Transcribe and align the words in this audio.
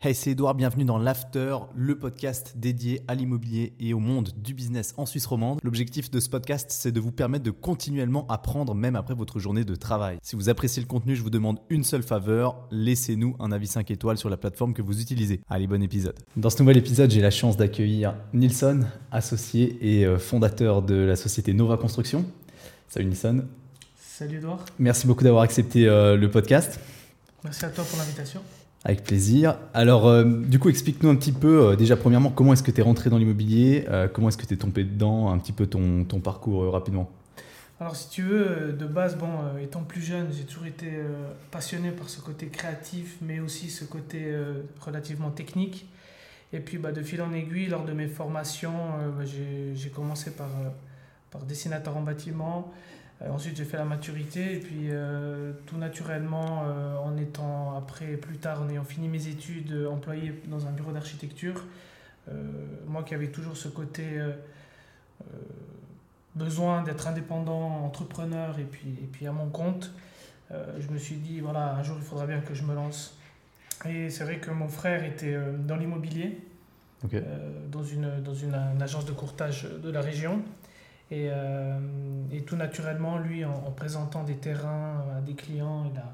Hey, 0.00 0.14
c'est 0.14 0.30
Edouard, 0.30 0.54
bienvenue 0.54 0.84
dans 0.84 0.96
l'After, 0.96 1.56
le 1.74 1.98
podcast 1.98 2.52
dédié 2.54 3.02
à 3.08 3.16
l'immobilier 3.16 3.72
et 3.80 3.94
au 3.94 3.98
monde 3.98 4.30
du 4.36 4.54
business 4.54 4.94
en 4.96 5.06
Suisse 5.06 5.26
romande. 5.26 5.58
L'objectif 5.64 6.08
de 6.08 6.20
ce 6.20 6.28
podcast, 6.28 6.68
c'est 6.70 6.92
de 6.92 7.00
vous 7.00 7.10
permettre 7.10 7.42
de 7.42 7.50
continuellement 7.50 8.24
apprendre 8.28 8.76
même 8.76 8.94
après 8.94 9.14
votre 9.14 9.40
journée 9.40 9.64
de 9.64 9.74
travail. 9.74 10.18
Si 10.22 10.36
vous 10.36 10.48
appréciez 10.48 10.80
le 10.80 10.86
contenu, 10.86 11.16
je 11.16 11.22
vous 11.24 11.30
demande 11.30 11.58
une 11.68 11.82
seule 11.82 12.04
faveur, 12.04 12.68
laissez-nous 12.70 13.34
un 13.40 13.50
avis 13.50 13.66
5 13.66 13.90
étoiles 13.90 14.18
sur 14.18 14.30
la 14.30 14.36
plateforme 14.36 14.72
que 14.72 14.82
vous 14.82 15.00
utilisez. 15.00 15.40
Allez, 15.50 15.66
bon 15.66 15.82
épisode. 15.82 16.14
Dans 16.36 16.50
ce 16.50 16.62
nouvel 16.62 16.76
épisode, 16.76 17.10
j'ai 17.10 17.20
la 17.20 17.32
chance 17.32 17.56
d'accueillir 17.56 18.14
Nilson, 18.32 18.82
associé 19.10 19.78
et 19.80 20.06
euh, 20.06 20.16
fondateur 20.16 20.82
de 20.82 20.94
la 20.94 21.16
société 21.16 21.54
Nova 21.54 21.76
Construction. 21.76 22.24
Salut 22.86 23.06
Nilson. 23.06 23.46
Salut 23.96 24.36
Edouard. 24.36 24.64
Merci 24.78 25.08
beaucoup 25.08 25.24
d'avoir 25.24 25.42
accepté 25.42 25.88
euh, 25.88 26.16
le 26.16 26.30
podcast. 26.30 26.78
Merci 27.42 27.64
à 27.64 27.70
toi 27.70 27.82
pour 27.82 27.98
l'invitation. 27.98 28.42
Avec 28.84 29.02
plaisir. 29.02 29.58
Alors, 29.74 30.06
euh, 30.06 30.24
du 30.24 30.60
coup, 30.60 30.68
explique-nous 30.68 31.10
un 31.10 31.16
petit 31.16 31.32
peu, 31.32 31.70
euh, 31.70 31.76
déjà, 31.76 31.96
premièrement, 31.96 32.30
comment 32.30 32.52
est-ce 32.52 32.62
que 32.62 32.70
tu 32.70 32.80
es 32.80 32.84
rentré 32.84 33.10
dans 33.10 33.18
l'immobilier 33.18 33.84
euh, 33.88 34.06
Comment 34.06 34.28
est-ce 34.28 34.36
que 34.36 34.46
tu 34.46 34.54
es 34.54 34.56
tombé 34.56 34.84
dedans 34.84 35.30
Un 35.30 35.38
petit 35.38 35.52
peu 35.52 35.66
ton, 35.66 36.04
parcours 36.22 36.72
rapidement. 36.72 37.10
Alors, 37.80 37.96
si 37.96 38.08
tu 38.08 38.22
veux, 38.22 38.72
de 38.72 38.86
base, 38.86 39.16
bon, 39.16 39.28
étant 39.60 39.82
plus 39.82 40.00
jeune, 40.00 40.28
j'ai 40.32 40.44
toujours 40.44 40.66
été 40.66 40.90
passionné 41.50 41.90
par 41.90 42.08
ce 42.08 42.20
côté 42.20 42.46
créatif, 42.46 43.16
mais 43.20 43.40
aussi 43.40 43.68
ce 43.70 43.84
côté 43.84 44.34
relativement 44.80 45.30
technique. 45.30 45.86
Et 46.52 46.58
puis, 46.58 46.76
bah, 46.78 46.90
de 46.90 47.02
fil 47.02 47.22
en 47.22 47.32
aiguille, 47.32 47.66
lors 47.66 47.84
de 47.84 47.92
mes 47.92 48.08
formations, 48.08 48.72
bah, 49.16 49.24
j'ai 49.24 49.90
commencé 49.90 50.32
par 50.32 51.42
dessinateur 51.46 51.96
en 51.96 52.02
bâtiment. 52.02 52.72
Euh, 53.22 53.30
ensuite, 53.30 53.56
j'ai 53.56 53.64
fait 53.64 53.76
la 53.76 53.84
maturité 53.84 54.56
et 54.56 54.60
puis 54.60 54.90
euh, 54.90 55.52
tout 55.66 55.76
naturellement, 55.76 56.64
euh, 56.66 56.96
en 56.98 57.16
étant 57.16 57.76
après, 57.76 58.16
plus 58.16 58.38
tard, 58.38 58.62
en 58.62 58.68
ayant 58.68 58.84
fini 58.84 59.08
mes 59.08 59.26
études, 59.26 59.86
employé 59.90 60.40
dans 60.46 60.66
un 60.66 60.70
bureau 60.70 60.92
d'architecture, 60.92 61.64
moi 62.86 63.04
qui 63.04 63.14
avais 63.14 63.28
toujours 63.28 63.56
ce 63.56 63.68
côté 63.68 64.20
besoin 66.34 66.82
d'être 66.82 67.08
indépendant, 67.08 67.86
entrepreneur 67.86 68.58
et 68.58 68.64
puis, 68.64 68.90
et 69.02 69.06
puis 69.10 69.26
à 69.26 69.32
mon 69.32 69.48
compte, 69.48 69.94
je 70.50 70.88
me 70.88 70.98
suis 70.98 71.16
dit, 71.16 71.40
voilà, 71.40 71.74
un 71.74 71.82
jour 71.82 71.96
il 71.98 72.04
faudra 72.04 72.26
bien 72.26 72.40
que 72.40 72.52
je 72.52 72.64
me 72.64 72.74
lance. 72.74 73.16
Et 73.88 74.10
c'est 74.10 74.24
vrai 74.24 74.40
que 74.40 74.50
mon 74.50 74.68
frère 74.68 75.04
était 75.04 75.38
dans 75.66 75.76
l'immobilier, 75.76 76.38
dans, 77.72 77.82
une, 77.82 78.20
dans 78.22 78.34
une, 78.34 78.54
une, 78.54 78.82
agence 78.82 79.06
de 79.06 79.12
courtage 79.12 79.62
de 79.62 79.90
la 79.90 80.02
région. 80.02 80.42
Et, 81.10 81.28
euh, 81.30 81.78
et, 82.30 82.42
tout 82.42 82.56
naturellement, 82.56 83.18
lui, 83.18 83.44
en, 83.44 83.70
présentant 83.74 84.24
des 84.24 84.36
terrains 84.36 85.04
à 85.16 85.20
des 85.20 85.34
clients, 85.34 85.90
il 85.90 85.98
a 85.98 86.12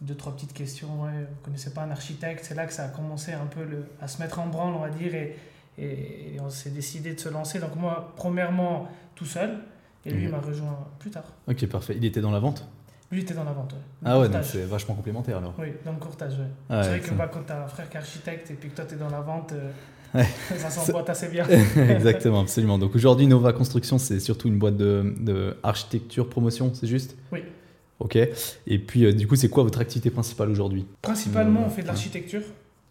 deux, 0.00 0.14
trois 0.14 0.34
petites 0.34 0.54
questions. 0.54 1.02
Ouais, 1.02 1.10
vous 1.10 1.18
ne 1.18 1.44
connaissez 1.44 1.74
pas 1.74 1.82
un 1.82 1.90
architecte? 1.90 2.44
C'est 2.44 2.54
là 2.54 2.66
que 2.66 2.72
ça 2.72 2.84
a 2.84 2.88
commencé 2.88 3.32
un 3.32 3.46
peu 3.46 3.62
le, 3.64 3.84
à 4.00 4.08
se 4.08 4.22
mettre 4.22 4.38
en 4.38 4.46
branle, 4.46 4.74
on 4.74 4.80
va 4.80 4.90
dire, 4.90 5.14
et, 5.14 5.36
et, 5.78 6.36
on 6.40 6.48
s'est 6.48 6.70
décidé 6.70 7.14
de 7.14 7.20
se 7.20 7.28
lancer. 7.28 7.58
Donc 7.58 7.76
moi, 7.76 8.14
premièrement, 8.16 8.88
tout 9.14 9.26
seul, 9.26 9.58
et 10.06 10.10
lui, 10.10 10.24
il 10.24 10.30
m'a 10.30 10.40
rejoint 10.40 10.78
plus 10.98 11.10
tard. 11.10 11.24
Ok, 11.46 11.66
parfait. 11.66 11.94
Il 11.96 12.04
était 12.04 12.22
dans 12.22 12.30
la 12.30 12.38
vente? 12.38 12.66
Lui 13.12 13.22
était 13.22 13.34
dans 13.34 13.44
la 13.44 13.52
vente, 13.52 13.72
ouais. 13.72 13.78
Ah 14.04 14.20
ouais, 14.20 14.28
donc 14.28 14.44
c'est 14.44 14.64
vachement 14.64 14.94
complémentaire 14.94 15.38
alors. 15.38 15.52
Oui, 15.58 15.72
dans 15.84 15.92
le 15.92 15.98
courtage, 15.98 16.38
ouais. 16.38 16.46
Ah 16.68 16.82
c'est 16.82 16.90
vrai 16.90 17.00
que 17.00 17.14
bah, 17.14 17.28
quand 17.30 17.42
tu 17.42 17.52
as 17.52 17.64
un 17.64 17.66
frère 17.66 17.90
qui 17.90 17.96
est 17.96 18.00
architecte 18.00 18.50
et 18.52 18.54
puis 18.54 18.70
que 18.70 18.76
toi 18.76 18.84
tu 18.86 18.94
es 18.94 18.96
dans 18.96 19.10
la 19.10 19.20
vente, 19.20 19.52
euh, 19.52 19.72
ça 20.14 20.70
s'emboîte 20.70 21.10
assez 21.10 21.28
bien. 21.28 21.46
Exactement, 21.76 22.40
absolument. 22.40 22.78
Donc 22.78 22.94
aujourd'hui, 22.94 23.26
Nova 23.26 23.52
Construction, 23.52 23.98
c'est 23.98 24.20
surtout 24.20 24.48
une 24.48 24.58
boîte 24.58 24.76
de, 24.76 25.14
de 25.20 25.56
architecture 25.62 26.28
promotion, 26.28 26.72
c'est 26.74 26.86
juste? 26.86 27.16
Oui. 27.32 27.40
Ok. 28.00 28.16
Et 28.16 28.78
puis, 28.78 29.04
euh, 29.04 29.12
du 29.12 29.28
coup, 29.28 29.36
c'est 29.36 29.50
quoi 29.50 29.62
votre 29.62 29.80
activité 29.80 30.10
principale 30.10 30.48
aujourd'hui? 30.48 30.86
Principalement, 31.02 31.64
on 31.66 31.68
fait 31.68 31.82
de 31.82 31.86
l'architecture. 31.86 32.42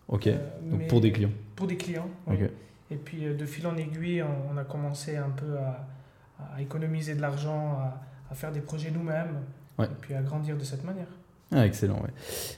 Ok. 0.07 0.27
Euh, 0.27 0.37
Donc 0.71 0.87
pour 0.87 1.01
des 1.01 1.11
clients 1.11 1.31
Pour 1.55 1.67
des 1.67 1.77
clients. 1.77 2.09
Oui. 2.27 2.37
Et 2.91 2.95
puis, 2.95 3.25
euh, 3.25 3.35
de 3.35 3.45
fil 3.45 3.65
en 3.67 3.75
aiguille, 3.75 4.23
on, 4.51 4.57
a 4.57 4.63
commencé 4.63 5.17
un 5.17 5.29
peu 5.29 5.57
à, 5.57 5.87
à 6.55 6.61
économiser 6.61 7.15
de 7.15 7.21
l'argent, 7.21 7.79
à, 7.79 8.01
à, 8.31 8.35
faire 8.35 8.51
des 8.51 8.61
projets 8.61 8.91
nous-mêmes. 8.91 9.41
Et 9.79 9.85
puis 10.01 10.13
à 10.13 10.21
grandir 10.21 10.57
de 10.57 10.63
cette 10.65 10.83
manière. 10.83 11.07
Ah, 11.51 11.65
excellent, 11.65 11.95
ouais. 11.95 12.11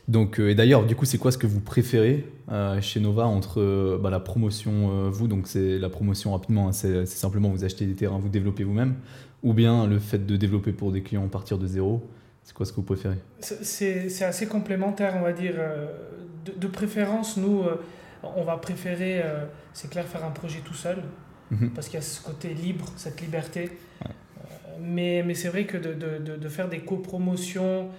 Donc, 0.10 0.40
euh, 0.40 0.50
et 0.50 0.56
d'ailleurs, 0.56 0.86
du 0.86 0.96
coup, 0.96 1.06
c'est 1.06 1.18
quoi 1.18 1.32
ce 1.32 1.38
que 1.38 1.48
vous 1.48 1.62
préférez 1.62 2.28
euh, 2.52 2.82
chez 2.82 3.00
Nova 3.00 3.26
entre 3.26 3.62
euh, 3.62 3.98
bah, 3.98 4.10
la 4.10 4.20
promotion, 4.20 5.10
vous, 5.10 5.30
donc 5.30 5.48
c'est 5.48 5.80
la 5.80 5.90
promotion 5.90 6.34
rapidement, 6.34 6.68
hein, 6.68 6.74
c'est 6.74 7.06
simplement 7.06 7.50
vous 7.50 7.64
achetez 7.64 7.86
des 7.86 7.96
terrains, 7.96 8.20
vous 8.20 8.30
développez 8.30 8.66
vous-même, 8.66 8.96
ou 9.44 9.54
bien 9.54 9.88
le 9.88 10.00
fait 10.00 10.26
de 10.26 10.36
développer 10.36 10.74
pour 10.74 10.92
des 10.92 11.04
clients 11.04 11.26
à 11.26 11.30
partir 11.30 11.58
de 11.58 11.68
zéro 11.68 12.06
C'est 12.44 12.54
quoi 12.54 12.66
ce 12.66 12.72
que 12.72 12.78
vous 12.78 12.84
préférez? 12.84 13.18
C'est 13.40 14.24
assez 14.24 14.48
complémentaire, 14.48 15.16
on 15.18 15.22
va 15.22 15.32
dire. 15.32 15.56
De, 16.58 16.68
préférence, 16.68 17.38
nous, 17.38 17.64
on 18.24 18.44
va 18.44 18.58
préférer, 18.58 19.24
c'est 19.74 19.90
clair, 19.90 20.06
faire 20.06 20.26
un 20.26 20.32
projet 20.32 20.60
tout 20.66 20.74
seul, 20.74 20.98
mhm. 21.50 21.70
parce 21.70 21.88
qu'il 21.88 21.96
y 21.96 22.00
a 22.00 22.06
ce 22.06 22.22
côté 22.22 22.54
libre, 22.54 22.88
cette 22.98 23.22
liberté. 23.22 23.72
mais 24.82 25.24
mais 25.26 25.34
c'est 25.34 25.48
vrai 25.48 25.66
que 25.66 25.78
de, 25.78 25.94
de, 25.94 26.36
de 26.36 26.50
faire 26.50 26.68
des 26.68 26.80
copromotions, 26.80 27.90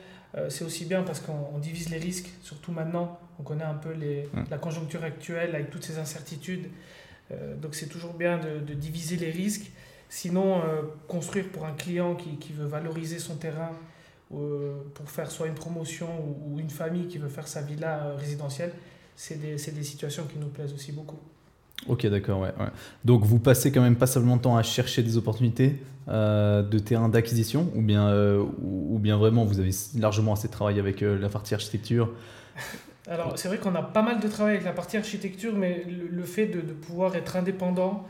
c'est 0.48 0.64
aussi 0.64 0.86
bien 0.86 1.02
parce 1.02 1.20
qu'on 1.20 1.58
divise 1.58 1.90
les 1.90 1.98
risques, 1.98 2.30
surtout 2.42 2.72
maintenant. 2.72 3.18
On 3.38 3.42
connaît 3.42 3.64
un 3.64 3.74
peu 3.74 3.92
les, 3.92 4.28
la 4.50 4.58
conjoncture 4.58 5.04
actuelle 5.04 5.54
avec 5.54 5.70
toutes 5.70 5.84
ces 5.84 5.98
incertitudes. 5.98 6.68
Euh, 7.32 7.56
donc 7.56 7.74
c'est 7.74 7.86
toujours 7.86 8.14
bien 8.14 8.38
de, 8.38 8.60
de, 8.60 8.74
diviser 8.74 9.16
les 9.16 9.30
risques. 9.30 9.70
Sinon, 10.08 10.60
euh, 10.60 10.82
construire 11.08 11.48
pour 11.48 11.64
un 11.64 11.72
client 11.72 12.14
qui, 12.14 12.36
qui, 12.36 12.52
veut 12.52 12.66
valoriser 12.66 13.18
son 13.18 13.36
terrain 13.36 13.72
pour 14.94 15.10
faire 15.10 15.30
soit 15.30 15.46
une 15.46 15.54
promotion 15.54 16.08
ou, 16.24 16.54
ou, 16.54 16.58
une 16.58 16.70
famille 16.70 17.06
qui 17.06 17.18
veut 17.18 17.28
faire 17.28 17.46
sa 17.46 17.60
villa 17.60 18.14
résidentielle, 18.16 18.72
c'est 19.14 19.38
des, 19.38 19.56
des 19.56 19.82
situations 19.82 20.24
qui 20.24 20.38
nous 20.38 20.48
plaisent 20.48 20.72
aussi 20.72 20.92
beaucoup. 20.92 21.18
Ok, 21.88 22.06
d'accord, 22.06 22.40
ouais, 22.40 22.52
Donc 23.04 23.24
vous 23.24 23.38
passez 23.38 23.72
quand 23.72 23.80
même 23.80 23.96
pas 23.96 24.06
seulement 24.06 24.36
de 24.36 24.42
temps 24.42 24.56
à 24.56 24.62
chercher 24.62 25.02
des 25.02 25.16
opportunités 25.16 25.80
euh, 26.08 26.62
de 26.62 26.78
terrain 26.78 27.08
d'acquisition, 27.08 27.70
ou 27.74 27.80
bien, 27.80 28.08
euh, 28.08 28.44
ou, 28.60 28.98
bien 28.98 29.16
vraiment 29.16 29.44
vous 29.44 29.60
avez 29.60 29.70
largement 29.96 30.32
assez 30.32 30.48
de 30.48 30.52
travail 30.52 30.80
avec 30.80 31.02
euh, 31.02 31.18
la 31.18 31.28
partie 31.28 31.54
architecture? 31.54 32.10
Alors 33.08 33.32
c'est 33.36 33.48
vrai 33.48 33.58
qu'on 33.58 33.74
a 33.74 33.82
pas 33.82 34.02
mal 34.02 34.20
de 34.20 34.28
travail 34.28 34.54
avec 34.54 34.64
la 34.64 34.72
partie 34.72 34.96
architecture, 34.96 35.54
mais 35.54 35.84
le, 35.88 36.22
fait 36.24 36.46
de, 36.46 36.60
de, 36.60 36.72
pouvoir 36.72 37.16
être 37.16 37.36
indépendant 37.36 38.06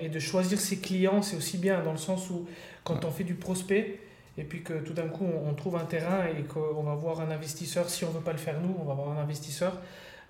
et 0.00 0.08
de 0.08 0.18
choisir 0.18 0.58
ses 0.58 0.78
clients, 0.78 1.20
c'est 1.22 1.36
aussi 1.36 1.58
bien 1.58 1.82
dans 1.82 1.92
le 1.92 1.98
sens 1.98 2.30
où 2.30 2.46
quand 2.84 3.04
on 3.04 3.10
fait 3.10 3.22
du 3.22 3.34
prospect, 3.34 4.00
et 4.36 4.42
puis 4.42 4.62
que 4.62 4.72
tout 4.72 4.92
d'un 4.92 5.08
coup 5.08 5.24
on, 5.24 5.50
on, 5.50 5.54
trouve 5.54 5.76
un 5.76 5.84
terrain 5.84 6.24
et 6.26 6.42
qu'on 6.42 6.82
va 6.82 6.94
voir 6.94 7.20
un 7.20 7.30
investisseur, 7.30 7.90
si 7.90 8.04
on 8.04 8.08
ne 8.08 8.14
veut 8.14 8.20
pas 8.20 8.32
le 8.32 8.38
faire 8.38 8.60
nous, 8.60 8.74
on 8.80 8.84
va 8.84 8.94
voir 8.94 9.16
un 9.16 9.20
investisseur. 9.20 9.74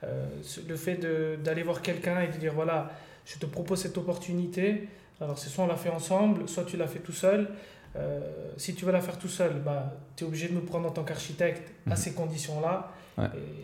Euh, 0.04 0.26
le 0.68 0.76
fait 0.76 0.96
d'aller 1.42 1.62
voir 1.62 1.82
quelqu'un 1.82 2.20
et 2.20 2.28
de 2.28 2.36
dire 2.36 2.54
voilà, 2.54 2.90
je 3.24 3.38
te 3.38 3.46
propose 3.46 3.80
cette 3.82 3.98
opportunité. 3.98 4.88
Alors, 5.20 5.38
c'est 5.38 5.48
soit 5.48 5.64
on 5.64 5.66
la 5.68 5.76
fait 5.76 5.90
ensemble, 5.90 6.48
soit 6.48 6.64
tu 6.64 6.76
la 6.76 6.86
fais 6.86 7.00
tout 7.00 7.12
seul. 7.12 7.48
Euh, 7.96 8.20
si 8.56 8.74
tu 8.74 8.84
veux 8.84 8.92
la 8.92 9.00
faire 9.00 9.18
tout 9.18 9.28
seul, 9.28 9.54
bah, 9.64 9.92
tu 10.14 10.22
es 10.22 10.26
obligé 10.26 10.48
de 10.48 10.54
nous 10.54 10.60
prendre 10.60 10.88
en 10.88 10.92
tant 10.92 11.02
qu'architecte 11.02 11.72
à 11.86 11.90
mhm. 11.90 11.96
ces 11.96 12.12
conditions-là. 12.14 12.92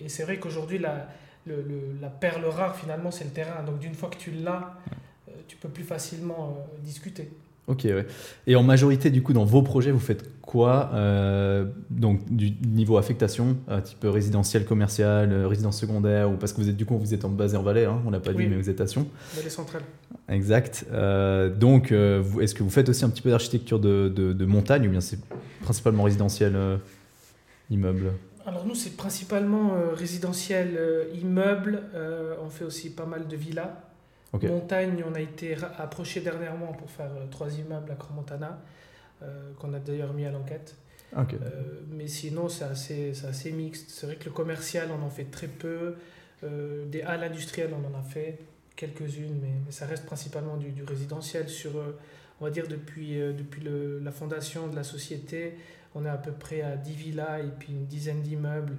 Et, 0.02 0.08
c'est 0.08 0.24
vrai 0.24 0.38
qu'aujourd'hui, 0.38 0.78
la, 0.78 1.06
le, 1.46 1.64
la 2.00 2.08
perle 2.08 2.44
rare, 2.46 2.76
finalement, 2.76 3.12
c'est 3.12 3.22
le 3.22 3.30
terrain. 3.30 3.62
Donc, 3.62 3.78
d'une 3.78 3.94
fois 3.94 4.10
que 4.10 4.16
tu 4.16 4.32
l'as, 4.32 4.74
euh, 5.28 5.32
tu 5.46 5.56
peux 5.56 5.68
plus 5.68 5.84
facilement 5.84 6.66
discuter. 6.80 7.30
Ok, 7.66 7.84
ouais. 7.84 8.06
Et 8.46 8.56
en 8.56 8.62
majorité, 8.62 9.10
du 9.10 9.22
coup, 9.22 9.32
dans 9.32 9.44
vos 9.44 9.62
projets, 9.62 9.90
vous 9.90 9.98
faites 9.98 10.40
quoi 10.42 10.90
euh, 10.92 11.64
Donc, 11.88 12.20
du 12.30 12.52
niveau 12.66 12.98
affectation, 12.98 13.56
euh, 13.70 13.80
type 13.80 14.04
résidentiel, 14.04 14.66
commercial, 14.66 15.32
euh, 15.32 15.48
résidence 15.48 15.80
secondaire, 15.80 16.30
ou 16.30 16.36
parce 16.36 16.52
que 16.52 16.60
vous 16.60 16.68
êtes, 16.68 16.76
du 16.76 16.84
coup, 16.84 16.98
vous 16.98 17.14
êtes 17.14 17.24
en 17.24 17.30
base 17.30 17.54
en 17.54 17.62
Valais, 17.62 17.86
hein, 17.86 18.02
on 18.06 18.10
l'a 18.10 18.20
pas 18.20 18.34
dit, 18.34 18.46
mais 18.46 18.56
vous 18.56 18.68
êtes 18.68 18.82
à 18.82 18.86
Sion. 18.86 19.08
Valais 19.34 19.48
centrale. 19.48 19.82
Exact. 20.28 20.86
donc, 21.58 21.92
est-ce 21.92 22.54
que 22.54 22.62
vous 22.62 22.70
faites 22.70 22.88
aussi 22.88 23.04
un 23.04 23.08
petit 23.08 23.22
peu 23.22 23.30
d'architecture 23.30 23.78
de, 23.78 24.12
de, 24.14 24.32
de, 24.32 24.44
montagne, 24.44 24.86
ou 24.86 24.90
bien 24.90 25.00
c'est 25.00 25.18
principalement 25.62 26.02
résidentiel, 26.02 26.54
immeuble? 27.70 28.12
Alors 28.46 28.66
nous, 28.66 28.74
c'est 28.74 28.96
principalement 28.96 29.72
résidentiel, 29.94 30.78
immeuble. 31.14 31.82
on 32.44 32.50
fait 32.50 32.64
aussi 32.64 32.90
pas 32.90 33.06
mal 33.06 33.26
de 33.26 33.36
villas. 33.36 33.74
Montagne, 34.42 35.04
on 35.08 35.14
a 35.14 35.20
été 35.20 35.56
approché 35.78 36.20
dernièrement 36.20 36.72
pour 36.72 36.90
faire 36.90 37.10
euh, 37.12 37.26
trois 37.30 37.52
immeubles 37.52 37.90
à 37.90 37.94
Cromontana, 37.94 38.60
euh, 39.22 39.52
qu'on 39.58 39.72
a 39.74 39.78
d'ailleurs 39.78 40.12
mis 40.12 40.24
à 40.24 40.30
l'enquête. 40.30 40.76
Euh, 41.16 41.22
mais 41.90 42.08
sinon, 42.08 42.48
c'est 42.48 42.64
assez, 42.64 43.12
assez 43.26 43.52
mixte. 43.52 43.90
C'est 43.90 44.06
vrai 44.06 44.16
que 44.16 44.24
le 44.24 44.32
commercial, 44.32 44.88
on 44.90 45.04
en 45.04 45.10
fait 45.10 45.24
très 45.24 45.46
peu. 45.46 45.94
des 46.42 47.02
halles 47.02 47.24
industrielles, 47.24 47.72
on 47.72 47.94
en 47.94 47.98
a 47.98 48.02
fait 48.02 48.38
quelques-unes, 48.76 49.38
mais, 49.40 49.70
ça 49.70 49.86
reste 49.86 50.04
principalement 50.04 50.56
du, 50.56 50.82
résidentiel. 50.82 51.48
Sur, 51.48 51.72
on 52.40 52.44
va 52.44 52.50
dire, 52.50 52.66
depuis, 52.66 53.16
depuis 53.16 53.62
le, 53.62 54.00
la 54.00 54.10
fondation 54.10 54.66
de 54.66 54.74
la 54.74 54.82
société, 54.82 55.54
on 55.94 56.04
est 56.04 56.08
à 56.08 56.18
peu 56.18 56.32
près 56.32 56.62
à 56.62 56.76
10 56.76 56.94
villas 56.94 57.40
et 57.40 57.52
puis 57.58 57.72
une 57.72 57.86
dizaine 57.86 58.20
d'immeubles. 58.20 58.76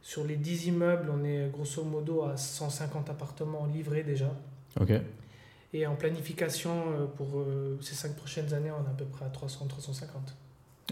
Sur 0.00 0.24
les 0.24 0.36
10 0.36 0.66
immeubles, 0.66 1.10
on 1.12 1.24
est 1.24 1.48
grosso 1.52 1.82
modo 1.82 2.22
à 2.22 2.36
150 2.36 3.10
appartements 3.10 3.66
livrés 3.66 4.04
déjà. 4.04 4.32
Ok. 4.80 4.92
Et 5.74 5.86
en 5.86 5.94
planification, 5.94 6.70
euh, 6.70 7.06
pour 7.06 7.40
euh, 7.40 7.78
ces 7.80 7.94
cinq 7.94 8.14
prochaines 8.14 8.52
années, 8.52 8.70
on 8.70 8.84
est 8.84 8.90
à 8.90 8.94
peu 8.96 9.04
près 9.06 9.24
à 9.24 9.28
300, 9.28 9.66
350. 9.66 10.34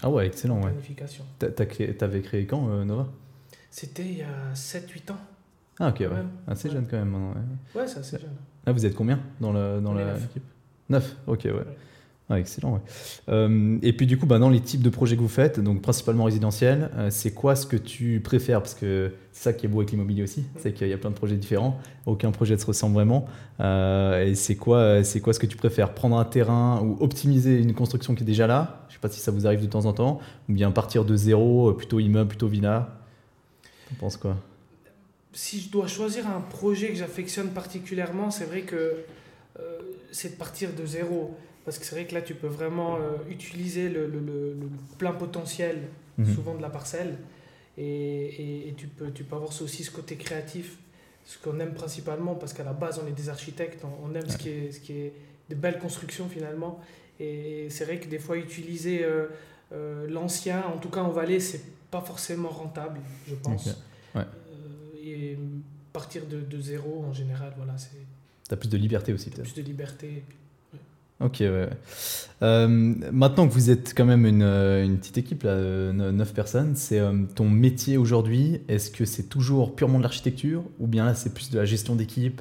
Ah 0.02 0.08
ouais, 0.08 0.26
excellent. 0.26 0.58
En 0.58 0.62
planification. 0.62 1.24
T'avais 1.38 2.22
créé, 2.22 2.46
quand, 2.46 2.68
euh, 2.70 2.84
Nova? 2.84 3.08
C'était 3.70 4.04
il 4.04 4.18
y 4.18 4.22
a 4.22 4.54
7-8 4.54 5.12
ans. 5.12 5.18
Ah, 5.78 5.88
ok, 5.88 6.00
ouais. 6.00 6.08
Assez 6.46 6.70
jeune 6.70 6.86
quand 6.86 6.96
même 6.96 7.10
maintenant. 7.10 7.34
Ouais, 7.74 7.86
c'est 7.86 7.98
assez 7.98 8.18
jeune. 8.18 8.34
Là, 8.66 8.72
vous 8.72 8.84
êtes 8.84 8.94
combien 8.94 9.20
dans 9.40 9.52
l'équipe 9.94 10.42
9, 10.88 11.16
ok, 11.26 11.44
ouais. 11.44 11.52
Ah, 12.32 12.38
excellent. 12.38 12.80
Euh, 13.28 13.76
et 13.82 13.92
puis 13.92 14.06
du 14.06 14.16
coup, 14.16 14.24
bah, 14.24 14.38
dans 14.38 14.50
les 14.50 14.60
types 14.60 14.82
de 14.82 14.88
projets 14.88 15.16
que 15.16 15.20
vous 15.20 15.26
faites, 15.26 15.58
donc 15.58 15.82
principalement 15.82 16.22
résidentiel, 16.22 16.88
euh, 16.96 17.08
c'est 17.10 17.32
quoi 17.32 17.56
ce 17.56 17.66
que 17.66 17.76
tu 17.76 18.20
préfères? 18.20 18.62
Parce 18.62 18.74
que 18.74 19.12
c'est 19.32 19.42
ça 19.42 19.52
qui 19.52 19.66
est 19.66 19.68
beau 19.68 19.80
avec 19.80 19.90
l'immobilier 19.90 20.22
aussi, 20.22 20.44
c'est 20.58 20.72
qu'il 20.72 20.86
y 20.86 20.92
a 20.92 20.96
plein 20.96 21.10
de 21.10 21.16
projets 21.16 21.34
différents, 21.34 21.80
aucun 22.06 22.30
projet 22.30 22.54
ne 22.54 22.60
se 22.60 22.66
ressemble 22.66 22.94
vraiment. 22.94 23.26
Euh, 23.58 24.24
et 24.24 24.36
c'est 24.36 24.54
quoi, 24.54 25.02
c'est 25.02 25.18
quoi 25.18 25.32
ce 25.32 25.40
que 25.40 25.46
tu 25.46 25.56
préfères? 25.56 25.92
Prendre 25.92 26.16
un 26.16 26.24
terrain 26.24 26.80
ou 26.80 26.96
optimiser 27.00 27.58
une 27.58 27.74
construction 27.74 28.14
qui 28.14 28.22
est 28.22 28.26
déjà 28.26 28.46
là? 28.46 28.84
Je 28.88 28.92
ne 28.92 28.98
sais 28.98 29.00
pas 29.00 29.08
si 29.08 29.18
ça 29.18 29.32
vous 29.32 29.48
arrive 29.48 29.62
de 29.62 29.66
temps 29.66 29.86
en 29.86 29.92
temps, 29.92 30.20
ou 30.48 30.52
bien 30.52 30.70
partir 30.70 31.04
de 31.04 31.16
zéro, 31.16 31.72
plutôt 31.72 31.98
immeuble, 31.98 32.28
plutôt 32.28 32.46
villa 32.46 33.00
Tu 33.88 33.94
penses 33.94 34.16
quoi? 34.16 34.36
Si 35.32 35.58
je 35.60 35.68
dois 35.68 35.88
choisir 35.88 36.28
un 36.28 36.40
projet 36.40 36.90
que 36.90 36.96
j'affectionne 36.96 37.48
particulièrement, 37.48 38.30
c'est 38.30 38.44
vrai 38.44 38.60
que 38.60 38.98
c'est 40.12 40.30
de 40.30 40.36
partir 40.36 40.70
de 40.72 40.86
zéro. 40.86 41.36
Parce 41.64 41.78
que 41.78 41.84
c'est 41.84 41.94
vrai 41.94 42.06
que 42.06 42.14
là, 42.14 42.22
tu 42.22 42.34
peux 42.34 42.46
vraiment 42.46 42.96
euh, 42.96 43.16
utiliser 43.28 43.88
le, 43.88 44.06
le, 44.06 44.20
le, 44.20 44.56
plein 44.98 45.12
potentiel, 45.12 45.78
mhm. 46.18 46.34
souvent 46.34 46.54
de 46.54 46.62
la 46.62 46.70
parcelle. 46.70 47.16
Et, 47.78 48.68
et, 48.68 48.74
tu, 48.76 48.86
peux, 48.86 49.10
tu 49.10 49.24
peux 49.24 49.36
avoir 49.36 49.50
aussi 49.62 49.84
ce 49.84 49.90
côté 49.90 50.16
créatif, 50.16 50.76
ce 51.24 51.38
qu'on 51.38 51.58
aime 51.60 51.72
principalement, 51.72 52.34
parce 52.34 52.52
qu'à 52.52 52.64
la 52.64 52.72
base, 52.72 53.00
on 53.02 53.06
est 53.06 53.12
des 53.12 53.28
architectes, 53.28 53.84
on, 54.02 54.14
aime 54.14 54.28
ce, 54.28 54.36
qui 54.36 54.48
est, 54.48 54.72
ce 54.72 54.80
qui 54.80 54.92
est 54.92 55.12
de 55.48 55.54
belles 55.54 55.78
constructions 55.78 56.28
finalement. 56.28 56.80
Et 57.18 57.68
c'est 57.70 57.84
vrai 57.84 58.00
que 58.00 58.08
des 58.08 58.18
fois, 58.18 58.36
utiliser 58.36 59.04
euh, 59.04 59.26
euh, 59.72 60.08
l'ancien, 60.08 60.64
en 60.64 60.78
tout 60.78 60.90
cas 60.90 61.00
en 61.00 61.10
Valais, 61.10 61.40
c'est 61.40 61.62
pas 61.90 62.00
forcément 62.00 62.48
rentable, 62.48 63.00
je 63.28 63.34
pense. 63.34 63.68
et 65.02 65.36
partir 65.92 66.26
de, 66.26 66.40
de, 66.40 66.60
zéro, 66.60 67.04
en 67.08 67.12
général, 67.12 67.52
voilà, 67.56 67.76
c'est. 67.76 67.90
Tu 68.48 68.54
as 68.54 68.56
plus 68.56 68.68
de 68.68 68.76
liberté 68.76 69.12
aussi, 69.12 69.30
peut-être. 69.30 69.52
Plus 69.52 69.62
de 69.62 69.66
liberté. 69.66 70.24
Ok, 71.20 71.36
ouais. 71.40 71.68
Euh, 72.42 72.66
maintenant 72.68 73.46
que 73.46 73.52
vous 73.52 73.70
êtes 73.70 73.92
quand 73.94 74.06
même 74.06 74.24
une, 74.24 74.42
euh, 74.42 74.84
une 74.84 74.98
petite 74.98 75.18
équipe, 75.18 75.42
là, 75.42 75.56
9 75.92 76.10
euh, 76.10 76.34
personnes, 76.34 76.74
c'est 76.74 77.00
ton 77.34 77.48
métier 77.48 77.98
aujourd'hui, 77.98 78.62
est-ce 78.68 78.90
que 78.90 79.04
c'est 79.04 79.24
toujours 79.24 79.76
purement 79.76 79.98
de 79.98 80.02
l'architecture 80.02 80.64
ou 80.78 80.86
bien 80.86 81.04
là 81.04 81.14
c'est 81.14 81.34
plus 81.34 81.50
de 81.50 81.58
la 81.58 81.66
gestion 81.66 81.94
d'équipe, 81.94 82.40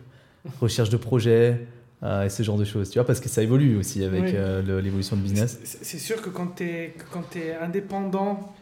recherche 0.61 0.89
de 0.89 0.97
projets 0.97 1.67
et 2.01 2.29
ce 2.29 2.43
genre 2.43 2.57
de 2.57 2.63
choses, 2.63 2.89
tu 2.89 2.97
vois, 2.97 3.05
parce 3.05 3.19
que 3.19 3.27
ça 3.27 3.43
évolue 3.43 3.75
aussi 3.75 4.05
avec 4.05 4.33
l'évolution 4.65 5.17
de 5.17 5.21
business. 5.21 5.59
C'est 5.65 5.99
sûr 5.99 6.21
que 6.21 6.29
quand 6.29 6.55
tu 6.55 6.63
es, 6.63 6.95
es 7.35 7.55
indépendant 7.55 8.53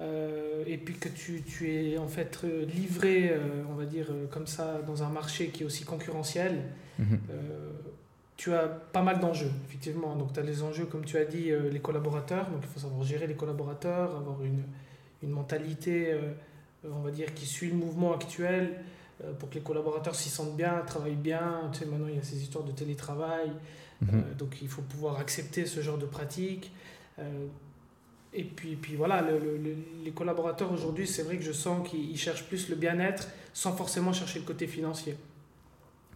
et 0.00 0.78
puis 0.78 0.94
que 0.94 1.10
tu, 1.10 1.42
tu, 1.42 1.70
es 1.70 1.98
en 1.98 2.08
fait 2.08 2.40
livré, 2.74 3.34
on 3.70 3.74
va 3.74 3.84
dire, 3.84 4.06
comme 4.30 4.46
ça, 4.46 4.80
dans 4.86 5.02
un 5.02 5.10
marché 5.10 5.48
qui 5.48 5.64
est 5.64 5.66
aussi 5.66 5.84
concurrentiel, 5.84 6.62
mhm 6.98 7.18
tu 8.38 8.54
as 8.54 8.68
pas 8.68 9.02
mal 9.02 9.18
d'enjeux, 9.18 9.50
effectivement. 9.66 10.14
Donc, 10.14 10.32
tu 10.32 10.38
as 10.40 10.44
les 10.44 10.62
enjeux, 10.62 10.86
comme 10.86 11.04
tu 11.04 11.18
as 11.18 11.24
dit, 11.24 11.50
euh, 11.50 11.68
les 11.70 11.80
collaborateurs. 11.80 12.48
Donc, 12.48 12.60
il 12.62 12.68
faut 12.68 12.78
savoir 12.78 13.02
gérer 13.02 13.26
les 13.26 13.34
collaborateurs, 13.34 14.16
avoir 14.16 14.42
une, 14.44 14.62
une 15.24 15.30
mentalité, 15.30 16.12
euh, 16.12 16.32
on 16.84 17.00
va 17.00 17.10
dire, 17.10 17.34
qui 17.34 17.46
suit 17.46 17.68
le 17.68 17.74
mouvement 17.74 18.14
actuel 18.14 18.80
euh, 19.24 19.32
pour 19.32 19.50
que 19.50 19.56
les 19.56 19.60
collaborateurs 19.60 20.14
s'y 20.14 20.28
sentent 20.28 20.56
bien, 20.56 20.82
travaillent 20.86 21.16
bien. 21.16 21.68
Tu 21.72 21.80
sais, 21.80 21.86
maintenant, 21.86 22.06
il 22.08 22.14
y 22.14 22.18
a 22.18 22.22
ces 22.22 22.40
histoires 22.40 22.64
de 22.64 22.72
télétravail. 22.72 23.50
Mhm. 24.00 24.22
donc, 24.38 24.62
il 24.62 24.68
faut 24.68 24.82
pouvoir 24.82 25.18
accepter 25.18 25.66
ce 25.66 25.80
genre 25.80 25.98
de 25.98 26.06
pratique. 26.06 26.70
et 28.32 28.44
puis, 28.44 28.76
puis 28.76 28.94
voilà, 28.94 29.22
le, 29.22 29.60
les 30.04 30.12
collaborateurs 30.12 30.70
aujourd'hui, 30.70 31.08
c'est 31.08 31.24
vrai 31.24 31.36
que 31.36 31.42
je 31.42 31.50
sens 31.50 31.88
qu'ils 31.88 32.16
cherchent 32.16 32.44
plus 32.44 32.68
le 32.68 32.76
bien-être 32.76 33.26
sans 33.52 33.72
forcément 33.72 34.12
chercher 34.12 34.38
le 34.38 34.44
côté 34.44 34.68
financier 34.68 35.16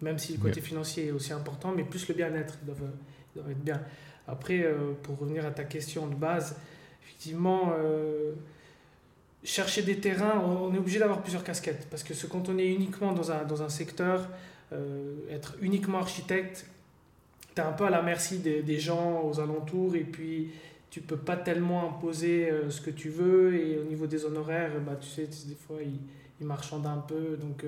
même 0.03 0.19
si 0.19 0.33
le 0.33 0.39
côté 0.39 0.61
financier 0.61 1.07
est 1.07 1.11
aussi 1.13 1.33
important, 1.33 1.73
mais 1.75 1.85
plus 1.85 2.07
le 2.09 2.15
bien-être, 2.15 2.59
ils 2.63 2.67
doivent, 2.67 3.51
être 3.51 3.65
bien. 3.65 3.81
Après, 4.29 4.63
euh, 4.63 4.93
pour 5.03 5.19
revenir 5.19 5.47
à 5.47 5.53
ta 5.53 5.65
question 5.65 6.07
de 6.07 6.15
base, 6.15 6.57
effectivement, 7.03 7.73
euh, 7.79 8.33
chercher 9.45 9.83
des 9.83 9.99
terrains, 9.99 10.41
on 10.41 10.75
est 10.75 10.79
obligé 10.79 10.99
d'avoir 10.99 11.23
plusieurs 11.23 11.45
casquettes, 11.45 11.87
parce 11.89 12.03
que 12.03 12.15
ce, 12.15 12.27
quand 12.27 12.49
on 12.49 12.59
est 12.59 12.67
uniquement 12.67 13.13
dans 13.13 13.31
un, 13.31 13.45
dans 13.45 13.63
un 13.63 13.69
secteur, 13.69 14.29
euh, 14.73 15.15
être 15.31 15.55
uniquement 15.61 15.99
architecte, 15.99 16.67
tu 17.55 17.61
es 17.61 17.65
un 17.65 17.73
peu 17.73 17.85
à 17.85 17.91
la 17.91 18.03
merci 18.03 18.39
des, 18.39 18.63
des, 18.63 18.81
gens 18.81 19.23
aux 19.25 19.41
alentours, 19.41 19.95
et 19.95 20.05
puis 20.05 20.51
tu 20.91 21.01
peux 21.01 21.17
pas 21.17 21.37
tellement 21.37 21.89
imposer 21.89 22.51
ce 22.69 22.81
que 22.81 22.91
tu 22.91 23.09
veux, 23.09 23.55
et 23.55 23.79
au 23.79 23.85
niveau 23.85 24.07
des 24.07 24.25
honoraires, 24.25 24.73
bah, 24.85 24.97
tu 25.01 25.09
sais, 25.09 25.27
des 25.47 25.55
fois, 25.55 25.77
ils, 25.83 25.99
ils 26.41 26.47
marchandent 26.47 26.87
un 26.87 26.99
peu, 26.99 27.39
donc 27.41 27.65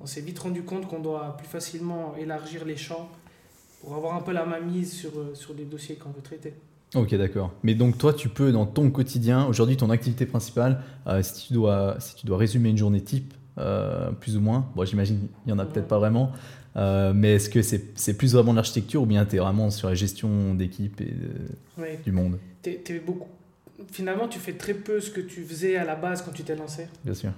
on 0.00 0.06
s'est 0.06 0.20
vite 0.20 0.38
rendu 0.38 0.62
compte 0.62 0.86
qu'on 0.86 1.00
doit 1.00 1.36
plus 1.36 1.46
facilement 1.46 2.14
élargir 2.16 2.64
les 2.64 2.76
champs 2.76 3.08
pour 3.80 3.94
avoir 3.94 4.14
un 4.14 4.20
peu 4.20 4.32
la 4.32 4.44
mainmise 4.44 4.92
sur, 4.92 5.10
euh, 5.16 5.34
sur 5.34 5.54
les 5.54 5.64
dossiers 5.64 5.96
qu'on 5.96 6.10
veut 6.10 6.22
traiter. 6.22 6.54
Ok, 6.94 7.14
d'accord. 7.14 7.52
Mais 7.62 7.74
donc 7.74 7.98
toi, 7.98 8.12
tu 8.12 8.28
peux, 8.28 8.52
dans 8.52 8.66
ton 8.66 8.90
quotidien, 8.90 9.46
aujourd'hui, 9.46 9.76
ton 9.76 9.90
activité 9.90 10.26
principale, 10.26 10.82
euh, 11.06 11.22
si, 11.22 11.48
tu 11.48 11.52
dois, 11.52 11.96
si 12.00 12.16
tu 12.16 12.26
dois 12.26 12.36
résumer 12.36 12.70
une 12.70 12.76
journée 12.76 13.00
type, 13.00 13.32
euh, 13.58 14.10
plus 14.12 14.36
ou 14.36 14.40
moins, 14.40 14.68
bon, 14.74 14.84
j'imagine 14.84 15.28
il 15.46 15.48
n'y 15.48 15.52
en 15.52 15.58
a 15.58 15.66
peut-être 15.66 15.88
pas 15.88 15.98
vraiment, 15.98 16.32
mais 16.76 17.34
est-ce 17.34 17.50
que 17.50 17.62
c'est 17.62 18.16
plus 18.16 18.32
vraiment 18.32 18.52
de 18.52 18.56
l'architecture 18.56 19.02
ou 19.02 19.06
bien 19.06 19.24
tu 19.26 19.36
es 19.36 19.38
vraiment 19.38 19.70
sur 19.70 19.88
la 19.88 19.94
gestion 19.94 20.54
d'équipe 20.54 21.00
et 21.00 21.14
du 22.04 22.12
monde? 22.12 22.38
Tu 22.62 22.70
es, 22.70 23.00
beaucoup, 23.04 23.28
finalement, 23.90 24.28
tu 24.28 24.38
fais 24.38 24.54
très 24.54 24.74
peu 24.74 25.00
ce 25.00 25.10
que 25.10 25.20
tu 25.20 25.44
faisais 25.44 25.76
à 25.76 25.84
la 25.84 25.96
base 25.96 26.22
quand 26.22 26.32
tu 26.32 26.42
t'es 26.42 26.56
lancé. 26.56 26.88
Bien 27.04 27.14
sûr. 27.14 27.30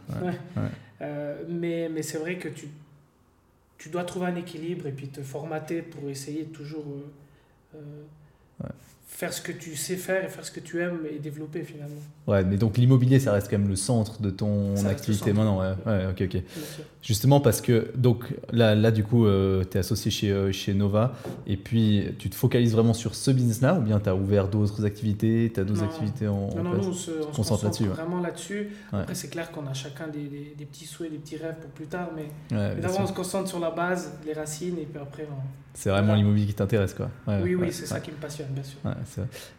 Euh, 1.01 1.43
mais 1.49 1.89
mais 1.89 2.03
c'est 2.03 2.19
vrai 2.19 2.37
que 2.37 2.49
tu, 2.49 2.69
tu 3.79 3.89
dois 3.89 4.05
trouver 4.05 4.27
un 4.27 4.37
équilibre 4.37 4.87
et 4.87 4.93
puis 4.93 5.09
te 5.09 5.21
formater 5.21 5.83
pour 5.83 6.09
essayer 6.09 6.45
toujours 6.45 6.85
euh, 7.75 7.79
euh, 8.65 8.69
faire 9.09 9.33
ce 9.33 9.41
que 9.41 9.53
tu 9.53 9.75
sais 9.77 9.97
faire 9.97 10.25
et 10.25 10.29
faire 10.29 10.45
ce 10.45 10.53
que 10.53 10.61
tu 10.61 10.81
aimes 10.81 11.01
et 11.11 11.19
développer 11.19 11.63
finalement. 11.63 12.01
Ouais, 12.27 12.45
mais 12.45 12.57
donc 12.57 12.77
l'immobilier, 12.77 13.19
ça 13.19 13.33
reste 13.33 13.51
quand 13.51 13.59
même 13.59 13.69
le 13.69 13.77
centre 13.77 14.23
de 14.23 14.31
ton 14.31 14.77
activité 14.87 15.33
maintenant. 15.33 15.61
Ouais, 15.61 15.75
ouais, 15.87 16.07
ok, 16.07 16.23
ok. 16.23 16.43
Justement 17.03 17.41
parce 17.41 17.61
que, 17.61 17.91
donc 17.97 18.33
là, 18.53 18.77
là 18.77 18.93
du 18.93 19.03
coup, 19.03 19.27
euh, 19.27 19.65
tu 19.69 19.77
es 19.77 19.81
associé 19.81 20.11
chez, 20.11 20.31
euh, 20.31 20.53
chez 20.53 20.73
Nova 20.73 21.15
et 21.49 21.57
puis 21.57 22.05
tu 22.19 22.31
te 22.31 22.35
focalises 22.37 22.73
vraiment 22.73 22.95
sur 22.95 23.17
ce 23.17 23.33
business-là 23.33 23.75
ou 23.75 23.83
bien 23.83 23.99
tu 23.99 24.09
as 24.09 24.15
ouvert 24.15 24.47
d'autres 24.47 24.85
activités, 24.85 25.51
tu 25.53 25.59
as 25.59 25.65
d'autres 25.65 25.83
activités 25.83 26.29
en, 26.29 26.49
non, 26.55 26.63
non, 26.63 26.73
non, 26.75 26.89
on 26.89 26.93
se, 26.93 27.11
concentre 27.35 27.65
là-dessus. 27.65 27.87
Vraiment 27.87 28.21
là-dessus. 28.21 28.69
Après, 28.93 29.17
c'est 29.17 29.29
clair 29.29 29.51
qu'on 29.51 29.67
a 29.67 29.75
chacun 29.75 30.07
des, 30.07 30.29
des, 30.29 30.55
des, 30.57 30.65
petits 30.65 30.87
souhaits, 30.87 31.11
des 31.11 31.19
petits 31.19 31.37
rêves 31.37 31.57
pour 31.61 31.71
plus 31.71 31.87
tard, 31.87 32.11
mais, 32.15 32.29
d'abord 32.81 33.01
on 33.01 33.07
se 33.07 33.13
concentre 33.13 33.49
sur 33.49 33.59
la 33.59 33.71
base, 33.71 34.13
les 34.25 34.33
racines 34.33 34.79
et 34.79 34.87
puis 34.87 35.01
après 35.01 35.27
on 35.29 35.43
c'est 35.75 35.89
vraiment 35.89 36.15
l'immobilier 36.15 36.47
qui 36.47 36.55
t'intéresse, 36.55 36.93
quoi. 36.95 37.09
oui, 37.27 37.55
oui, 37.55 37.69
c'est 37.71 37.87
ça 37.87 38.01
qui 38.01 38.11
me 38.11 38.17
passionne, 38.17 38.49
bien 38.51 38.63
sûr. 38.63 38.79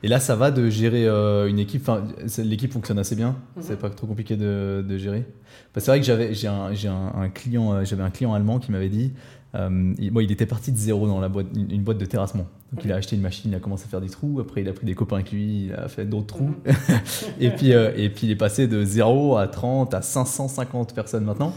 et 0.04 0.08
là, 0.08 0.20
ça 0.20 0.36
va 0.36 0.52
de 0.52 0.70
gérer 0.70 1.08
euh, 1.08 1.48
une 1.48 1.60
équipe? 1.60 1.82
Enfin, 1.82 2.04
l'équipe 2.40 2.72
fonctionne 2.72 3.00
assez 3.00 3.16
bien. 3.16 3.36
Mhm. 3.56 3.64
C'est 3.64 3.80
pas 3.80 3.90
trop 3.90 4.08
compliqué 4.08 4.36
de, 4.36 4.86
de 4.88 4.98
gérer? 4.98 5.26
C'est 5.76 5.88
vrai 5.88 6.00
que 6.00 6.06
j'avais, 6.06 6.34
j'ai 6.34 6.48
un, 6.48 6.72
un, 6.88 7.22
un, 7.22 7.30
client, 7.30 7.74
euh, 7.74 7.86
j'avais 7.86 8.04
un 8.04 8.10
client 8.10 8.34
allemand 8.34 8.60
qui 8.60 8.72
m'avait 8.72 8.90
dit. 8.90 9.14
Euh, 9.56 9.94
il, 10.00 10.12
il 10.16 10.32
était 10.32 10.46
parti 10.46 10.72
de 10.72 10.78
zéro 10.78 11.08
dans 11.08 11.20
la 11.20 11.30
boîte, 11.30 11.48
une, 11.56 11.84
boîte 11.84 12.00
de 12.00 12.06
terrassement. 12.06 12.48
Donc 12.72 12.84
il 12.86 12.92
a 12.92 12.96
acheté 12.96 13.16
une 13.16 13.22
machine, 13.22 13.52
il 13.52 13.56
a 13.56 13.60
commencé 13.60 13.86
à 13.86 13.88
faire 13.88 14.02
des 14.02 14.10
trous. 14.10 14.40
Après, 14.40 14.62
il 14.62 14.70
a 14.70 14.74
pris 14.74 14.86
des 14.86 14.96
copains 14.96 15.18
avec 15.18 15.32
lui, 15.32 15.66
il 15.66 15.74
a 15.74 15.88
fait 15.88 16.06
d'autres 16.06 16.28
trous. 16.28 16.56
Mhm. 16.66 16.74
et 17.40 17.50
puis, 17.52 17.70
et 17.72 18.10
puis, 18.10 18.28
il 18.28 18.32
est 18.32 18.36
passé 18.36 18.68
de 18.68 18.84
0 18.84 19.38
à 19.38 19.48
30 19.48 19.94
à 19.94 20.02
550 20.02 20.96
personnes 20.96 21.26
maintenant. 21.26 21.54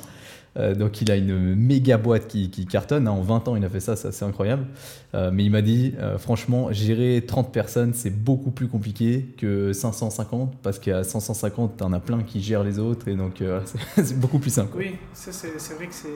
Euh, 0.56 0.75
donc 0.75 1.00
il 1.02 1.10
a 1.10 1.16
une 1.16 1.54
méga 1.54 1.98
boîte 1.98 2.28
qui, 2.28 2.66
cartonne. 2.66 3.06
Hein. 3.06 3.12
En 3.12 3.20
20 3.20 3.48
ans, 3.48 3.56
il 3.56 3.64
a 3.64 3.68
fait 3.68 3.80
ça, 3.80 3.96
c'est 3.96 4.25
incroyable. 4.25 4.66
Euh, 5.14 5.30
mais 5.32 5.44
il 5.44 5.50
m'a 5.50 5.62
dit, 5.62 5.94
euh, 5.98 6.18
franchement, 6.18 6.72
gérer 6.72 7.25
30 7.26 7.52
personnes, 7.52 7.94
c'est 7.94 8.10
beaucoup 8.10 8.50
plus 8.50 8.68
compliqué 8.68 9.26
que 9.36 9.72
550 9.72 10.56
parce 10.62 10.78
qu'à 10.78 11.04
550, 11.04 11.76
tu 11.78 11.84
en 11.84 11.92
as 11.92 12.00
plein 12.00 12.22
qui 12.22 12.40
gèrent 12.40 12.64
les 12.64 12.78
autres 12.78 13.08
et 13.08 13.16
donc 13.16 13.42
c'est 13.96 14.18
beaucoup 14.18 14.38
plus 14.38 14.50
simple. 14.50 14.76
Oui, 14.76 14.96
c'est 15.12 15.75
vrai 15.75 15.86
que 15.86 15.94
c'est. 15.94 16.08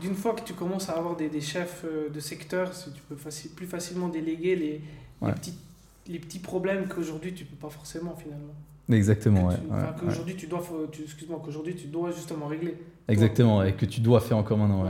D'une 0.00 0.14
fois 0.16 0.34
que 0.34 0.42
tu 0.42 0.52
commences 0.52 0.88
à 0.88 0.94
avoir 0.94 1.16
des, 1.16 1.40
chefs 1.40 1.84
de 2.12 2.20
secteur, 2.20 2.72
tu 2.72 3.00
peux 3.08 3.14
plus 3.54 3.66
facilement 3.66 4.08
déléguer 4.08 4.56
les, 4.56 4.80
petits, 5.20 5.54
les 6.08 6.18
petits 6.18 6.40
problèmes 6.40 6.88
qu'aujourd'hui 6.88 7.32
tu 7.32 7.44
peux 7.44 7.56
pas 7.56 7.70
forcément 7.70 8.16
finalement. 8.16 8.54
Exactement, 8.90 9.46
ouais. 9.46 9.54
Qu'aujourd'hui 10.00 10.34
tu 10.34 10.48
dois, 10.48 10.62
excuse-moi, 11.04 11.40
qu'aujourd'hui 11.44 11.76
tu 11.76 11.86
dois 11.86 12.10
justement 12.10 12.48
régler. 12.48 12.76
Exactement, 13.08 13.62
et 13.62 13.72
que 13.72 13.84
tu 13.84 14.00
dois 14.00 14.20
faire 14.20 14.36
encore 14.36 14.58
maintenant. 14.58 14.86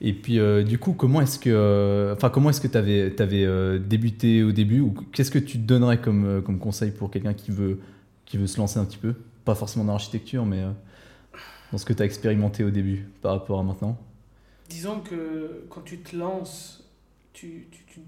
Et 0.00 0.12
puis, 0.12 0.38
euh, 0.38 0.62
du 0.62 0.78
coup, 0.78 0.92
comment 0.92 1.20
est-ce 1.20 1.38
que, 1.38 1.50
euh, 1.50 2.16
comment 2.32 2.50
est-ce 2.50 2.60
que 2.60 2.68
tu 2.68 2.76
avais, 2.76 3.20
avais 3.20 3.44
euh, 3.44 3.78
débuté 3.78 4.42
au 4.42 4.52
début, 4.52 4.80
ou 4.80 4.94
qu'est-ce 5.12 5.30
que 5.30 5.38
tu 5.38 5.58
te 5.58 5.62
donnerais 5.62 6.00
comme, 6.00 6.42
comme 6.42 6.58
conseil 6.58 6.90
pour 6.90 7.10
quelqu'un 7.10 7.34
qui 7.34 7.50
veut, 7.50 7.80
qui 8.24 8.38
veut 8.38 8.46
se 8.46 8.58
lancer 8.58 8.78
un 8.78 8.84
petit 8.84 8.98
peu, 8.98 9.14
pas 9.44 9.54
forcément 9.54 9.84
dans 9.84 9.92
l'architecture, 9.92 10.44
mais 10.44 10.62
dans 11.70 11.78
ce 11.78 11.84
que 11.84 11.92
tu 11.92 12.02
as 12.02 12.06
expérimenté 12.06 12.64
au 12.64 12.70
début 12.70 13.08
par 13.22 13.32
rapport 13.32 13.60
à 13.60 13.62
maintenant? 13.62 13.96
Disons 14.68 15.00
que 15.00 15.64
quand 15.70 15.82
tu 15.82 15.98
te 15.98 16.16
lances, 16.16 16.84
tu, 17.32 17.68
tu, 17.70 18.00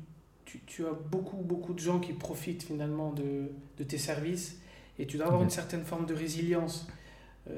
tu, 0.45 0.61
tu 0.67 0.87
as 0.87 0.93
beaucoup, 1.11 1.37
beaucoup 1.37 1.73
de 1.73 1.79
gens 1.79 2.01
qui 2.01 2.13
profitent 2.13 2.65
finalement 2.65 3.13
de, 3.13 3.51
de 3.79 3.85
tes 3.85 3.99
services 3.99 4.59
et 4.99 5.07
tu 5.07 5.19
dois 5.19 5.27
avoir 5.27 5.43
une 5.43 5.51
certaine 5.51 5.85
forme 5.85 6.07
de 6.07 6.15
résilience, 6.15 6.89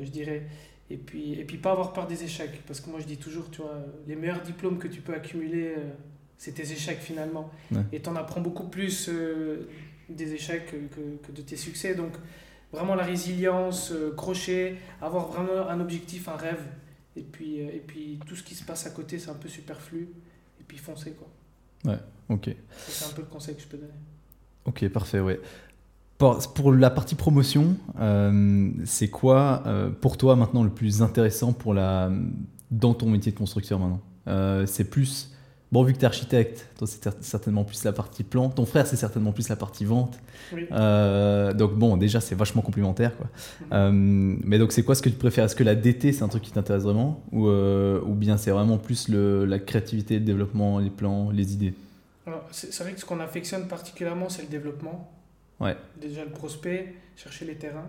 je 0.03 0.11
dirais. 0.11 0.47
Et 0.91 0.97
puis, 0.97 1.35
et 1.35 1.45
puis 1.45 1.59
pas 1.59 1.73
avoir 1.73 1.93
peur 1.93 2.07
des 2.07 2.25
échecs. 2.25 2.63
Parce 2.67 2.81
que 2.81 2.91
moi 2.91 3.01
je 3.01 3.05
dis 3.05 3.19
toujours, 3.19 3.51
tu 3.51 3.61
vois, 3.63 3.79
les 4.07 4.17
meilleurs 4.17 4.43
diplômes 4.43 4.79
que 4.79 4.89
tu 4.89 5.01
peux 5.01 5.15
accumuler, 5.15 5.75
euh, 5.77 5.91
c'est 6.39 6.53
tes 6.53 6.71
échecs 6.73 7.01
finalement. 7.01 7.51
Et 7.93 8.01
tu 8.01 8.09
en 8.09 8.17
apprends 8.17 8.41
beaucoup 8.41 8.69
plus 8.69 9.09
euh, 9.09 9.69
des 10.09 10.33
échecs 10.33 10.71
que, 10.71 11.27
que, 11.27 11.33
de 11.33 11.43
tes 11.43 11.57
succès. 11.57 11.95
Donc 11.95 12.13
vraiment 12.73 12.95
la 12.95 13.05
résilience, 13.05 13.93
euh, 13.93 14.15
crochet, 14.15 14.77
avoir 15.03 15.29
vraiment 15.29 15.69
un 15.69 15.81
objectif, 15.81 16.29
un 16.29 16.37
rêve. 16.37 16.65
Et 17.17 17.23
puis, 17.23 17.59
et 17.59 17.83
puis 17.87 18.19
tout 18.27 18.37
ce 18.37 18.43
qui 18.43 18.55
se 18.55 18.65
passe 18.65 18.87
à 18.87 18.91
côté, 18.91 19.19
c'est 19.19 19.31
un 19.31 19.35
peu 19.35 19.49
superflu. 19.49 20.09
Et 20.61 20.65
puis 20.67 20.79
foncer 20.79 21.13
quoi. 21.13 21.29
Ouais, 21.85 21.99
ok. 22.29 22.51
C'est 22.77 23.05
un 23.05 23.15
peu 23.15 23.23
le 23.23 23.29
conseil 23.29 23.57
que 23.57 23.63
je 23.63 23.67
peux 23.67 23.77
donner. 23.77 23.93
Ok, 24.65 24.87
parfait, 24.89 25.21
ouais. 25.21 25.41
Pour, 26.19 26.73
la 26.73 26.91
partie 26.91 27.15
promotion, 27.15 27.77
euh, 28.01 28.71
c'est 28.85 29.07
quoi 29.07 29.63
euh, 29.67 29.89
pour 29.89 30.17
toi 30.17 30.35
maintenant 30.35 30.65
le 30.65 30.71
plus 30.71 31.01
intéressant 31.01 31.53
pour 31.53 31.75
la, 31.75 32.11
dans 32.73 32.93
ton 32.93 33.09
métier 33.09 33.31
de 33.31 33.39
constructeur 33.39 33.79
maintenant 33.79 34.01
euh, 34.27 34.67
C'est 34.67 34.83
plus, 34.83 35.33
bon 35.71 35.85
vu 35.85 35.93
que 35.93 35.99
tu 35.99 36.03
es 36.03 36.07
architecte, 36.07 36.67
toi 36.77 36.89
c'est 36.89 37.23
certainement 37.23 37.63
plus 37.63 37.85
la 37.85 37.93
partie 37.93 38.25
plan, 38.25 38.49
ton 38.49 38.67
frère 38.67 38.89
c'est 38.89 38.97
certainement 38.97 39.31
plus 39.31 39.49
la 39.49 39.55
partie 39.55 39.85
vente. 39.85 40.19
donc 40.73 41.75
bon, 41.75 41.97
déjà 41.97 42.21
c'est 42.21 42.35
vachement 42.35 42.63
complémentaire. 42.63 43.13
Quoi. 43.17 43.29
Mhm. 43.79 44.41
mais 44.43 44.59
donc 44.59 44.73
c'est 44.73 44.83
quoi 44.83 44.97
ce 44.97 45.03
que 45.03 45.11
tu 45.11 45.17
préfères? 45.17 45.45
Est-ce 45.45 45.55
que 45.55 45.63
la 45.63 45.77
DT 45.77 46.13
c'est 46.13 46.25
un 46.25 46.29
truc 46.29 46.43
qui 46.43 46.51
t'intéresse 46.51 46.83
vraiment? 46.83 47.23
Ou, 47.31 47.49
ou 47.49 48.15
bien 48.15 48.39
c'est 48.39 48.51
vraiment 48.51 48.79
plus 48.79 49.09
le, 49.09 49.45
la 49.45 49.61
créativité, 49.61 50.15
le 50.15 50.25
développement, 50.25 50.81
les 50.81 50.91
plans, 50.91 51.31
les 51.31 51.53
idées? 51.53 51.75
C'est 52.51 52.83
vrai 52.83 52.93
que 52.93 53.01
ce 53.01 53.05
qu'on 53.05 53.21
affectionne 53.21 53.69
particulièrement 53.69 54.29
c'est 54.29 54.43
le 54.43 54.49
développement. 54.49 55.13
Ouais. 55.61 55.77
Déjà 56.01 56.25
le 56.25 56.31
prospect, 56.31 56.95
chercher 57.17 57.45
les 57.45 57.57
terrains, 57.57 57.89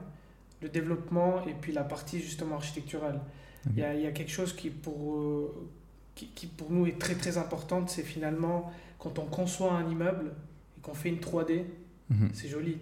le 0.62 0.70
développement 0.70 1.46
et 1.46 1.54
puis 1.54 1.72
la 1.72 1.84
partie 1.84 2.20
justement 2.20 2.56
architecturale. 2.56 3.20
Il 3.72 3.80
y, 3.80 3.84
a, 3.84 3.94
y, 3.94 4.08
a, 4.08 4.12
quelque 4.12 4.32
chose 4.32 4.54
qui 4.54 4.70
pour, 4.70 5.16
euh, 5.16 5.70
qui, 6.16 6.28
qui, 6.28 6.48
pour 6.48 6.72
nous 6.72 6.88
est 6.88 6.98
très 6.98 7.16
très 7.16 7.38
importante, 7.38 7.90
c'est 7.90 8.04
finalement 8.04 8.72
quand 9.00 9.20
on 9.20 9.26
conçoit 9.26 9.74
un 9.74 9.90
immeuble 9.90 10.32
et 10.78 10.82
qu'on 10.82 10.94
fait 10.94 11.10
une 11.10 11.20
3D, 11.20 11.64
mhm. 12.10 12.30
c'est 12.34 12.48
joli. 12.48 12.78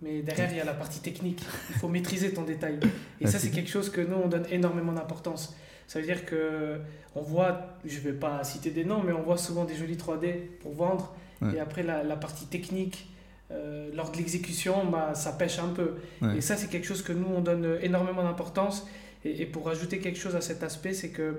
Mais 0.00 0.22
derrière, 0.22 0.50
il 0.50 0.56
y 0.56 0.60
a 0.60 0.64
la 0.64 0.74
partie 0.74 1.00
technique. 1.00 1.42
Il 1.70 1.76
faut 1.76 1.88
maîtriser 1.88 2.32
ton 2.32 2.42
détail. 2.42 2.80
Et 3.20 3.28
ça, 3.28 3.38
c'est 3.38 3.50
quelque 3.50 3.70
chose 3.70 3.88
que 3.88 4.00
nous, 4.00 4.16
on 4.16 4.26
donne 4.26 4.46
énormément 4.50 4.92
d'importance. 4.92 5.56
Ça 5.86 6.00
veut 6.00 6.04
dire 6.04 6.26
que 6.26 6.80
on 7.14 7.22
voit, 7.22 7.78
je 7.84 7.98
ne 7.98 8.00
vais 8.02 8.12
pas 8.12 8.42
citer 8.42 8.70
des 8.70 8.84
noms, 8.84 9.02
mais 9.04 9.12
on 9.12 9.22
voit 9.22 9.38
souvent 9.38 9.64
des 9.64 9.76
jolis 9.76 9.96
3D 9.96 10.40
pour 10.60 10.74
vendre. 10.74 11.14
Et 11.54 11.58
après, 11.58 11.82
la, 11.82 12.04
la 12.04 12.16
partie 12.16 12.46
technique, 12.46 13.11
euh, 13.52 13.90
lors 13.94 14.10
de 14.10 14.16
l'exécution, 14.16 14.86
bah, 14.86 15.14
ça 15.14 15.32
pêche 15.32 15.58
un 15.58 15.68
peu. 15.68 15.96
Et 16.36 16.40
ça, 16.40 16.56
c'est 16.56 16.68
quelque 16.68 16.86
chose 16.86 17.02
que 17.02 17.12
nous, 17.12 17.26
on 17.26 17.40
donne 17.40 17.78
énormément 17.82 18.22
d'importance. 18.22 18.86
Et, 19.24 19.46
pour 19.46 19.68
ajouter 19.68 19.98
quelque 19.98 20.18
chose 20.18 20.34
à 20.34 20.40
cet 20.40 20.62
aspect, 20.62 20.94
c'est 20.94 21.10
que 21.10 21.36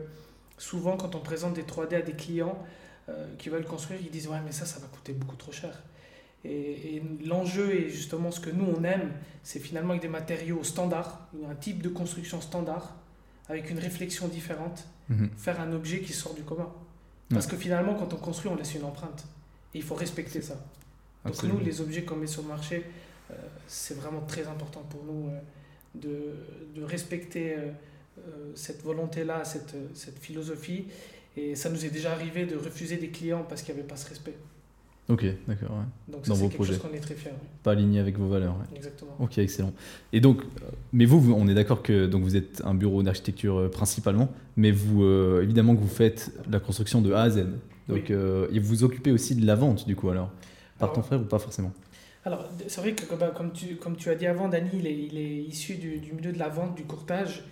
souvent, 0.58 0.98
quand 0.98 1.16
on 1.16 1.20
présente 1.20 1.54
des 1.54 1.64
3D 1.64 1.96
à 1.96 2.02
des 2.02 2.14
clients 2.14 2.58
euh, 3.10 3.28
qui 3.38 3.50
veulent 3.50 3.66
construire, 3.66 4.00
ils 4.02 4.12
disent 4.12 4.28
Ouais, 4.28 4.40
mais 4.46 4.52
ça, 4.52 4.66
ça 4.66 4.80
va 4.80 4.88
coûter 4.88 5.14
beaucoup 5.14 5.36
trop 5.36 5.52
cher. 5.52 5.82
Et, 6.46 7.02
l'enjeu, 7.26 7.74
et 7.74 7.90
justement 7.90 8.30
ce 8.30 8.42
que 8.42 8.50
nous, 8.50 8.66
on 8.66 8.84
aime, 8.84 9.12
c'est 9.44 9.60
finalement 9.60 9.92
avec 9.92 10.02
des 10.02 10.10
matériaux 10.10 10.64
standards, 10.64 11.28
un 11.50 11.56
type 11.56 11.82
de 11.82 11.90
construction 11.90 12.42
standard, 12.42 12.96
avec 13.48 13.70
une 13.70 13.80
réflexion 13.80 14.28
différente, 14.28 14.86
mhm. 15.10 15.30
faire 15.38 15.62
un 15.62 15.72
objet 15.72 16.02
qui 16.02 16.14
sort 16.14 16.34
du 16.34 16.44
commun. 16.44 16.70
Parce 17.30 17.48
que 17.48 17.58
finalement, 17.58 17.96
quand 17.96 18.14
on 18.14 18.18
construit, 18.18 18.52
on 18.52 18.56
laisse 18.56 18.76
une 18.76 18.84
empreinte. 18.84 19.26
Et 19.74 19.80
il 19.80 19.84
faut 19.84 19.96
respecter 19.96 20.42
ça. 20.42 20.56
Donc 21.26 21.44
nous, 21.44 21.60
les 21.60 21.82
objets 21.82 22.04
qu'on 22.04 22.16
met 22.16 22.28
sur 22.28 22.42
le 22.42 22.50
marché, 22.50 22.84
euh, 23.32 23.36
c'est 23.68 23.96
vraiment 23.98 24.22
très 24.22 24.48
important 24.48 24.84
pour 24.90 25.04
nous 25.04 25.30
euh, 25.30 25.40
de, 25.96 26.80
de, 26.80 26.86
respecter 26.86 27.56
euh, 27.56 27.72
cette 28.56 28.84
volonté-là, 28.84 29.44
cette, 29.46 29.76
cette 29.94 30.20
philosophie. 30.20 30.86
Et 31.38 31.56
ça 31.56 31.70
nous 31.70 31.86
est 31.86 31.90
déjà 31.90 32.12
arrivé 32.12 32.46
de 32.46 32.56
refuser 32.56 32.98
des 32.98 33.10
clients 33.10 33.46
parce 33.48 33.62
qu'il 33.62 33.74
n'y 33.74 33.80
avait 33.80 33.88
pas 33.88 33.96
ce 33.96 34.10
respect. 34.10 34.36
Ok, 35.10 35.26
d'accord. 35.48 35.84
Donc 36.08 36.26
ça, 36.26 36.36
c'est 36.36 36.48
quelque 36.48 36.64
chose 36.64 36.78
qu'on 36.78 36.94
est 36.94 37.00
très 37.00 37.16
fiers. 37.16 37.32
Pas 37.62 37.72
aligné 37.72 38.00
avec 38.00 38.18
vos 38.18 38.28
valeurs. 38.28 38.56
Exactement. 38.74 39.18
Ok, 39.20 39.38
excellent. 39.38 39.74
Et 40.14 40.22
donc, 40.22 40.44
mais 40.94 41.06
vous, 41.06 41.34
on 41.34 41.48
est 41.48 41.54
d'accord 41.54 41.84
que 41.84 42.06
donc 42.06 42.24
vous 42.24 42.38
êtes 42.38 42.62
un 42.64 42.74
bureau 42.74 43.04
d'architecture 43.04 43.70
principalement, 43.70 44.30
mais 44.56 44.72
vous, 44.72 45.06
évidemment 45.42 45.76
que 45.76 45.82
vous 45.82 45.90
faites 45.90 46.32
la 46.50 46.62
construction 46.62 47.02
de 47.02 47.12
A 47.12 47.24
à 47.24 47.30
Z. 47.30 47.48
Donc, 47.90 48.12
et 48.12 48.60
vous 48.60 48.68
vous 48.68 48.84
occupez 48.86 49.12
aussi 49.12 49.36
de 49.36 49.46
la 49.46 49.56
vente, 49.56 49.86
du 49.86 49.98
coup, 49.98 50.10
alors? 50.10 50.32
Par 50.80 50.94
ton 50.94 51.04
frère 51.04 51.22
ou 51.22 51.26
pas 51.26 51.40
forcément 51.40 51.72
alors, 52.26 52.48
c'est 52.70 52.80
vrai 52.80 52.94
que 52.94 53.04
comme, 53.04 53.52
tu, 53.52 53.76
comme 53.76 53.98
tu 53.98 54.10
as 54.10 54.16
dit 54.16 54.28
avant, 54.28 54.48
Dani, 54.48 54.70
il 54.76 54.88
est, 54.88 54.98
il 54.98 55.18
est 55.18 55.44
issu 55.44 55.76
du, 55.76 55.98
du, 55.98 56.14
milieu 56.14 56.32
de 56.32 56.40
la 56.40 56.48
vente, 56.48 56.74
du 56.74 56.86
courtage. 56.86 57.44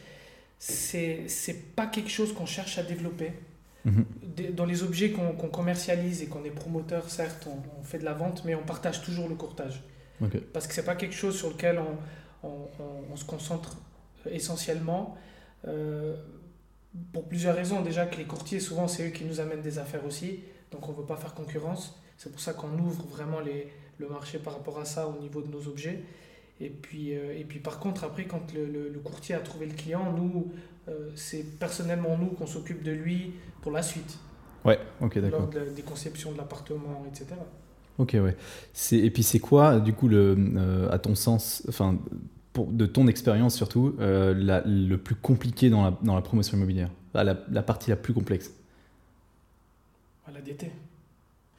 C'est 0.60 1.26
n'est 1.48 1.54
pas 1.76 1.88
quelque 1.88 2.10
chose 2.10 2.34
qu'on 2.34 2.46
cherche 2.46 2.78
à 2.78 2.84
développer. 2.84 3.34
Mhm. 3.84 4.06
Dans 4.54 4.64
les 4.64 4.82
objets 4.84 5.12
qu'on 5.12 5.34
commercialise 5.50 6.22
et 6.22 6.28
qu'on 6.28 6.46
est 6.46 6.52
promoteur, 6.52 7.10
certes, 7.10 7.50
on, 7.50 7.84
fait 7.84 8.00
de 8.00 8.06
la 8.06 8.14
vente, 8.14 8.44
mais 8.46 8.56
on 8.56 8.64
partage 8.64 9.02
toujours 9.02 9.28
le 9.28 9.36
courtage. 9.36 9.84
Parce 10.54 10.68
que 10.68 10.74
c'est 10.74 10.86
pas 10.86 10.96
quelque 10.96 11.16
chose 11.16 11.36
sur 11.36 11.50
lequel 11.50 11.78
on, 12.44 12.48
on, 12.48 12.70
on 13.12 13.16
se 13.18 13.26
concentre 13.26 13.76
essentiellement. 14.26 15.18
Euh, 15.68 16.16
pour 17.14 17.28
plusieurs 17.28 17.56
raisons. 17.56 17.82
Déjà 17.82 18.06
que 18.06 18.18
les 18.18 18.26
courtiers, 18.26 18.60
souvent, 18.60 18.88
c'est 18.88 19.08
eux 19.08 19.12
qui 19.12 19.26
nous 19.26 19.40
amènent 19.40 19.62
des 19.62 19.80
affaires 19.80 20.06
aussi. 20.06 20.42
Donc 20.72 20.88
on 20.88 20.92
ne 20.92 20.98
veut 20.98 21.06
pas 21.06 21.18
faire 21.18 21.34
concurrence. 21.34 22.01
C'est 22.22 22.30
pour 22.30 22.40
ça 22.40 22.54
qu'on 22.54 22.78
ouvre 22.78 23.04
vraiment 23.08 23.40
les, 23.40 23.66
le 23.98 24.08
marché 24.08 24.38
par 24.38 24.54
rapport 24.54 24.80
à 24.80 24.86
ça 24.86 25.08
au 25.08 25.20
niveau 25.20 25.42
de 25.42 25.48
nos 25.48 25.68
objets. 25.68 26.04
Et 26.60 26.70
puis, 26.70 27.18
euh, 27.18 27.36
et 27.36 27.44
puis 27.44 27.58
par 27.58 27.80
contre, 27.80 28.04
après, 28.04 28.26
quand 28.26 28.54
le, 28.54 28.68
le, 28.68 29.00
courtier 29.00 29.34
a 29.34 29.40
trouvé 29.40 29.66
le 29.66 29.74
client, 29.74 30.14
nous, 30.16 30.52
euh, 30.88 31.10
c'est 31.16 31.58
personnellement 31.58 32.20
nous 32.20 32.28
qu'on 32.28 32.46
s'occupe 32.46 32.84
de 32.84 32.92
lui 32.92 33.34
pour 33.64 33.72
la 33.72 33.82
suite. 33.82 34.20
Ouais, 34.64 34.78
ok, 35.02 35.18
d'accord. 35.18 35.50
Lors 35.52 35.66
des 35.74 35.82
conceptions 35.82 36.32
de 36.32 36.38
l'appartement, 36.38 37.04
etc. 37.08 37.26
Ok, 37.98 38.16
ouais. 38.22 38.38
Et 38.92 39.10
puis 39.10 39.24
c'est 39.24 39.40
quoi, 39.40 39.80
du 39.80 39.94
coup, 39.94 40.08
le, 40.08 40.36
euh, 40.38 40.92
à 40.92 41.00
ton 41.00 41.16
sens, 41.16 41.64
enfin, 41.70 41.98
pour, 42.54 42.68
de 42.68 42.86
ton 42.86 43.08
expérience 43.08 43.56
surtout, 43.56 43.96
la, 43.98 44.62
le 44.64 44.96
plus 44.98 45.16
compliqué 45.16 45.72
dans 45.72 45.86
la, 45.86 45.98
dans 46.04 46.14
la 46.14 46.22
promotion 46.22 46.56
immobilière? 46.56 46.92
La, 47.16 47.24
la, 47.24 47.64
partie 47.64 47.90
la 47.90 47.96
plus 47.96 48.14
complexe 48.14 48.54
La 50.32 50.40
DT. 50.40 50.72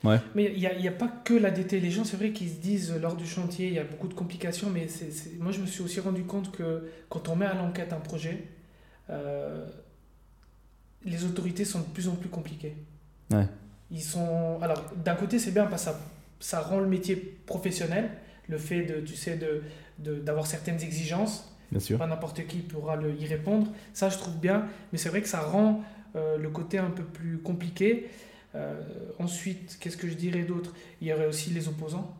Mais 0.04 0.52
il 0.52 0.58
n'y 0.58 0.66
a, 0.66 0.74
y 0.74 0.88
a, 0.88 0.92
pas 0.92 1.08
que 1.08 1.34
la 1.34 1.50
DT. 1.50 1.80
Les 1.80 1.90
gens, 1.90 2.04
c'est 2.04 2.16
vrai 2.16 2.32
qu'ils 2.32 2.50
se 2.50 2.60
disent 2.60 2.94
lors 3.00 3.14
du 3.14 3.26
chantier, 3.26 3.68
il 3.68 3.74
y 3.74 3.78
a 3.78 3.84
beaucoup 3.84 4.08
de 4.08 4.14
complications, 4.14 4.68
mais 4.70 4.88
c'est 4.88 5.38
moi, 5.38 5.52
je 5.52 5.60
me 5.60 5.66
suis 5.66 5.82
aussi 5.82 6.00
rendu 6.00 6.24
compte 6.24 6.50
que 6.50 6.90
quand 7.08 7.28
on 7.28 7.36
met 7.36 7.46
à 7.46 7.54
l'enquête 7.54 7.92
un 7.92 8.00
projet, 8.00 8.44
euh, 9.10 9.64
les 11.04 11.24
autorités 11.24 11.64
sont 11.64 11.80
de 11.80 11.86
plus 11.86 12.08
en 12.08 12.14
plus 12.14 12.28
compliquées. 12.28 12.76
Ouais. 13.30 13.46
Ils 13.90 14.02
sont... 14.02 14.58
Alors, 14.62 14.82
d'un 15.04 15.14
côté, 15.14 15.38
c'est 15.38 15.52
bien 15.52 15.66
parce 15.66 15.84
que 15.84 15.90
ça, 15.90 16.00
ça 16.40 16.60
rend 16.60 16.80
le 16.80 16.86
métier 16.86 17.16
professionnel, 17.16 18.10
le 18.48 18.58
fait 18.58 18.82
de, 18.82 19.00
tu 19.00 19.14
sais, 19.14 19.36
de, 19.36 20.20
d'avoir 20.20 20.46
certaines 20.46 20.80
exigences. 20.82 21.48
Bien 21.70 21.80
sûr. 21.80 21.98
Pas 21.98 22.06
n'importe 22.06 22.46
qui 22.46 22.58
pourra 22.58 22.96
le, 22.96 23.14
y 23.14 23.26
répondre. 23.26 23.68
Ça, 23.94 24.08
je 24.08 24.18
trouve 24.18 24.36
bien, 24.36 24.66
mais 24.92 24.98
c'est 24.98 25.08
vrai 25.08 25.22
que 25.22 25.28
ça 25.28 25.40
rend 25.40 25.82
euh, 26.16 26.36
le 26.36 26.50
côté 26.50 26.78
un 26.78 26.90
peu 26.90 27.02
plus 27.02 27.38
compliqué. 27.38 28.10
Euh, 28.54 28.80
ensuite, 29.18 29.78
qu'est-ce 29.80 29.96
que 29.96 30.08
je 30.08 30.14
dirais 30.14 30.42
d'autre? 30.42 30.72
Il 31.00 31.08
y 31.08 31.12
aurait 31.12 31.26
aussi 31.26 31.50
les 31.50 31.68
opposants. 31.68 32.14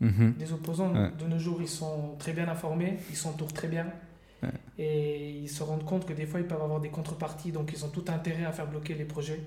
Mhm. 0.00 0.34
Les 0.38 0.52
opposants, 0.52 0.92
de 0.92 1.26
nos 1.26 1.38
jours, 1.38 1.58
ils 1.60 1.68
sont 1.68 2.16
très 2.18 2.32
bien 2.32 2.48
informés, 2.48 2.98
ils 3.10 3.16
s'entourent 3.16 3.52
très 3.52 3.68
bien. 3.68 3.86
Et 4.78 5.30
ils 5.42 5.48
se 5.48 5.62
rendent 5.62 5.84
compte 5.84 6.04
que 6.04 6.12
des 6.12 6.26
fois, 6.26 6.38
ils 6.38 6.46
peuvent 6.46 6.60
avoir 6.60 6.80
des 6.80 6.90
contreparties, 6.90 7.50
donc 7.50 7.72
ils 7.72 7.82
ont 7.82 7.88
tout 7.88 8.04
intérêt 8.08 8.44
à 8.44 8.52
faire 8.52 8.66
bloquer 8.66 8.94
les 8.94 9.04
projets. 9.04 9.40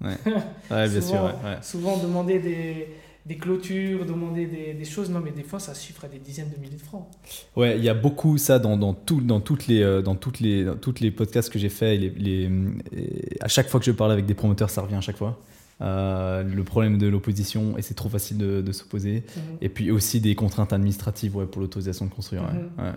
Ouais, 0.00 0.16
bien 0.70 1.00
souvent, 1.02 1.28
sûr. 1.28 1.34
Souvent, 1.60 1.96
demander 1.98 2.38
des, 2.38 2.88
des 3.26 3.36
clôtures, 3.36 4.06
demander 4.06 4.46
des, 4.46 4.72
des, 4.74 4.84
choses. 4.84 5.10
Non, 5.10 5.20
mais 5.20 5.32
des 5.32 5.42
fois, 5.42 5.58
ça 5.58 5.74
chiffre 5.74 6.04
à 6.04 6.08
des 6.08 6.18
dizaines 6.18 6.50
de 6.50 6.56
milliers 6.60 6.76
de 6.76 6.82
francs. 6.82 7.06
Ouais, 7.56 7.76
il 7.76 7.84
y 7.84 7.88
a 7.88 7.94
beaucoup 7.94 8.38
ça 8.38 8.58
dans, 8.58 8.76
dans, 8.76 8.94
tout, 8.94 9.20
dans, 9.20 9.40
toutes, 9.40 9.66
les, 9.66 9.82
euh, 9.82 10.00
dans, 10.00 10.14
toutes, 10.14 10.40
les, 10.40 10.64
dans 10.64 10.76
toutes 10.76 11.00
les 11.00 11.10
podcasts 11.10 11.52
que 11.52 11.58
j'ai 11.58 11.68
fait. 11.68 11.96
Les, 11.96 12.10
les, 12.10 12.50
à 13.40 13.48
chaque 13.48 13.68
fois 13.68 13.80
que 13.80 13.86
je 13.86 13.92
parle 13.92 14.12
avec 14.12 14.24
des 14.24 14.34
promoteurs, 14.34 14.70
ça 14.70 14.80
revient 14.80 14.96
à 14.96 15.02
chaque 15.02 15.18
fois. 15.18 15.38
Euh, 15.80 16.42
le 16.42 16.64
problème 16.64 16.98
de 16.98 17.06
l'opposition, 17.06 17.78
et 17.78 17.82
c'est 17.82 17.94
trop 17.94 18.08
facile 18.08 18.38
de, 18.38 18.72
s'opposer. 18.72 19.22
Mhm. 19.36 19.42
Et 19.60 19.68
puis 19.68 19.90
aussi 19.90 20.20
des 20.20 20.34
contraintes 20.34 20.72
administratives 20.72 21.36
ouais, 21.36 21.46
pour 21.46 21.60
l'autorisation 21.60 22.06
de 22.06 22.10
construire. 22.10 22.42
Mhm. 22.42 22.94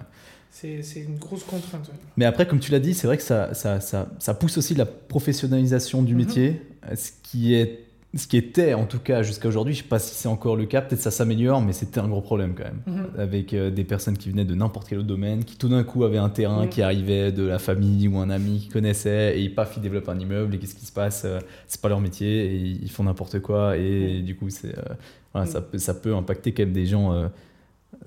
C'est 0.49 0.99
une 0.99 1.17
grosse 1.17 1.43
contrainte. 1.43 1.89
Mais 2.17 2.25
après, 2.25 2.47
comme 2.47 2.59
tu 2.59 2.71
l'as 2.71 2.79
dit, 2.79 2.93
c'est 2.93 3.07
vrai 3.07 3.17
que 3.17 3.23
ça, 3.23 3.53
ça, 3.53 3.79
ça, 3.79 4.09
ça, 4.19 4.33
pousse 4.33 4.57
aussi 4.57 4.75
la 4.75 4.85
professionnalisation 4.85 6.01
du 6.01 6.13
mhm. 6.13 6.19
métier, 6.19 6.61
ce 6.95 7.11
qui 7.23 7.53
est 7.53 7.90
ce 8.13 8.27
qui 8.27 8.35
était 8.35 8.73
en 8.73 8.85
tout 8.85 8.99
cas 8.99 9.23
jusqu'à 9.23 9.47
aujourd'hui, 9.47 9.73
je 9.73 9.79
ne 9.79 9.83
sais 9.83 9.89
pas 9.89 9.99
si 9.99 10.13
c'est 10.15 10.27
encore 10.27 10.57
le 10.57 10.65
cas, 10.65 10.81
peut-être 10.81 10.99
ça 10.99 11.11
s'améliore, 11.11 11.61
mais 11.61 11.71
c'était 11.71 11.99
un 11.99 12.09
gros 12.09 12.21
problème 12.21 12.55
quand 12.55 12.65
même. 12.65 12.81
Mhm. 12.85 13.09
Avec 13.17 13.53
euh, 13.53 13.71
des 13.71 13.85
personnes 13.85 14.17
qui 14.17 14.29
venaient 14.29 14.45
de 14.45 14.53
n'importe 14.53 14.89
quel 14.89 14.99
autre 14.99 15.07
domaine, 15.07 15.45
qui 15.45 15.57
tout 15.57 15.69
d'un 15.69 15.83
coup 15.83 16.03
avaient 16.03 16.17
un 16.17 16.29
terrain, 16.29 16.63
mhm. 16.63 16.69
qui 16.69 16.81
arrivait 16.81 17.31
de 17.31 17.43
la 17.43 17.57
famille 17.57 18.09
ou 18.09 18.17
un 18.17 18.29
ami 18.29 18.59
qui 18.59 18.67
connaissait, 18.67 19.41
et 19.41 19.49
paf, 19.49 19.77
ils 19.77 19.81
développent 19.81 20.09
un 20.09 20.19
immeuble, 20.19 20.55
et 20.55 20.59
qu'est-ce 20.59 20.75
qui 20.75 20.85
se 20.85 20.91
passe 20.91 21.23
euh, 21.25 21.39
C'est 21.67 21.79
pas 21.79 21.87
leur 21.87 22.01
métier, 22.01 22.45
et 22.45 22.55
ils 22.57 22.91
font 22.91 23.03
n'importe 23.03 23.39
quoi, 23.39 23.77
et 23.77 24.19
mhm. 24.19 24.25
du 24.25 24.35
coup, 24.35 24.49
c'est, 24.49 24.77
euh, 24.77 24.93
voilà, 25.33 25.47
ça, 25.47 25.61
peut, 25.61 25.77
ça 25.77 25.93
peut 25.93 26.13
impacter 26.13 26.51
quand 26.53 26.63
même 26.63 26.73
des 26.73 26.85
gens 26.85 27.29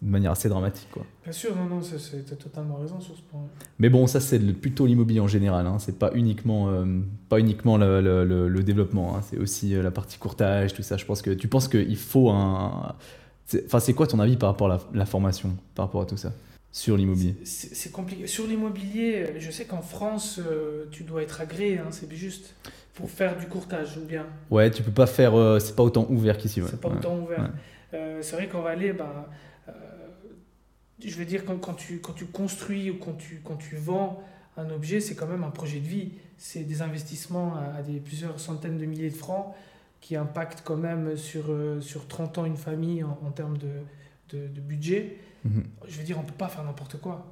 de 0.03 0.11
manière 0.11 0.33
assez 0.33 0.49
dramatique. 0.49 0.89
Quoi. 0.93 1.05
Bien 1.23 1.33
sûr, 1.33 1.55
non, 1.57 1.65
non, 1.65 1.81
tu 1.81 2.37
totalement 2.37 2.77
raison 2.77 3.01
sur 3.01 3.17
ce 3.17 3.23
point. 3.23 3.41
Mais 3.79 3.89
bon, 3.89 4.07
ça 4.07 4.21
c'est 4.21 4.39
plutôt 4.39 4.87
l'immobilier 4.87 5.21
en 5.21 5.29
général, 5.29 5.67
hein. 5.67 5.79
c'est 5.79 5.99
pas 5.99 6.11
uniquement, 6.15 6.69
euh, 6.69 6.85
pas 7.29 7.39
uniquement 7.39 7.77
le, 7.77 8.01
le, 8.01 8.49
le, 8.49 8.63
développement, 8.63 9.17
hein. 9.17 9.21
c'est 9.23 9.39
aussi 9.39 9.75
euh, 9.75 9.83
la 9.83 9.91
partie 9.91 10.19
courtage, 10.19 10.75
tout 10.75 10.83
ça. 10.83 10.97
Je 10.97 11.05
pense 11.05 11.23
que 11.23 11.31
tu 11.31 11.49
penses 11.49 11.69
qu'il 11.69 11.97
faut 11.97 12.31
un... 12.31 12.95
Enfin, 13.67 13.81
c'est 13.81 13.95
quoi 13.95 14.07
ton 14.07 14.21
avis 14.21 14.37
par 14.37 14.51
rapport 14.51 14.71
à 14.71 14.81
la, 14.93 15.07
formation, 15.07 15.57
par 15.75 15.87
rapport 15.87 16.03
à 16.03 16.07
tout 16.07 16.17
ça? 16.17 16.33
Sur 16.73 16.97
l'immobilier? 16.97 17.37
C'est 17.45 17.93
compliqué. 17.93 18.27
Sur 18.27 18.47
l'immobilier, 18.47 19.35
je 19.39 19.51
sais 19.51 19.65
qu'en 19.65 19.83
France, 19.83 20.41
euh, 20.41 20.87
tu 20.91 21.05
dois 21.05 21.23
être 21.23 21.41
agréé, 21.41 21.79
hein, 21.79 21.87
c'est 21.91 22.13
juste 22.13 22.55
pour 22.95 23.11
faire 23.11 23.37
du 23.39 23.47
courtage 23.47 23.97
ou 23.97 24.05
bien. 24.07 24.27
Ouais, 24.51 24.71
tu 24.71 24.83
peux 24.83 24.91
pas 24.91 25.07
faire. 25.07 25.35
c'est 25.61 25.77
pas 25.77 25.83
autant 25.83 26.07
ouvert 26.11 26.37
qu'ici. 26.37 26.61
Ouais. 26.61 26.69
C'est 26.71 26.81
pas 26.81 26.89
autant 26.89 27.19
ouvert. 27.19 27.51
c'est 27.93 28.37
vrai 28.37 28.49
qu'en 28.49 28.63
Valais, 28.63 28.93
bah, 28.93 29.29
je 31.11 31.17
veux 31.17 31.25
dire, 31.25 31.45
quand, 31.45 31.57
quand, 31.59 31.75
tu, 31.75 31.99
quand 32.01 32.13
tu 32.13 32.27
construis 32.27 32.91
ou 32.91 32.99
quand 32.99 33.15
tu, 33.15 33.41
quand 33.45 33.57
tu 33.57 33.77
vends 33.77 34.23
un 34.57 34.71
objet, 34.71 35.01
c'est 35.01 35.15
quand 35.15 35.27
même 35.27 35.45
un 35.45 35.51
projet 35.51 35.81
de 35.81 35.87
vie. 35.87 36.13
C'est 36.39 36.65
des 36.65 36.83
investissements 36.83 37.55
à, 37.57 37.83
des 37.83 38.01
plusieurs 38.01 38.39
centaines 38.41 38.79
de 38.79 38.85
milliers 38.85 39.11
de 39.11 39.17
francs 39.17 39.55
qui 40.01 40.17
impactent 40.17 40.63
quand 40.65 40.77
même 40.77 41.17
sur, 41.17 41.45
euh, 41.49 41.81
sur 41.81 42.07
30 42.07 42.39
ans 42.39 42.45
une 42.45 42.57
famille 42.57 43.03
en, 43.03 43.19
en 43.25 43.31
termes 43.31 43.57
de, 43.59 43.71
de, 44.31 44.49
de 44.49 44.61
budget. 44.61 45.19
Mhm. 45.45 45.65
Je 45.89 45.99
veux 45.99 46.05
dire, 46.05 46.19
on 46.19 46.23
ne 46.23 46.27
peut 46.27 46.35
pas 46.35 46.49
faire 46.49 46.65
n'importe 46.65 47.01
quoi. 47.01 47.27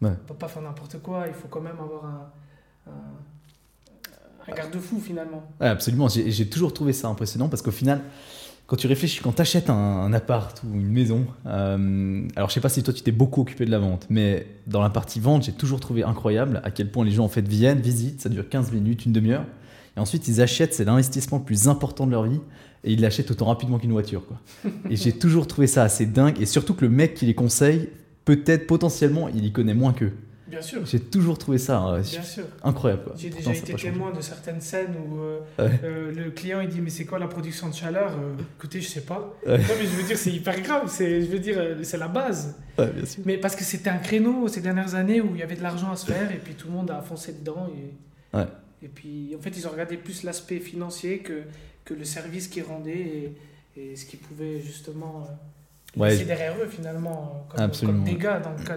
On 0.00 0.10
ne 0.10 0.14
peut 0.14 0.34
pas 0.34 0.48
faire 0.48 0.62
n'importe 0.62 1.00
quoi. 1.00 1.26
Il 1.28 1.34
faut 1.34 1.48
quand 1.48 1.60
même 1.60 1.78
avoir 1.78 2.04
un, 2.04 2.32
un, 2.88 4.50
un 4.50 4.54
garde-fou 4.54 4.98
finalement. 5.00 5.44
absolument. 5.60 6.08
J'ai 6.08 6.48
toujours 6.48 6.74
trouvé 6.74 6.92
ça 6.92 7.08
impressionnant 7.08 7.48
parce 7.48 7.62
qu'au 7.62 7.70
final, 7.70 8.02
quand 8.72 8.76
tu 8.76 8.86
réfléchis, 8.86 9.20
quand 9.22 9.32
tu 9.32 9.42
achètes 9.42 9.68
un, 9.68 10.10
appart 10.14 10.62
ou 10.64 10.74
une 10.74 10.88
maison, 10.88 11.26
euh, 11.44 12.26
alors 12.36 12.48
je 12.48 12.54
sais 12.54 12.60
pas 12.62 12.70
si 12.70 12.82
toi 12.82 12.94
tu 12.94 13.02
t'es 13.02 13.12
beaucoup 13.12 13.42
occupé 13.42 13.66
de 13.66 13.70
la 13.70 13.78
vente, 13.78 14.06
mais 14.08 14.46
dans 14.66 14.80
la 14.80 14.88
partie 14.88 15.20
vente, 15.20 15.42
j'ai 15.42 15.52
toujours 15.52 15.78
trouvé 15.78 16.04
incroyable 16.04 16.62
à 16.64 16.70
quel 16.70 16.90
point 16.90 17.04
les 17.04 17.10
gens 17.10 17.26
en 17.26 17.28
fait 17.28 17.46
viennent, 17.46 17.80
visitent, 17.80 18.22
ça 18.22 18.30
dure 18.30 18.48
15 18.48 18.72
minutes, 18.72 19.04
une 19.04 19.12
demi-heure, 19.12 19.44
et 19.94 20.00
ensuite 20.00 20.26
ils 20.26 20.40
achètent, 20.40 20.72
c'est 20.72 20.86
l'investissement 20.86 21.36
le 21.36 21.44
plus 21.44 21.68
important 21.68 22.06
de 22.06 22.12
leur 22.12 22.22
vie, 22.22 22.40
et 22.84 22.94
ils 22.94 23.00
l'achètent 23.02 23.30
autant 23.30 23.44
rapidement 23.44 23.78
qu'une 23.78 23.92
voiture. 23.92 24.22
Quoi. 24.26 24.40
et 24.88 24.96
j'ai 24.96 25.12
toujours 25.12 25.46
trouvé 25.46 25.66
ça 25.66 25.82
assez 25.82 26.06
dingue, 26.06 26.40
et 26.40 26.46
surtout 26.46 26.72
que 26.72 26.86
le 26.86 26.90
mec 26.90 27.12
qui 27.12 27.26
les 27.26 27.34
conseille, 27.34 27.90
peut-être 28.24 28.66
potentiellement, 28.66 29.28
il 29.28 29.44
y 29.44 29.52
connaît 29.52 29.74
moins 29.74 29.92
qu'eux. 29.92 30.14
Bien 30.52 30.60
sûr. 30.60 30.84
J'ai 30.84 31.00
toujours 31.00 31.38
trouvé 31.38 31.56
ça 31.56 31.78
hein, 31.78 32.02
incroyable. 32.62 33.12
J'ai 33.16 33.30
déjà 33.30 33.54
été 33.54 33.72
témoin 33.72 34.12
de 34.12 34.20
certaines 34.20 34.60
scènes 34.60 34.94
où 35.02 35.18
euh, 35.18 35.40
euh, 35.58 36.12
le 36.12 36.30
client 36.30 36.60
il 36.60 36.68
dit 36.68 36.82
mais 36.82 36.90
c'est 36.90 37.06
quoi 37.06 37.18
la 37.18 37.26
production 37.26 37.70
de 37.70 37.74
chaleur? 37.74 38.12
Euh, 38.12 38.34
Écoutez, 38.58 38.82
je 38.82 38.88
sais 38.88 39.00
pas. 39.00 39.34
Non, 39.46 39.56
mais 39.56 39.84
je 39.84 39.96
veux 39.96 40.02
dire 40.02 40.18
c'est 40.18 40.30
hyper 40.30 40.60
grave. 40.60 40.88
C'est 40.88 41.22
je 41.22 41.26
veux 41.28 41.38
dire 41.38 41.58
c'est 41.82 41.96
la 41.96 42.08
base. 42.08 42.54
Bien 42.76 43.06
sûr. 43.06 43.22
Mais 43.24 43.38
parce 43.38 43.56
que 43.56 43.64
c'était 43.64 43.88
un 43.88 43.96
créneau 43.96 44.46
ces 44.46 44.60
dernières 44.60 44.94
années 44.94 45.22
où 45.22 45.30
il 45.34 45.40
y 45.40 45.42
avait 45.42 45.56
de 45.56 45.62
l'argent 45.62 45.90
à 45.90 45.96
se 45.96 46.04
faire 46.04 46.30
et 46.30 46.36
puis 46.36 46.52
tout 46.52 46.66
le 46.68 46.74
monde 46.74 46.90
a 46.90 47.00
foncé 47.00 47.32
dedans 47.32 47.70
et 47.74 48.38
et 48.84 48.88
puis 48.88 49.34
en 49.38 49.40
fait 49.40 49.56
ils 49.56 49.66
ont 49.66 49.70
regardé 49.70 49.96
plus 49.96 50.22
l'aspect 50.22 50.58
financier 50.60 51.20
que 51.20 51.44
que 51.86 51.94
le 51.94 52.04
service 52.04 52.48
qu'ils 52.48 52.64
rendaient 52.64 52.92
et, 52.92 53.36
et 53.76 53.96
ce 53.96 54.04
qu'ils 54.04 54.18
pouvaient 54.18 54.60
justement 54.60 55.26
laisser 55.96 56.26
derrière 56.26 56.54
eux 56.62 56.68
finalement 56.68 57.46
comme, 57.48 57.70
comme 57.70 58.04
dégâts 58.04 58.42
dans 58.42 58.52
le 58.58 58.64
cas 58.64 58.76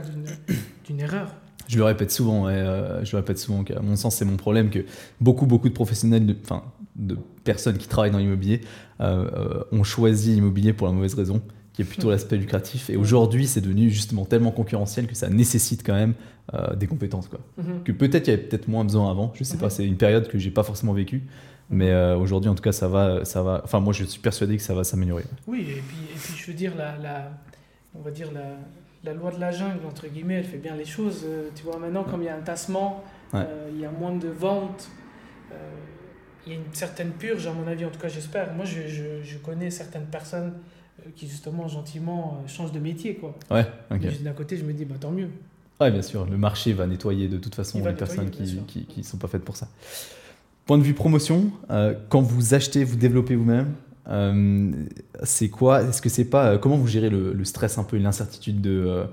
d'une 0.85 0.99
erreur. 1.01 1.35
Je 1.67 1.77
le 1.77 1.83
répète 1.83 2.11
souvent, 2.11 2.49
et, 2.49 2.53
euh, 2.53 3.03
je 3.03 3.11
le 3.11 3.17
répète 3.17 3.39
souvent 3.39 3.63
qu'à 3.63 3.79
mon 3.79 3.95
sens, 3.95 4.15
c'est 4.15 4.25
mon 4.25 4.37
problème 4.37 4.69
que 4.69 4.85
beaucoup, 5.19 5.45
beaucoup 5.45 5.69
de 5.69 5.73
professionnels, 5.73 6.25
de, 6.25 6.35
enfin, 6.43 6.63
de 6.95 7.17
personnes 7.43 7.77
qui 7.77 7.87
travaillent 7.87 8.11
dans 8.11 8.19
l'immobilier 8.19 8.61
euh, 9.01 9.27
euh, 9.33 9.63
ont 9.71 9.83
choisi 9.83 10.33
l'immobilier 10.33 10.73
pour 10.73 10.87
la 10.87 10.93
mauvaise 10.93 11.15
raison, 11.15 11.41
qui 11.73 11.81
est 11.81 11.85
plutôt 11.85 12.11
l'aspect 12.11 12.37
lucratif. 12.37 12.89
Et 12.89 12.97
aujourd'hui, 12.97 13.47
c'est 13.47 13.61
devenu 13.61 13.89
justement 13.89 14.25
tellement 14.25 14.51
concurrentiel 14.51 15.07
que 15.07 15.15
ça 15.15 15.29
nécessite 15.29 15.83
quand 15.85 15.95
même 15.95 16.13
des 16.77 16.85
compétences. 16.85 17.27
Quoi. 17.27 17.39
Mhm. 17.57 17.83
Que 17.83 17.91
peut-être 17.91 18.27
il 18.27 18.31
y 18.31 18.33
avait 18.33 18.43
peut-être 18.43 18.67
moins 18.67 18.83
besoin 18.83 19.09
avant, 19.09 19.33
je 19.35 19.43
sais 19.43 19.57
pas, 19.57 19.65
mhm. 19.65 19.71
c'est 19.71 19.85
une 19.85 19.97
période 19.97 20.27
que 20.27 20.37
j'ai 20.37 20.51
pas 20.51 20.63
forcément 20.63 20.93
vécue. 20.93 21.23
Mais 21.71 21.91
aujourd'hui, 22.13 22.47
en 22.47 22.53
tout 22.53 22.61
cas, 22.61 22.71
ça 22.71 22.87
va, 22.87 23.25
ça 23.25 23.41
va. 23.41 23.61
Enfin, 23.63 23.79
moi, 23.79 23.91
je 23.91 24.03
suis 24.03 24.21
persuadé 24.21 24.55
que 24.55 24.61
ça 24.61 24.75
va 24.75 24.83
s'améliorer. 24.83 25.23
Oui, 25.47 25.61
et 25.61 25.81
puis, 25.81 25.97
et 26.13 26.17
puis, 26.17 26.33
je 26.37 26.45
veux 26.45 26.53
dire, 26.53 26.73
la, 26.77 26.95
la 26.99 27.31
on 27.97 28.01
va 28.01 28.11
dire 28.11 28.31
la, 28.31 28.57
la 29.05 29.13
loi 29.13 29.31
de 29.31 29.39
la 29.39 29.51
jungle, 29.51 29.85
entre 29.87 30.07
guillemets, 30.07 30.35
elle 30.35 30.45
fait 30.45 30.57
bien 30.57 30.75
les 30.75 30.85
choses. 30.85 31.23
Euh, 31.25 31.49
tu 31.55 31.63
vois, 31.63 31.77
maintenant, 31.77 32.03
comme 32.03 32.21
il 32.21 32.25
y 32.25 32.29
a 32.29 32.35
un 32.35 32.41
tassement, 32.41 33.03
euh, 33.33 33.69
il 33.73 33.79
y 33.79 33.85
a 33.85 33.91
moins 33.91 34.15
de 34.15 34.27
ventes, 34.27 34.89
euh, 35.51 35.55
il 36.45 36.53
y 36.53 36.55
a 36.55 36.59
une 36.59 36.73
certaine 36.73 37.11
purge, 37.11 37.47
à 37.47 37.53
mon 37.53 37.67
avis, 37.67 37.85
en 37.85 37.89
tout 37.89 37.99
cas, 37.99 38.07
j'espère. 38.07 38.53
Moi, 38.53 38.65
je, 38.65 38.87
je, 38.87 39.23
je, 39.23 39.37
connais 39.37 39.69
certaines 39.69 40.05
personnes 40.05 40.53
qui, 41.15 41.27
justement, 41.27 41.67
gentiment, 41.67 42.43
changent 42.47 42.71
de 42.71 42.79
métier, 42.79 43.15
quoi. 43.15 43.35
Ouais, 43.51 43.65
D'un 43.89 44.33
côté, 44.33 44.57
je 44.57 44.63
me 44.63 44.73
dis, 44.73 44.85
bah, 44.85 44.95
tant 44.99 45.11
mieux. 45.11 45.29
Ouais, 45.79 45.91
bien 45.91 46.01
sûr, 46.01 46.25
le 46.25 46.37
marché 46.37 46.73
va 46.73 46.87
nettoyer 46.87 47.27
de 47.27 47.37
toute 47.37 47.53
façon 47.53 47.83
les 47.83 47.93
personnes 47.93 48.29
qui 48.29 48.43
ne 48.43 48.61
qui, 48.61 48.85
qui, 48.85 49.03
sont 49.03 49.17
pas 49.17 49.27
faites 49.27 49.43
pour 49.43 49.57
ça. 49.57 49.67
Point 50.65 50.77
de 50.77 50.83
vue 50.83 50.93
promotion, 50.93 51.51
quand 52.09 52.21
vous 52.21 52.53
achetez, 52.53 52.83
vous 52.83 52.95
développez 52.95 53.35
vous-même, 53.35 53.73
euh, 54.07 54.71
c'est 55.23 55.49
quoi 55.49 55.83
Est-ce 55.83 56.01
que 56.01 56.09
c'est 56.09 56.25
pas 56.25 56.51
euh, 56.51 56.57
comment 56.57 56.77
vous 56.77 56.87
gérez 56.87 57.09
le, 57.09 57.43
stress 57.43 57.77
un 57.77 57.83
peu, 57.83 57.97
l'incertitude 57.97 58.61
de 58.61 58.83
euh, 58.85 59.05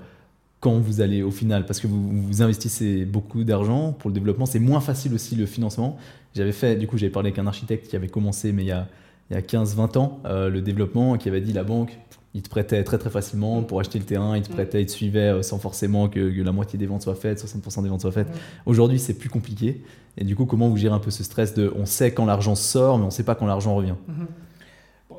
quand 0.59 0.77
vous 0.77 1.01
allez 1.01 1.23
au 1.23 1.31
final? 1.31 1.65
Parce 1.65 1.79
que 1.79 1.87
vous, 1.87 2.09
vous 2.09 2.41
investissez 2.41 3.05
beaucoup 3.05 3.43
d'argent 3.43 3.91
pour 3.93 4.09
le 4.09 4.13
développement, 4.13 4.45
c'est 4.45 4.59
moins 4.59 4.81
facile 4.81 5.13
aussi 5.13 5.35
le 5.35 5.45
financement. 5.45 5.97
J'avais 6.35 6.51
fait, 6.51 6.75
du 6.75 6.87
coup, 6.87 6.97
j'avais 6.97 7.11
parlé 7.11 7.29
avec 7.29 7.39
un 7.39 7.47
architecte 7.47 7.87
qui 7.87 7.95
avait 7.95 8.07
commencé, 8.07 8.51
mais 8.51 8.63
il 8.63 8.67
y 8.67 8.71
a, 8.71 8.87
il 9.29 9.35
y 9.35 9.37
a 9.37 9.41
15-20 9.41 9.97
ans, 9.97 10.19
le 10.25 10.59
développement, 10.59 11.17
qui 11.17 11.29
avait 11.29 11.41
dit 11.41 11.53
la 11.53 11.63
banque, 11.63 11.97
il 12.33 12.41
te 12.41 12.49
prêtait 12.49 12.83
très 12.83 12.97
très 12.97 13.11
facilement 13.11 13.61
pour 13.61 13.79
acheter 13.79 13.99
le 13.99 14.05
terrain, 14.05 14.35
il 14.35 14.41
te 14.41 14.51
prêtait, 14.51 14.81
il 14.81 14.87
te 14.87 14.91
suivait 14.91 15.43
sans 15.43 15.59
forcément 15.59 16.09
que, 16.09 16.19
la 16.19 16.51
moitié 16.51 16.79
des 16.79 16.87
ventes 16.87 17.03
soient 17.03 17.15
faites, 17.15 17.43
60% 17.43 17.83
des 17.83 17.89
ventes 17.89 18.01
soient 18.01 18.11
faites. 18.11 18.29
Aujourd'hui, 18.65 18.99
c'est 18.99 19.13
plus 19.13 19.29
compliqué. 19.29 19.83
Et 20.17 20.23
du 20.23 20.35
coup, 20.35 20.45
comment 20.45 20.69
vous 20.69 20.77
gérez 20.77 20.93
un 20.93 20.99
peu 20.99 21.11
ce 21.11 21.23
stress 21.23 21.53
de 21.53 21.71
on 21.75 21.85
sait 21.85 22.11
quand 22.13 22.25
l'argent 22.25 22.55
sort, 22.55 22.97
mais 22.97 23.03
on 23.03 23.07
ne 23.07 23.11
sait 23.11 23.23
pas 23.23 23.35
quand 23.35 23.45
l'argent 23.45 23.75
revient? 23.75 23.95
Mhm 24.07 24.27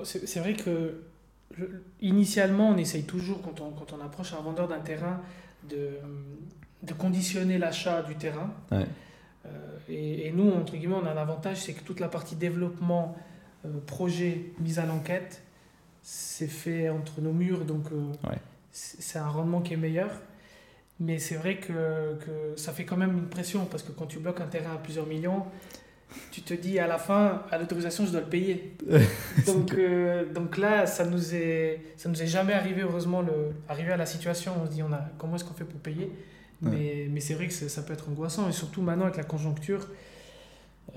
c'est 0.04 0.40
vrai 0.40 0.54
que 0.54 1.02
initialement, 2.00 2.70
on 2.70 2.76
essaye 2.76 3.04
toujours, 3.04 3.40
quand 3.42 3.60
on, 3.60 3.70
quand 3.70 3.92
on 3.92 4.04
approche 4.04 4.32
un 4.32 4.40
vendeur 4.40 4.68
d'un 4.68 4.80
terrain, 4.80 5.20
de, 5.68 5.90
de 6.82 6.92
conditionner 6.92 7.58
l'achat 7.58 8.02
du 8.02 8.16
terrain. 8.16 8.52
Euh, 8.72 8.78
et, 9.88 10.26
et, 10.26 10.32
nous, 10.32 10.50
entre 10.52 10.76
guillemets, 10.76 10.96
on 11.02 11.06
a 11.06 11.12
un 11.12 11.16
avantage, 11.16 11.62
c'est 11.62 11.74
que 11.74 11.82
toute 11.82 12.00
la 12.00 12.08
partie 12.08 12.36
développement, 12.36 13.16
euh, 13.64 13.68
projet, 13.86 14.52
mise 14.58 14.78
à 14.78 14.86
l'enquête, 14.86 15.42
c'est 16.02 16.48
fait 16.48 16.88
entre 16.88 17.20
nos 17.20 17.32
murs, 17.32 17.64
donc 17.64 17.86
euh, 17.92 18.12
c'est 18.72 19.18
un 19.18 19.28
rendement 19.28 19.60
qui 19.60 19.74
est 19.74 19.78
meilleur. 19.78 20.10
Mais 21.00 21.18
c'est 21.18 21.34
vrai 21.34 21.58
que, 21.58 22.16
que, 22.20 22.56
ça 22.56 22.72
fait 22.72 22.84
quand 22.84 22.96
même 22.96 23.16
une 23.16 23.28
pression, 23.28 23.66
parce 23.66 23.82
que 23.82 23.92
quand 23.92 24.06
tu 24.06 24.18
bloques 24.18 24.40
un 24.40 24.46
terrain 24.46 24.74
à 24.74 24.78
plusieurs 24.78 25.06
millions, 25.06 25.44
tu 26.30 26.42
te 26.42 26.54
dis 26.54 26.78
à 26.78 26.86
la 26.86 26.98
fin, 26.98 27.42
à 27.50 27.58
l'autorisation, 27.58 28.06
je 28.06 28.12
dois 28.12 28.20
le 28.20 28.26
payer. 28.26 28.76
donc, 29.46 29.74
euh, 29.74 30.24
donc 30.32 30.58
là, 30.58 30.86
ça 30.86 31.04
nous 31.04 31.34
est, 31.34 31.80
ça 31.96 32.08
nous 32.08 32.22
est 32.22 32.26
jamais 32.26 32.52
arrivé, 32.52 32.82
heureusement, 32.82 33.22
le, 33.22 33.52
arrivé 33.68 33.92
à 33.92 33.96
la 33.96 34.06
situation, 34.06 34.52
on 34.62 34.66
se 34.66 34.72
dit, 34.72 34.82
on 34.82 34.92
a, 34.92 35.00
comment 35.18 35.36
est-ce 35.36 35.44
qu'on 35.44 35.54
fait 35.54 35.64
pour 35.64 35.80
payer? 35.80 36.10
Mais, 36.62 37.08
mais 37.10 37.20
c'est 37.20 37.34
vrai 37.34 37.48
que 37.48 37.52
ça 37.52 37.82
peut 37.82 37.92
être 37.92 38.08
angoissant, 38.08 38.48
et 38.48 38.52
surtout 38.52 38.80
maintenant 38.80 39.04
avec 39.04 39.18
la 39.18 39.24
conjoncture, 39.24 39.86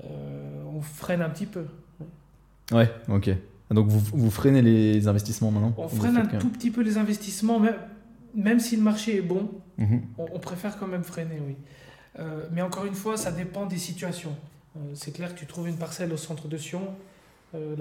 euh, 0.04 0.62
on 0.74 0.80
freine 0.80 1.20
un 1.20 1.28
petit 1.28 1.46
peu. 1.46 1.66
Ouais, 2.72 2.90
ok. 3.08 3.30
Donc 3.70 3.88
vous, 3.88 4.00
vous 4.00 4.30
freinez 4.30 4.62
les 4.62 5.08
investissements 5.08 5.50
maintenant 5.50 5.74
On 5.76 5.88
freine 5.88 6.16
un 6.16 6.26
tout 6.26 6.48
petit 6.48 6.70
peu 6.70 6.82
les 6.82 6.96
investissements, 6.96 7.60
même, 7.60 7.76
même 8.34 8.60
si 8.60 8.76
le 8.76 8.82
marché 8.82 9.16
est 9.16 9.22
bon, 9.22 9.50
mhm. 9.76 10.02
on, 10.16 10.38
préfère 10.38 10.78
quand 10.78 10.86
même 10.86 11.04
freiner, 11.04 11.40
oui. 11.46 11.56
Euh, 12.18 12.46
mais 12.52 12.62
encore 12.62 12.86
une 12.86 12.94
fois, 12.94 13.16
ça 13.16 13.30
dépend 13.30 13.66
des 13.66 13.76
situations. 13.76 14.34
Euh, 14.78 14.90
c'est 14.94 15.12
clair 15.12 15.34
que 15.34 15.38
tu 15.38 15.46
trouves 15.46 15.68
une 15.68 15.76
parcelle 15.76 16.12
au 16.12 16.16
centre 16.16 16.48
de 16.48 16.56
Sion, 16.56 16.82
euh, 17.54 17.74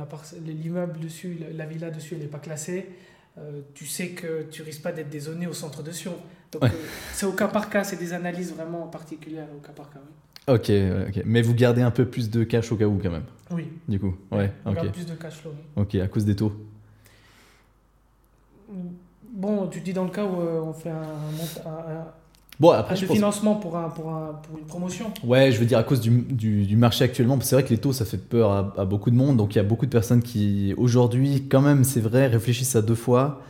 l'immeuble 0.45 0.99
dessus, 0.99 1.38
la, 1.53 1.65
villa 1.65 1.89
dessus, 1.89 2.15
elle 2.15 2.21
n'est 2.21 2.27
pas 2.27 2.39
classée. 2.39 2.89
Euh, 3.38 3.62
tu 3.75 3.86
sais 3.86 4.10
que 4.10 4.43
tu 4.49 4.63
risques 4.63 4.81
pas 4.81 4.91
d'être 4.91 5.10
dézoné 5.10 5.45
au 5.47 5.53
centre 5.53 5.83
de 5.83 5.91
Sion. 5.91 6.15
Donc 6.51 6.63
c'est 7.13 7.25
au 7.25 7.33
cas 7.33 7.47
par 7.47 7.69
cas, 7.69 7.83
c'est 7.83 7.97
des 7.97 8.13
analyses 8.13 8.53
vraiment 8.53 8.88
particulières 8.88 9.47
au 9.55 9.60
cas 9.60 9.73
par 9.73 9.89
cas. 9.89 9.99
Ok, 10.47 10.71
ok. 11.10 11.23
Mais 11.25 11.41
vous 11.41 11.53
gardez 11.53 11.81
un 11.81 11.91
peu 11.91 12.05
plus 12.05 12.29
de 12.29 12.45
cash 12.45 12.71
au 12.71 12.77
cas 12.77 12.86
où 12.86 12.97
quand 13.03 13.12
même. 13.12 13.25
Oui. 13.51 13.67
Du 13.88 13.99
coup, 13.99 14.15
ouais. 14.31 14.51
On 14.65 14.71
garde 14.71 14.93
plus 14.93 15.05
de 15.05 15.15
cash 15.15 15.36
flow. 15.36 15.53
Ok, 15.75 15.95
à 15.95 16.07
cause 16.07 16.23
des 16.23 16.36
taux. 16.36 16.53
Bon, 19.29 19.67
tu 19.67 19.81
dis 19.81 19.93
dans 19.93 20.05
le 20.05 20.10
cas 20.10 20.23
où 20.23 20.38
on 20.38 20.73
fait 20.73 20.89
un, 20.89 21.03
un, 21.65 22.07
Bon, 22.59 22.71
après, 22.71 22.95
je 22.95 23.05
financement 23.05 23.55
pour, 23.55 23.77
un, 23.77 23.89
pour, 23.89 24.09
un, 24.09 24.39
pour, 24.41 24.57
une 24.57 24.65
promotion. 24.65 25.05
Ouais, 25.23 25.51
je 25.51 25.59
veux 25.59 25.65
dire 25.65 25.77
à 25.77 25.83
cause 25.83 26.01
du, 26.01 26.09
du, 26.09 26.63
du 26.65 26.75
marché 26.75 27.03
actuellement, 27.03 27.37
c'est 27.41 27.55
vrai 27.55 27.63
que 27.63 27.69
les 27.69 27.77
taux, 27.77 27.93
ça 27.93 28.03
fait 28.05 28.17
peur 28.17 28.51
à, 28.51 28.73
à, 28.77 28.85
beaucoup 28.85 29.11
de 29.11 29.15
monde. 29.15 29.37
Donc 29.37 29.53
il 29.55 29.57
y 29.57 29.61
a 29.61 29.63
beaucoup 29.63 29.85
de 29.85 29.91
personnes 29.91 30.21
qui, 30.23 30.73
aujourd'hui, 30.77 31.43
quand 31.49 31.61
même, 31.61 31.83
c'est 31.83 32.01
vrai, 32.01 32.27
réfléchissent 32.27 32.75
à 32.75 32.81
deux 32.81 32.95
fois. 32.95 33.41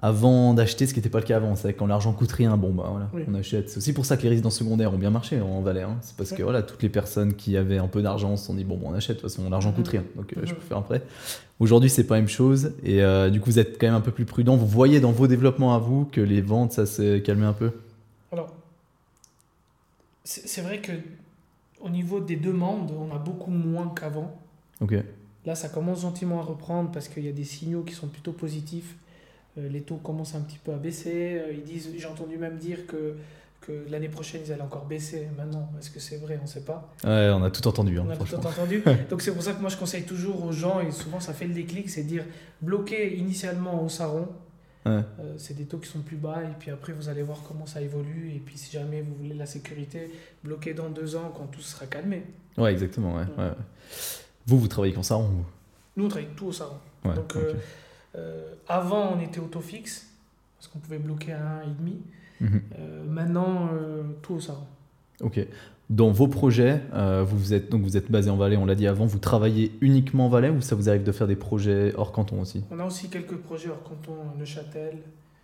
avant 0.00 0.54
d'acheter, 0.54 0.86
ce 0.86 0.94
qui 0.94 1.00
n'était 1.00 1.08
pas 1.10 1.18
le 1.18 1.24
cas 1.24 1.36
avant. 1.36 1.56
C'est 1.56 1.72
quand 1.74 1.86
l'argent 1.88 2.12
coûte 2.12 2.30
rien, 2.30 2.56
bon 2.56 2.70
bah 2.72 2.86
voilà, 2.88 3.08
Oui. 3.12 3.22
on 3.28 3.34
achète. 3.34 3.68
C'est 3.68 3.78
aussi 3.78 3.92
pour 3.92 4.06
ça 4.06 4.16
que 4.16 4.22
les 4.22 4.28
résidences 4.28 4.56
secondaires 4.56 4.94
ont 4.94 4.98
bien 4.98 5.10
marché 5.10 5.40
en 5.40 5.60
Valais. 5.60 5.82
hein. 5.82 5.96
C'est 6.02 6.16
parce 6.16 6.30
que 6.30 6.42
voilà, 6.44 6.62
toutes 6.62 6.82
les 6.84 6.88
personnes 6.88 7.34
qui 7.34 7.56
avaient 7.56 7.78
un 7.78 7.88
peu 7.88 8.00
d'argent 8.00 8.36
se 8.36 8.46
sont 8.46 8.54
dit 8.54 8.62
bon, 8.64 8.76
bah, 8.76 8.86
on 8.90 8.94
achète. 8.94 9.16
De 9.16 9.20
toute 9.22 9.30
façon, 9.30 9.50
l'argent 9.50 9.72
coûte 9.72 9.86
Mhm. 9.88 9.90
rien, 9.92 10.04
donc 10.16 10.32
euh, 10.36 10.40
je 10.44 10.54
peux 10.54 10.60
faire 10.60 10.78
un 10.78 10.82
prêt. 10.82 11.02
Aujourd'hui, 11.58 11.90
c'est 11.90 12.04
pas 12.04 12.14
la 12.14 12.20
même 12.20 12.28
chose. 12.30 12.70
Et 12.84 13.02
euh, 13.02 13.28
du 13.28 13.40
coup, 13.40 13.50
vous 13.50 13.58
êtes 13.58 13.76
quand 13.80 13.88
même 13.88 13.96
un 13.96 14.00
peu 14.00 14.12
plus 14.12 14.24
prudent. 14.24 14.56
Vous 14.56 14.68
voyez 14.68 15.00
dans 15.00 15.10
vos 15.12 15.26
développements 15.26 15.74
à 15.74 15.78
vous 15.80 16.04
que 16.06 16.20
les 16.20 16.40
ventes, 16.40 16.72
ça 16.72 16.86
s'est 16.86 17.20
calmé 17.22 17.44
un 17.44 17.52
peu? 17.52 17.72
Alors, 18.32 18.54
c'est 20.24 20.60
vrai 20.60 20.80
que 20.80 20.92
au 21.80 21.88
niveau 21.88 22.20
des 22.20 22.36
demandes, 22.36 22.90
on 22.92 23.14
a 23.14 23.18
beaucoup 23.18 23.50
moins 23.50 23.92
qu'avant. 23.94 24.38
Ok. 24.80 24.94
Là, 25.46 25.54
ça 25.54 25.68
commence 25.68 26.02
gentiment 26.02 26.40
à 26.40 26.42
reprendre 26.42 26.90
parce 26.90 27.08
qu'il 27.08 27.24
y 27.24 27.28
a 27.28 27.32
des 27.32 27.44
signaux 27.44 27.82
qui 27.82 27.94
sont 27.94 28.08
plutôt 28.08 28.32
positifs. 28.32 28.96
Euh, 29.56 29.68
les 29.68 29.80
taux 29.80 29.96
commencent 29.96 30.34
un 30.34 30.40
petit 30.42 30.58
peu 30.58 30.72
à 30.72 30.76
baisser. 30.76 31.38
Euh, 31.40 31.52
Ils 31.52 31.62
disent, 31.62 31.88
j'ai 31.96 32.06
entendu 32.06 32.36
même 32.36 32.58
dire 32.58 32.86
que, 32.86 33.16
que 33.62 33.86
l'année 33.88 34.08
prochaine, 34.10 34.42
ils 34.44 34.52
allaient 34.52 34.60
encore 34.62 34.84
baisser. 34.84 35.28
Maintenant, 35.38 35.70
est-ce 35.78 35.90
que 35.90 36.00
c'est 36.00 36.18
vrai? 36.18 36.36
On 36.40 36.42
ne 36.42 36.48
sait 36.48 36.64
pas. 36.64 36.92
Ouais, 37.04 37.30
on 37.34 37.42
a 37.42 37.50
tout 37.50 37.66
entendu, 37.66 37.98
hein, 37.98 38.04
On 38.06 38.10
a 38.10 38.16
tout 38.16 38.34
entendu. 38.34 38.82
Donc 39.10 39.22
c'est 39.22 39.32
pour 39.32 39.42
ça 39.42 39.54
que 39.54 39.60
moi, 39.60 39.70
je 39.70 39.76
conseille 39.78 40.02
toujours 40.04 40.44
aux 40.44 40.52
gens, 40.52 40.80
et 40.80 40.90
souvent 40.90 41.20
ça 41.20 41.32
fait 41.32 41.46
le 41.46 41.54
déclic, 41.54 41.88
c'est 41.88 42.02
de 42.02 42.08
dire 42.08 42.24
bloquer 42.60 43.16
initialement 43.16 43.82
au 43.82 43.88
Saron. 43.88 44.28
Ouais. 44.96 45.02
Euh, 45.20 45.34
c'est 45.38 45.54
des 45.54 45.64
taux 45.64 45.78
qui 45.78 45.88
sont 45.88 46.00
plus 46.00 46.16
bas 46.16 46.42
et 46.42 46.54
puis 46.58 46.70
après 46.70 46.92
vous 46.92 47.08
allez 47.08 47.22
voir 47.22 47.42
comment 47.46 47.66
ça 47.66 47.80
évolue 47.80 48.32
et 48.34 48.38
puis 48.38 48.56
si 48.56 48.70
jamais 48.72 49.02
vous 49.02 49.14
voulez 49.14 49.34
la 49.34 49.46
sécurité, 49.46 50.10
bloquer 50.42 50.74
dans 50.74 50.88
deux 50.88 51.16
ans 51.16 51.32
quand 51.36 51.46
tout 51.46 51.60
sera 51.60 51.86
calmé. 51.86 52.22
Ouais, 52.56 52.72
exactement. 52.72 53.14
Ouais, 53.16 53.24
ouais. 53.36 53.50
Vous, 54.46 54.58
vous 54.58 54.68
travaillez 54.68 54.94
comme 54.94 55.02
ça 55.02 55.16
vous? 55.16 55.44
Nous 55.96 56.04
on 56.04 56.08
travaille 56.08 56.28
tout 56.36 56.46
au 56.46 56.52
Saron. 56.52 56.78
Donc, 57.04 57.36
euh, 57.36 57.54
Euh, 58.16 58.54
avant, 58.66 59.12
on 59.14 59.20
était 59.20 59.38
auto 59.38 59.60
fixe, 59.60 60.08
parce 60.56 60.66
qu'on 60.68 60.78
pouvait 60.78 60.98
bloquer 60.98 61.32
à 61.32 61.62
1,5. 61.64 62.00
Mhm. 62.40 62.62
Euh, 62.78 63.04
maintenant, 63.04 63.68
tout 64.22 64.34
au 64.34 64.40
Saran. 64.40 64.66
Ok. 65.20 65.40
Dans 65.90 66.10
vos 66.10 66.28
projets, 66.28 66.82
euh, 66.92 67.24
vous 67.26 67.54
êtes 67.54 67.70
donc 67.70 67.80
vous 67.82 67.96
êtes 67.96 68.10
basé 68.10 68.28
en 68.28 68.36
Valais, 68.36 68.58
on 68.58 68.66
l'a 68.66 68.74
dit 68.74 68.86
avant. 68.86 69.06
Vous 69.06 69.18
travaillez 69.18 69.72
uniquement 69.80 70.26
en 70.26 70.28
Valais 70.28 70.50
ou 70.50 70.60
ça 70.60 70.74
vous 70.76 70.90
arrive 70.90 71.02
de 71.02 71.12
faire 71.12 71.26
des 71.26 71.36
projets 71.36 71.94
hors 71.96 72.12
canton 72.12 72.40
aussi 72.42 72.62
On 72.70 72.78
a 72.78 72.84
aussi 72.84 73.08
quelques 73.08 73.36
projets 73.36 73.70
hors 73.70 73.82
canton, 73.82 74.12
Neuchâtel. 74.38 74.98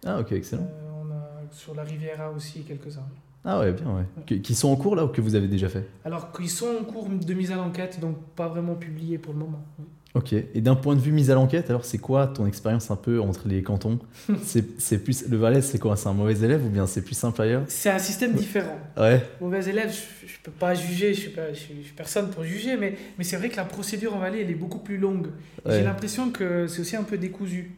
Ah 0.05 0.21
ok, 0.21 0.33
excellent. 0.33 0.65
Euh, 0.65 0.91
on 1.03 1.11
a 1.13 1.51
sur 1.51 1.75
la 1.75 1.83
Riviera 1.83 2.31
aussi 2.31 2.61
quelques-uns. 2.61 3.07
Ah 3.43 3.61
ouais, 3.61 3.73
bien 3.73 3.87
ouais. 3.87 4.05
Qui- 4.27 4.43
Qui 4.43 4.55
sont 4.55 4.69
en 4.69 4.77
cours 4.77 4.97
là 4.97 5.05
ou 5.07 5.09
que 5.09 5.23
vous 5.23 5.35
avez 5.35 5.49
déjà 5.49 5.69
fait 5.71 5.87
Alors 6.05 6.31
qu'ils 6.33 6.51
sont 6.51 6.67
en 6.81 6.85
cours 6.85 7.09
de 7.09 7.35
mise 7.35 7.51
à 7.51 7.57
l'enquête, 7.57 7.99
donc 8.01 8.17
pas 8.37 8.49
vraiment 8.49 8.75
publiés 8.75 9.17
pour 9.17 9.33
le 9.33 9.39
moment. 9.39 9.63
Oui. 9.79 9.85
Ok. 10.15 10.33
Et 10.33 10.61
d'un 10.61 10.77
point 10.77 10.95
de 10.95 11.01
vue 11.01 11.11
mise 11.11 11.31
à 11.33 11.35
l'enquête, 11.35 11.71
alors 11.71 11.85
c'est 11.85 11.99
quoi 11.99 12.29
ton 12.29 12.47
expérience 12.47 12.91
un 12.93 12.97
peu 12.97 13.21
entre 13.21 13.49
les 13.49 13.63
cantons 13.65 13.99
C'est 14.45 14.81
c'est 14.81 14.99
plus 15.03 15.29
le 15.29 15.37
Valais, 15.37 15.61
c'est 15.61 15.81
quoi? 15.81 15.97
C'est 15.97 16.09
un 16.09 16.13
mauvais 16.13 16.37
élève 16.39 16.65
ou 16.65 16.69
bien 16.69 16.87
c'est 16.87 17.03
plus 17.03 17.17
simple 17.17 17.43
ailleurs 17.43 17.65
C'est 17.67 17.91
un 17.91 17.99
système 17.99 18.33
différent. 18.33 18.79
Ouais. 18.97 19.21
Mauvais 19.41 19.65
élève, 19.69 19.91
je, 19.93 20.27
je 20.29 20.35
peux 20.43 20.53
pas 20.53 20.73
juger, 20.75 21.15
je 21.15 21.21
suis, 21.21 21.31
pas, 21.31 21.53
je 21.53 21.59
suis, 21.59 21.75
personne 21.97 22.31
pour 22.31 22.45
juger, 22.45 22.77
mais, 22.77 22.97
mais 23.19 23.25
c'est 23.25 23.37
vrai 23.37 23.49
que 23.49 23.57
la 23.57 23.65
procédure 23.65 24.15
en 24.15 24.21
Valais, 24.21 24.43
elle 24.43 24.51
est 24.51 24.55
beaucoup 24.55 24.79
plus 24.79 24.99
longue. 24.99 25.27
ouais. 25.67 25.79
J'ai 25.79 25.83
l'impression 25.83 26.31
que 26.31 26.69
c'est 26.69 26.81
aussi 26.81 26.95
un 26.97 27.03
peu 27.03 27.19
décousu. 27.19 27.73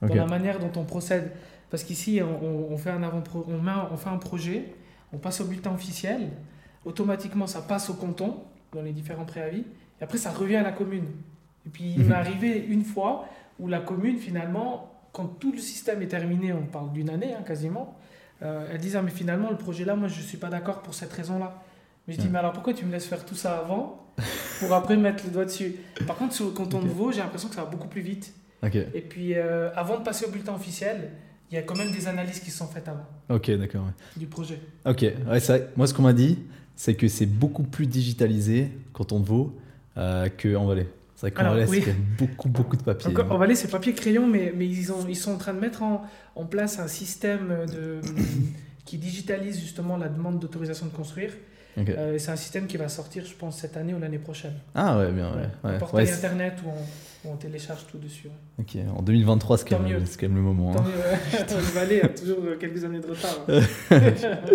Dans 0.00 0.14
la 0.14 0.26
manière 0.26 0.58
dont 0.58 0.72
on 0.76 0.84
procède. 0.84 1.30
Parce 1.70 1.82
qu'ici, 1.82 2.20
on, 2.22 2.72
on- 2.72 2.76
fait 2.78 2.90
un 2.90 3.02
avant 3.02 3.22
on, 3.48 3.58
met 3.60 3.72
on 3.90 3.96
fait 3.96 4.10
un 4.10 4.18
projet, 4.18 4.64
on 5.12 5.18
passe 5.18 5.40
au 5.40 5.44
bulletin 5.44 5.72
officiel, 5.74 6.28
automatiquement 6.84 7.46
ça 7.46 7.60
passe 7.62 7.90
au 7.90 7.94
canton, 7.94 8.36
dans 8.72 8.82
les 8.82 8.92
différents 8.92 9.24
préavis, 9.24 9.64
et 10.00 10.04
après 10.04 10.18
ça 10.18 10.30
revient 10.30 10.56
à 10.56 10.62
la 10.62 10.72
commune. 10.72 11.06
Et 11.66 11.70
puis 11.70 11.92
il 11.96 12.00
Mhm. 12.00 12.08
m'est 12.08 12.14
arrivé 12.14 12.58
une 12.68 12.84
fois 12.84 13.26
où 13.58 13.68
la 13.68 13.80
commune, 13.80 14.18
finalement, 14.18 14.90
quand 15.12 15.26
tout 15.38 15.52
le 15.52 15.58
système 15.58 16.02
est 16.02 16.08
terminé, 16.08 16.52
on 16.52 16.66
parle 16.66 16.92
d'une 16.92 17.08
année 17.10 17.34
hein, 17.34 17.42
quasiment, 17.46 17.96
euh, 18.42 18.66
elle 18.72 18.78
disait, 18.80 18.98
ah, 18.98 19.02
mais 19.02 19.10
finalement, 19.12 19.50
le 19.50 19.56
projet 19.56 19.84
là, 19.84 19.94
moi 19.94 20.08
je 20.08 20.18
ne 20.20 20.24
suis 20.24 20.36
pas 20.38 20.48
d'accord 20.50 20.82
pour 20.82 20.94
cette 20.94 21.12
raison-là. 21.12 21.62
Mais 22.06 22.14
je 22.14 22.20
dis, 22.20 22.28
mais 22.28 22.38
alors 22.38 22.52
pourquoi 22.52 22.74
tu 22.74 22.84
me 22.84 22.92
laisses 22.92 23.06
faire 23.06 23.24
tout 23.24 23.34
ça 23.36 23.58
avant 23.58 24.04
pour 24.60 24.72
après 24.74 24.96
mettre 24.96 25.24
le 25.24 25.30
doigt 25.30 25.46
dessus? 25.46 25.76
Par 26.06 26.16
contre, 26.16 26.34
sur 26.34 26.44
le 26.46 26.50
canton 26.50 26.78
Ok. 26.78 26.84
de 26.84 26.88
Vaud, 26.90 27.12
j'ai 27.12 27.20
l'impression 27.20 27.48
que 27.48 27.54
ça 27.54 27.64
va 27.64 27.70
beaucoup 27.70 27.88
plus 27.88 28.02
vite. 28.02 28.34
Et 28.94 29.00
puis, 29.02 29.34
euh, 29.34 29.70
avant 29.74 29.98
de 29.98 30.04
passer 30.04 30.26
au 30.26 30.30
bulletin 30.30 30.54
officiel, 30.54 31.10
il 31.50 31.54
y 31.54 31.58
a 31.58 31.62
quand 31.62 31.76
même 31.76 31.92
des 31.92 32.08
analyses 32.08 32.40
qui 32.40 32.50
sont 32.50 32.66
faites 32.66 32.88
avant 32.88 33.06
Ok, 33.30 33.50
d'accord. 33.52 33.84
ouais. 33.84 33.92
du 34.16 34.26
projet. 34.26 34.58
Ok, 34.86 35.02
ouais, 35.02 35.40
c'est 35.40 35.58
vrai. 35.58 35.68
Moi, 35.76 35.86
ce 35.86 35.94
qu'on 35.94 36.02
m'a 36.02 36.12
dit, 36.14 36.38
c'est 36.74 36.94
que 36.94 37.06
c'est 37.08 37.26
beaucoup 37.26 37.62
plus 37.62 37.86
digitalisé 37.86 38.70
quand 38.92 39.12
on 39.12 39.20
vaut 39.20 39.54
euh, 39.96 40.28
qu'en 40.42 40.66
Valais. 40.66 40.88
C'est 41.16 41.20
vrai 41.22 41.30
qu'en 41.30 41.40
Alors, 41.42 41.54
Valais, 41.54 41.66
oui. 41.68 41.84
beaucoup, 42.18 42.48
beaucoup 42.48 42.76
de 42.76 42.82
papier. 42.82 43.12
Donc, 43.12 43.24
en 43.30 43.34
hein. 43.34 43.38
Valais, 43.38 43.54
c'est 43.54 43.68
papier-crayon, 43.68 44.26
mais, 44.26 44.52
mais 44.56 44.66
ils, 44.66 44.90
ont, 44.92 45.06
ils 45.08 45.14
sont 45.16 45.32
en 45.32 45.38
train 45.38 45.54
de 45.54 45.60
mettre 45.60 45.82
en, 45.82 46.02
en 46.34 46.44
place 46.44 46.78
un 46.78 46.88
système 46.88 47.66
de, 47.72 48.00
qui 48.84 48.98
digitalise 48.98 49.60
justement 49.60 49.96
la 49.96 50.08
demande 50.08 50.38
d'autorisation 50.40 50.86
de 50.86 50.90
construire. 50.92 51.30
Ok. 51.76 51.88
Euh, 51.88 52.18
c'est 52.18 52.30
un 52.30 52.36
système 52.36 52.66
qui 52.66 52.76
va 52.76 52.88
sortir, 52.88 53.24
je 53.26 53.34
pense, 53.34 53.58
cette 53.58 53.76
année 53.76 53.94
ou 53.94 53.98
l'année 53.98 54.18
prochaine. 54.18 54.54
Ah 54.76 54.98
ouais, 54.98 55.10
bien, 55.12 55.30
ouais. 55.34 55.70
Ouais. 55.70 55.78
portail 55.78 56.04
Ouais, 56.06 56.12
internet 56.12 56.54
où 56.64 56.68
on, 56.68 57.28
où 57.28 57.32
on 57.32 57.36
télécharge 57.36 57.86
tout 57.90 57.98
dessus. 57.98 58.28
ok, 58.60 58.76
en 58.96 59.02
2023, 59.02 59.58
c'est 59.58 59.68
quand, 59.68 59.80
même- 59.80 59.98
quand 60.04 60.22
même 60.22 60.36
le 60.36 60.42
moment. 60.42 60.72
Tant 60.74 60.80
hein. 60.82 60.86
mieux, 60.86 61.38
ouais. 61.38 61.46
le 61.56 61.72
Valais 61.74 62.02
a 62.04 62.08
toujours 62.08 62.38
quelques 62.60 62.84
années 62.84 63.00
de 63.00 63.06
retard. 63.08 63.38
hein. 63.48 63.60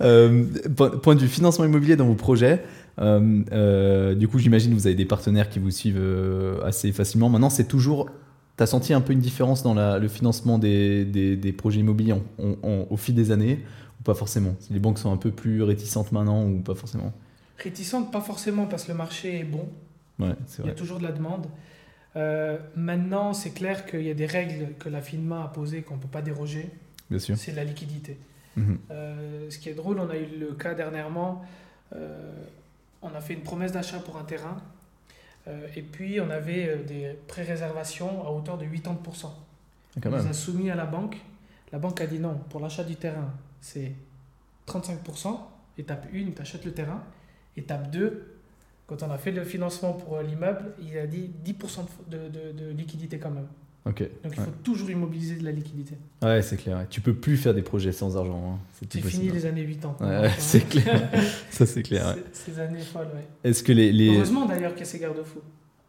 Euh, 0.00 0.44
point 0.76 0.90
point 0.90 1.14
de 1.14 1.20
vue 1.20 1.28
financement 1.28 1.64
immobilier 1.64 1.94
dans 1.94 2.06
vos 2.06 2.16
projets, 2.16 2.54
euh, 2.54 2.56
euh, 2.56 2.62
du 2.98 4.28
coup, 4.28 4.38
j'imagine 4.38 4.70
que 4.70 4.76
vous 4.76 4.86
avez 4.86 4.96
des 4.96 5.04
partenaires 5.04 5.48
qui 5.48 5.58
vous 5.58 5.70
suivent 5.70 5.98
euh, 5.98 6.62
assez 6.64 6.92
facilement. 6.92 7.28
Maintenant, 7.28 7.50
c'est 7.50 7.66
toujours. 7.68 8.08
Tu 8.56 8.62
as 8.62 8.66
senti 8.66 8.92
un 8.94 9.00
peu 9.00 9.12
une 9.12 9.20
différence 9.20 9.62
dans 9.62 9.74
la- 9.74 9.98
le 9.98 10.06
financement 10.08 10.58
des, 10.58 11.04
des- 11.04 11.36
des 11.36 11.52
projets 11.52 11.80
immobiliers 11.80 12.12
en- 12.12 12.22
en- 12.38 12.56
en- 12.62 12.86
au 12.88 12.96
fil 12.96 13.14
des 13.14 13.32
années 13.32 13.60
ou 14.00 14.04
pas 14.04 14.14
forcément? 14.14 14.54
Les 14.70 14.78
banques 14.78 14.98
sont 14.98 15.12
un 15.12 15.16
peu 15.16 15.32
plus 15.32 15.62
réticentes 15.62 16.12
maintenant 16.12 16.46
ou 16.46 16.60
pas 16.60 16.74
forcément? 16.76 17.12
Réticente, 17.58 18.12
pas 18.12 18.20
forcément 18.20 18.66
parce 18.66 18.84
que 18.84 18.92
le 18.92 18.98
marché 18.98 19.40
est 19.40 19.44
bon. 19.44 19.68
Ouais, 20.20 20.34
c'est 20.46 20.62
Il 20.62 20.66
y 20.66 20.70
a 20.70 20.74
toujours 20.74 20.98
de 20.98 21.02
la 21.04 21.10
demande. 21.12 21.46
Euh, 22.16 22.58
maintenant, 22.76 23.32
c'est 23.32 23.50
clair 23.50 23.86
qu'il 23.86 24.02
y 24.02 24.10
a 24.10 24.14
des 24.14 24.26
règles 24.26 24.74
que 24.78 24.88
la 24.88 25.00
FINMA 25.00 25.42
a 25.44 25.48
posées 25.48 25.82
qu'on 25.82 25.96
ne 25.96 26.00
peut 26.00 26.06
pas 26.08 26.22
déroger. 26.22 26.70
Bien 27.10 27.18
sûr. 27.18 27.36
C'est 27.36 27.52
la 27.52 27.64
liquidité. 27.64 28.18
Mhm. 28.56 28.78
Euh, 28.92 29.50
ce 29.50 29.58
qui 29.58 29.68
est 29.68 29.74
drôle, 29.74 29.98
on 29.98 30.08
a 30.08 30.16
eu 30.16 30.26
le 30.38 30.54
cas 30.54 30.74
dernièrement. 30.74 31.42
euh, 31.94 32.32
on 33.04 33.14
a 33.14 33.20
fait 33.20 33.34
une 33.34 33.42
promesse 33.42 33.70
d'achat 33.72 33.98
pour 34.00 34.16
un 34.16 34.24
terrain. 34.24 34.56
euh, 35.46 35.66
et 35.76 35.82
puis, 35.82 36.20
on 36.20 36.30
avait 36.30 36.68
euh, 36.68 36.82
des 36.84 37.16
pré-réservations 37.28 38.26
à 38.26 38.30
hauteur 38.30 38.58
de 38.58 38.64
80%. 38.64 39.26
Ah, 39.26 40.00
on 40.06 40.10
les 40.22 40.26
a 40.30 40.32
soumis 40.32 40.70
à 40.70 40.74
la 40.74 40.86
banque. 40.86 41.18
La 41.72 41.78
banque 41.78 42.00
a 42.00 42.06
dit 42.06 42.18
non, 42.18 42.34
pour 42.50 42.60
l'achat 42.60 42.82
du 42.84 42.96
terrain, 42.96 43.32
c'est 43.60 43.92
35%. 44.66 45.38
Étape 45.78 46.06
1, 46.14 46.30
tu 46.32 46.40
achètes 46.42 46.64
le 46.64 46.72
terrain. 46.72 47.02
Étape 47.56 47.90
2, 47.90 48.38
quand 48.86 49.02
on 49.02 49.10
a 49.10 49.18
fait 49.18 49.32
le 49.32 49.44
financement 49.44 49.92
pour 49.92 50.16
euh, 50.16 50.22
l'immeuble, 50.22 50.72
il 50.80 50.96
a 50.98 51.06
dit 51.06 51.30
10% 51.44 51.86
de, 52.08 52.28
de- 52.28 52.52
de 52.52 52.70
liquidité 52.70 53.18
quand 53.18 53.30
même. 53.30 53.48
Donc 53.84 54.00
il 54.00 54.28
Ouais. 54.30 54.34
faut 54.36 54.50
toujours 54.62 54.88
immobiliser 54.90 55.36
de 55.36 55.44
la 55.44 55.50
liquidité. 55.52 55.94
Ouais, 56.22 56.40
c'est 56.40 56.56
clair. 56.56 56.86
Tu 56.88 57.02
peux 57.02 57.12
plus 57.14 57.36
faire 57.36 57.52
des 57.52 57.60
projets 57.62 57.92
sans 57.92 58.16
argent. 58.16 58.54
hein. 58.54 58.58
C'est 58.90 59.00
fini 59.02 59.28
les 59.30 59.44
années 59.44 59.60
8 59.62 59.84
ans. 59.84 59.96
Ouais, 60.00 60.30
c'est 60.38 60.66
clair. 60.66 61.10
Ça, 61.50 61.66
c'est 61.66 61.82
clair. 61.82 62.16
Ces- 62.32 62.58
années 62.58 62.80
folles, 62.80 63.08
ouais. 63.14 63.26
Est-ce 63.50 63.62
que 63.62 63.72
les. 63.72 63.92
les... 63.92 64.14
Heureusement 64.16 64.46
d'ailleurs 64.46 64.70
qu'il 64.72 64.80
y 64.80 64.82
a 64.82 64.86
ces 64.86 64.98
garde-fous. 64.98 65.40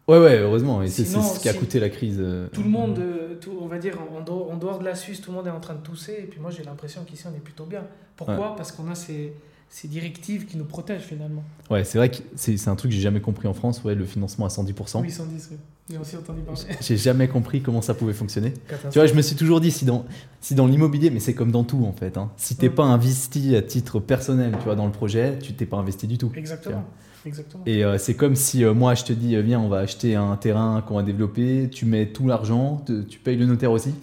Ouais, 0.08 0.20
ouais, 0.20 0.38
heureusement. 0.40 0.84
Et 0.84 0.88
c'est 0.88 1.06
ce 1.06 1.40
qui 1.40 1.50
a 1.50 1.54
coûté 1.54 1.80
la 1.80 1.90
crise. 1.90 2.18
euh, 2.20 2.48
Tout 2.54 2.62
le 2.64 2.70
monde, 2.70 3.00
euh, 3.00 3.36
tout, 3.42 3.58
on 3.60 3.66
va 3.68 3.80
dire, 3.80 3.98
en 4.16 4.22
dehors, 4.22 4.52
en 4.52 4.58
dehors 4.58 4.78
de 4.80 4.86
la 4.86 4.94
Suisse, 4.94 5.20
tout 5.22 5.32
le 5.32 5.38
monde 5.38 5.48
est 5.48 5.52
en 5.52 5.60
train 5.60 5.74
de 5.74 5.80
tousser. 5.82 6.18
Et 6.20 6.28
puis 6.28 6.40
moi, 6.40 6.52
j'ai 6.52 6.64
l'impression 6.64 7.04
qu'ici, 7.06 7.26
on 7.28 7.36
est 7.36 7.40
plutôt 7.40 7.66
bien. 7.66 7.84
Pourquoi? 8.18 8.56
Parce 8.56 8.72
qu'on 8.72 8.88
a 8.92 8.94
ces, 8.96 9.34
ces 9.70 9.88
directives 9.88 10.46
qui 10.46 10.58
nous 10.58 10.66
protègent 10.66 11.04
finalement. 11.04 11.44
Ouais, 11.70 11.84
c'est 11.84 11.98
vrai 11.98 12.10
que 12.10 12.18
c'est 12.36 12.68
un 12.68 12.76
truc 12.76 12.92
que 12.92 12.96
j'ai 12.96 13.02
jamais 13.02 13.22
compris 13.22 13.48
en 13.48 13.54
France, 13.54 13.84
ouais, 13.84 13.96
le 13.96 14.06
financement 14.06 14.46
à 14.46 14.50
110%. 14.50 15.02
Oui, 15.02 15.12
110, 15.12 15.50
oui. 15.52 15.58
J'ai 15.90 15.98
aussi 16.00 16.18
entendu 16.18 16.42
parler. 16.42 16.60
J'ai 16.82 16.98
jamais 16.98 17.28
compris 17.28 17.62
comment 17.62 17.82
ça 17.82 17.94
pouvait 17.94 18.14
fonctionner. 18.14 18.54
Tu 18.92 18.98
vois, 18.98 19.06
je 19.06 19.14
me 19.14 19.22
suis 19.22 19.36
toujours 19.36 19.62
dit, 19.62 19.70
si 19.70 19.86
dans, 19.86 20.06
si 20.42 20.56
dans 20.56 20.66
l'immobilier, 20.66 21.12
mais 21.12 21.20
c'est 21.20 21.36
comme 21.36 21.52
dans 21.52 21.64
tout 21.64 21.86
en 21.86 21.92
fait, 21.92 22.18
hein, 22.18 22.32
si 22.38 22.56
t'es 22.56 22.70
pas 22.70 22.86
investi 22.86 23.56
à 23.56 23.62
titre 23.62 24.00
personnel, 24.00 24.54
tu 24.58 24.64
vois, 24.66 24.76
dans 24.76 24.88
le 24.88 24.92
projet, 24.92 25.38
tu 25.40 25.54
t'es 25.54 25.68
pas 25.68 25.78
investi 25.78 26.08
du 26.08 26.18
tout. 26.18 26.32
Exactement. 26.36 26.86
Exactement. 27.26 27.64
Et 27.66 27.84
euh, 27.84 27.98
c'est 27.98 28.14
comme 28.14 28.36
si 28.36 28.64
euh, 28.64 28.74
moi 28.74 28.94
je 28.94 29.04
te 29.04 29.14
dis, 29.14 29.36
euh, 29.36 29.42
viens, 29.42 29.60
on 29.60 29.68
va 29.68 29.80
acheter 29.80 30.16
un 30.16 30.36
terrain 30.38 30.82
qu'on 30.82 30.96
va 30.96 31.04
développer, 31.04 31.70
tu 31.72 31.86
mets 31.86 32.08
tout 32.08 32.28
l'argent, 32.28 32.84
tu 33.10 33.20
payes 33.20 33.36
le 33.36 33.46
notaire 33.46 33.72
aussi, 33.72 33.94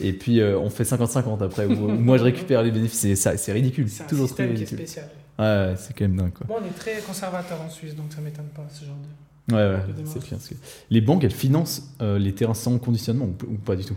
et 0.00 0.12
puis 0.12 0.40
euh, 0.40 0.58
on 0.58 0.70
fait 0.70 0.84
50-50 0.84 1.42
après, 1.44 1.66
ou 1.66 1.88
moi 1.88 2.18
je 2.18 2.24
récupère 2.24 2.62
les 2.62 2.70
bénéfices, 2.70 3.00
c'est 3.00 3.16
ça, 3.16 3.36
c'est 3.36 3.52
ridicule, 3.52 3.88
C'est 3.88 4.06
toujours 4.06 4.26
système 4.28 4.46
très 4.48 4.54
qui 4.56 4.62
est 4.62 4.66
ridicule. 4.66 4.86
spécial. 4.88 5.10
Ouais, 5.38 5.74
c'est 5.76 5.92
quand 5.96 6.04
même 6.04 6.16
dingue 6.16 6.32
quoi. 6.32 6.46
Bon, 6.46 6.54
on 6.62 6.66
est 6.66 6.70
très 6.78 7.00
conservateur 7.00 7.60
en 7.60 7.68
Suisse, 7.70 7.94
donc 7.96 8.12
ça 8.12 8.20
m'étonne 8.20 8.46
pas 8.54 8.66
ce 8.70 8.84
genre 8.84 8.96
de. 8.96 9.54
Ouais, 9.54 9.60
ouais, 9.60 9.92
de 9.92 10.06
c'est 10.06 10.22
clair. 10.22 10.38
que 10.40 10.54
Les 10.90 11.00
banques, 11.00 11.22
elles 11.24 11.30
financent 11.30 11.92
euh, 12.00 12.18
les 12.18 12.34
terrains 12.34 12.54
sans 12.54 12.78
conditionnement 12.78 13.26
ou, 13.26 13.52
ou 13.52 13.56
pas 13.56 13.76
du 13.76 13.84
tout? 13.84 13.96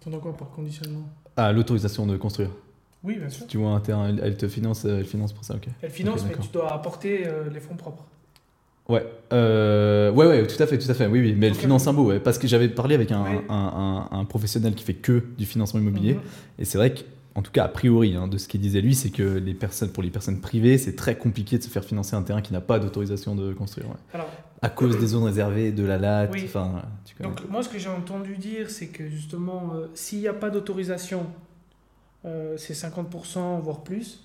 T'entends 0.00 0.18
quoi 0.20 0.36
par 0.36 0.50
conditionnement? 0.50 1.08
Ah, 1.36 1.50
l'autorisation 1.52 2.06
de 2.06 2.16
construire. 2.16 2.50
Oui, 3.02 3.16
bien 3.18 3.28
sûr. 3.28 3.46
Tu 3.46 3.56
vois 3.56 3.70
un 3.70 3.80
terrain, 3.80 4.08
elle, 4.08 4.20
elle 4.22 4.36
te 4.36 4.46
finance, 4.48 4.84
euh, 4.84 4.98
elle 4.98 5.04
finance 5.06 5.32
pour 5.32 5.44
ça, 5.44 5.54
ok. 5.54 5.66
Elle 5.82 5.90
finance, 5.90 6.24
mais 6.28 6.34
tu 6.40 6.48
dois 6.52 6.72
apporter 6.72 7.26
euh, 7.26 7.48
les 7.52 7.60
fonds 7.60 7.74
propres. 7.76 8.04
Ouais, 8.88 9.04
euh, 9.32 10.12
ouais, 10.12 10.26
ouais, 10.26 10.46
tout 10.46 10.62
à 10.62 10.66
fait, 10.66 10.78
tout 10.78 10.88
à 10.90 10.94
fait. 10.94 11.06
Oui, 11.06 11.20
oui, 11.20 11.34
mais 11.36 11.46
elle 11.48 11.54
Ok. 11.54 11.58
finance 11.58 11.86
beau, 11.86 12.04
ouais, 12.06 12.20
parce 12.20 12.38
que 12.38 12.46
j'avais 12.46 12.68
parlé 12.68 12.94
avec 12.94 13.10
un, 13.10 13.24
un, 13.24 13.42
un- 13.48 14.08
un 14.12 14.24
professionnel 14.24 14.74
qui 14.76 14.84
fait 14.84 14.94
que 14.94 15.24
du 15.36 15.44
financement 15.44 15.80
immobilier, 15.80 16.14
Mhm. 16.14 16.20
et 16.60 16.64
c'est 16.64 16.78
vrai 16.78 16.94
qu'en 16.94 17.42
tout 17.42 17.50
cas, 17.50 17.64
a 17.64 17.68
priori, 17.68 18.14
hein, 18.14 18.28
de 18.28 18.38
ce 18.38 18.46
qu'il 18.46 18.60
disait 18.60 18.80
lui, 18.80 18.94
c'est 18.94 19.10
que 19.10 19.24
les 19.24 19.54
personnes, 19.54 19.90
pour 19.90 20.04
les 20.04 20.10
personnes 20.10 20.40
privées, 20.40 20.78
c'est 20.78 20.94
très 20.94 21.16
compliqué 21.16 21.58
de 21.58 21.64
se 21.64 21.68
faire 21.68 21.84
financer 21.84 22.14
un 22.14 22.22
terrain 22.22 22.42
qui 22.42 22.52
n'a 22.52 22.60
pas 22.60 22.78
d'autorisation 22.78 23.34
de 23.34 23.52
construire, 23.52 23.88
ouais. 23.88 23.96
Alors, 24.14 24.30
à 24.62 24.68
cause 24.70 24.96
des 24.98 25.06
zones 25.08 25.24
réservées, 25.24 25.72
de 25.72 25.84
la 25.84 25.98
latte, 25.98 26.34
enfin, 26.44 26.82
donc 27.20 27.40
moi, 27.50 27.62
ce 27.64 27.68
que 27.68 27.78
j'ai 27.80 27.88
entendu 27.88 28.36
dire, 28.36 28.70
c'est 28.70 28.86
que 28.86 29.08
justement, 29.08 29.72
euh, 29.74 29.86
s'il 29.94 30.20
n'y 30.20 30.28
a 30.28 30.32
pas 30.32 30.48
d'autorisation, 30.50 31.26
euh, 32.24 32.54
c'est 32.56 32.74
50%, 32.74 33.58
voire 33.60 33.80
plus, 33.82 34.20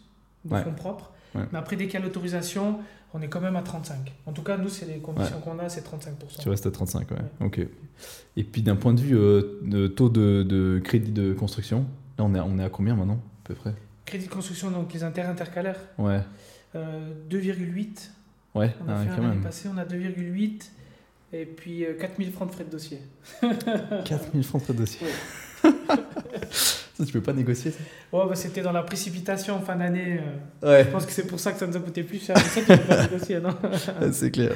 de 0.46 0.56
fonds 0.56 0.74
propres. 0.74 1.12
Ouais. 1.36 1.44
Mais 1.52 1.60
après, 1.60 1.76
dès 1.76 1.86
qu'il 1.86 1.94
y 2.00 2.04
a 2.04 2.06
l'autorisation, 2.06 2.80
on 3.14 3.22
est 3.22 3.28
quand 3.28 3.42
même 3.42 3.56
à 3.56 3.62
35. 3.62 4.12
En 4.26 4.32
tout 4.34 4.42
cas, 4.42 4.58
nous, 4.58 4.70
c'est 4.70 4.86
les 4.86 5.00
conditions 5.00 5.40
qu'on 5.40 5.60
a, 5.60 5.70
c'est 5.70 5.82
35%. 5.86 6.42
Tu 6.42 6.50
restes 6.50 6.66
à 6.66 6.72
35, 6.72 7.10
ouais. 7.12 7.18
Ok. 7.42 7.60
Et 8.38 8.44
puis 8.44 8.62
d'un 8.62 8.76
point 8.76 8.94
de 8.94 9.02
vue 9.02 9.18
euh, 9.18 9.60
de 9.64 9.88
taux 9.88 10.10
de, 10.10 10.44
de 10.44 10.80
crédit 10.84 11.12
de 11.12 11.34
construction, 11.34 11.86
là 12.18 12.26
on 12.26 12.34
est, 12.36 12.40
à- 12.40 12.46
on 12.46 12.58
est 12.60 12.64
à 12.64 12.70
combien 12.70 12.96
maintenant, 12.96 13.20
à 13.46 13.48
peu 13.48 13.56
près? 13.56 13.74
Crédit 14.06 14.26
de 14.28 14.32
construction, 14.32 14.72
donc 14.72 14.92
les 14.94 15.04
intérêts 15.04 15.28
intercalaires, 15.30 15.80
Ouais, 15.98 16.20
euh, 16.76 17.12
2,8. 17.30 18.10
ouais, 18.56 18.74
On 18.86 18.90
a 18.90 18.96
ah, 18.96 19.04
fait 19.04 19.10
quand 19.16 19.22
même. 19.28 19.42
passée, 19.42 19.70
on 19.74 19.78
a 19.78 19.86
2,8. 19.86 20.70
Et 21.34 21.46
puis 21.46 21.86
euh, 21.86 21.94
4000 21.98 22.32
francs 22.32 22.50
de 22.50 22.54
frais 22.54 22.64
de 22.66 22.70
dossier. 22.72 23.00
4000 24.06 24.44
francs 24.44 24.62
de 24.62 24.66
frais 24.66 24.74
de 24.74 24.80
dossier. 24.80 25.08
ça, 26.52 27.06
tu 27.06 27.12
peux 27.14 27.22
pas 27.22 27.34
négocier 27.34 27.72
ça 27.72 27.78
Ouais, 28.12 28.26
bah, 28.28 28.36
c'était 28.36 28.62
dans 28.62 28.72
la 28.72 28.84
précipitation 28.84 29.56
en 29.56 29.62
fin 29.62 29.76
d'année. 29.76 30.20
euh, 30.64 30.68
Ouais, 30.80 30.84
Je 30.86 30.90
pense 30.90 31.06
que 31.06 31.12
c'est 31.12 31.28
pour 31.28 31.40
ça 31.40 31.52
que 31.52 31.60
ça 31.60 31.68
nous 31.68 31.76
a 31.76 31.80
coûté 31.80 32.04
plus 32.04 32.24
cher. 32.24 32.38
C'est 32.38 32.62
ça 32.62 32.76
qui 32.76 32.82
peut 32.82 32.88
pas 32.88 33.04
négocier, 33.10 33.40
non 33.40 33.56
c'est 34.12 34.32
clair. 34.32 34.54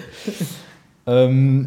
Euh, 1.07 1.63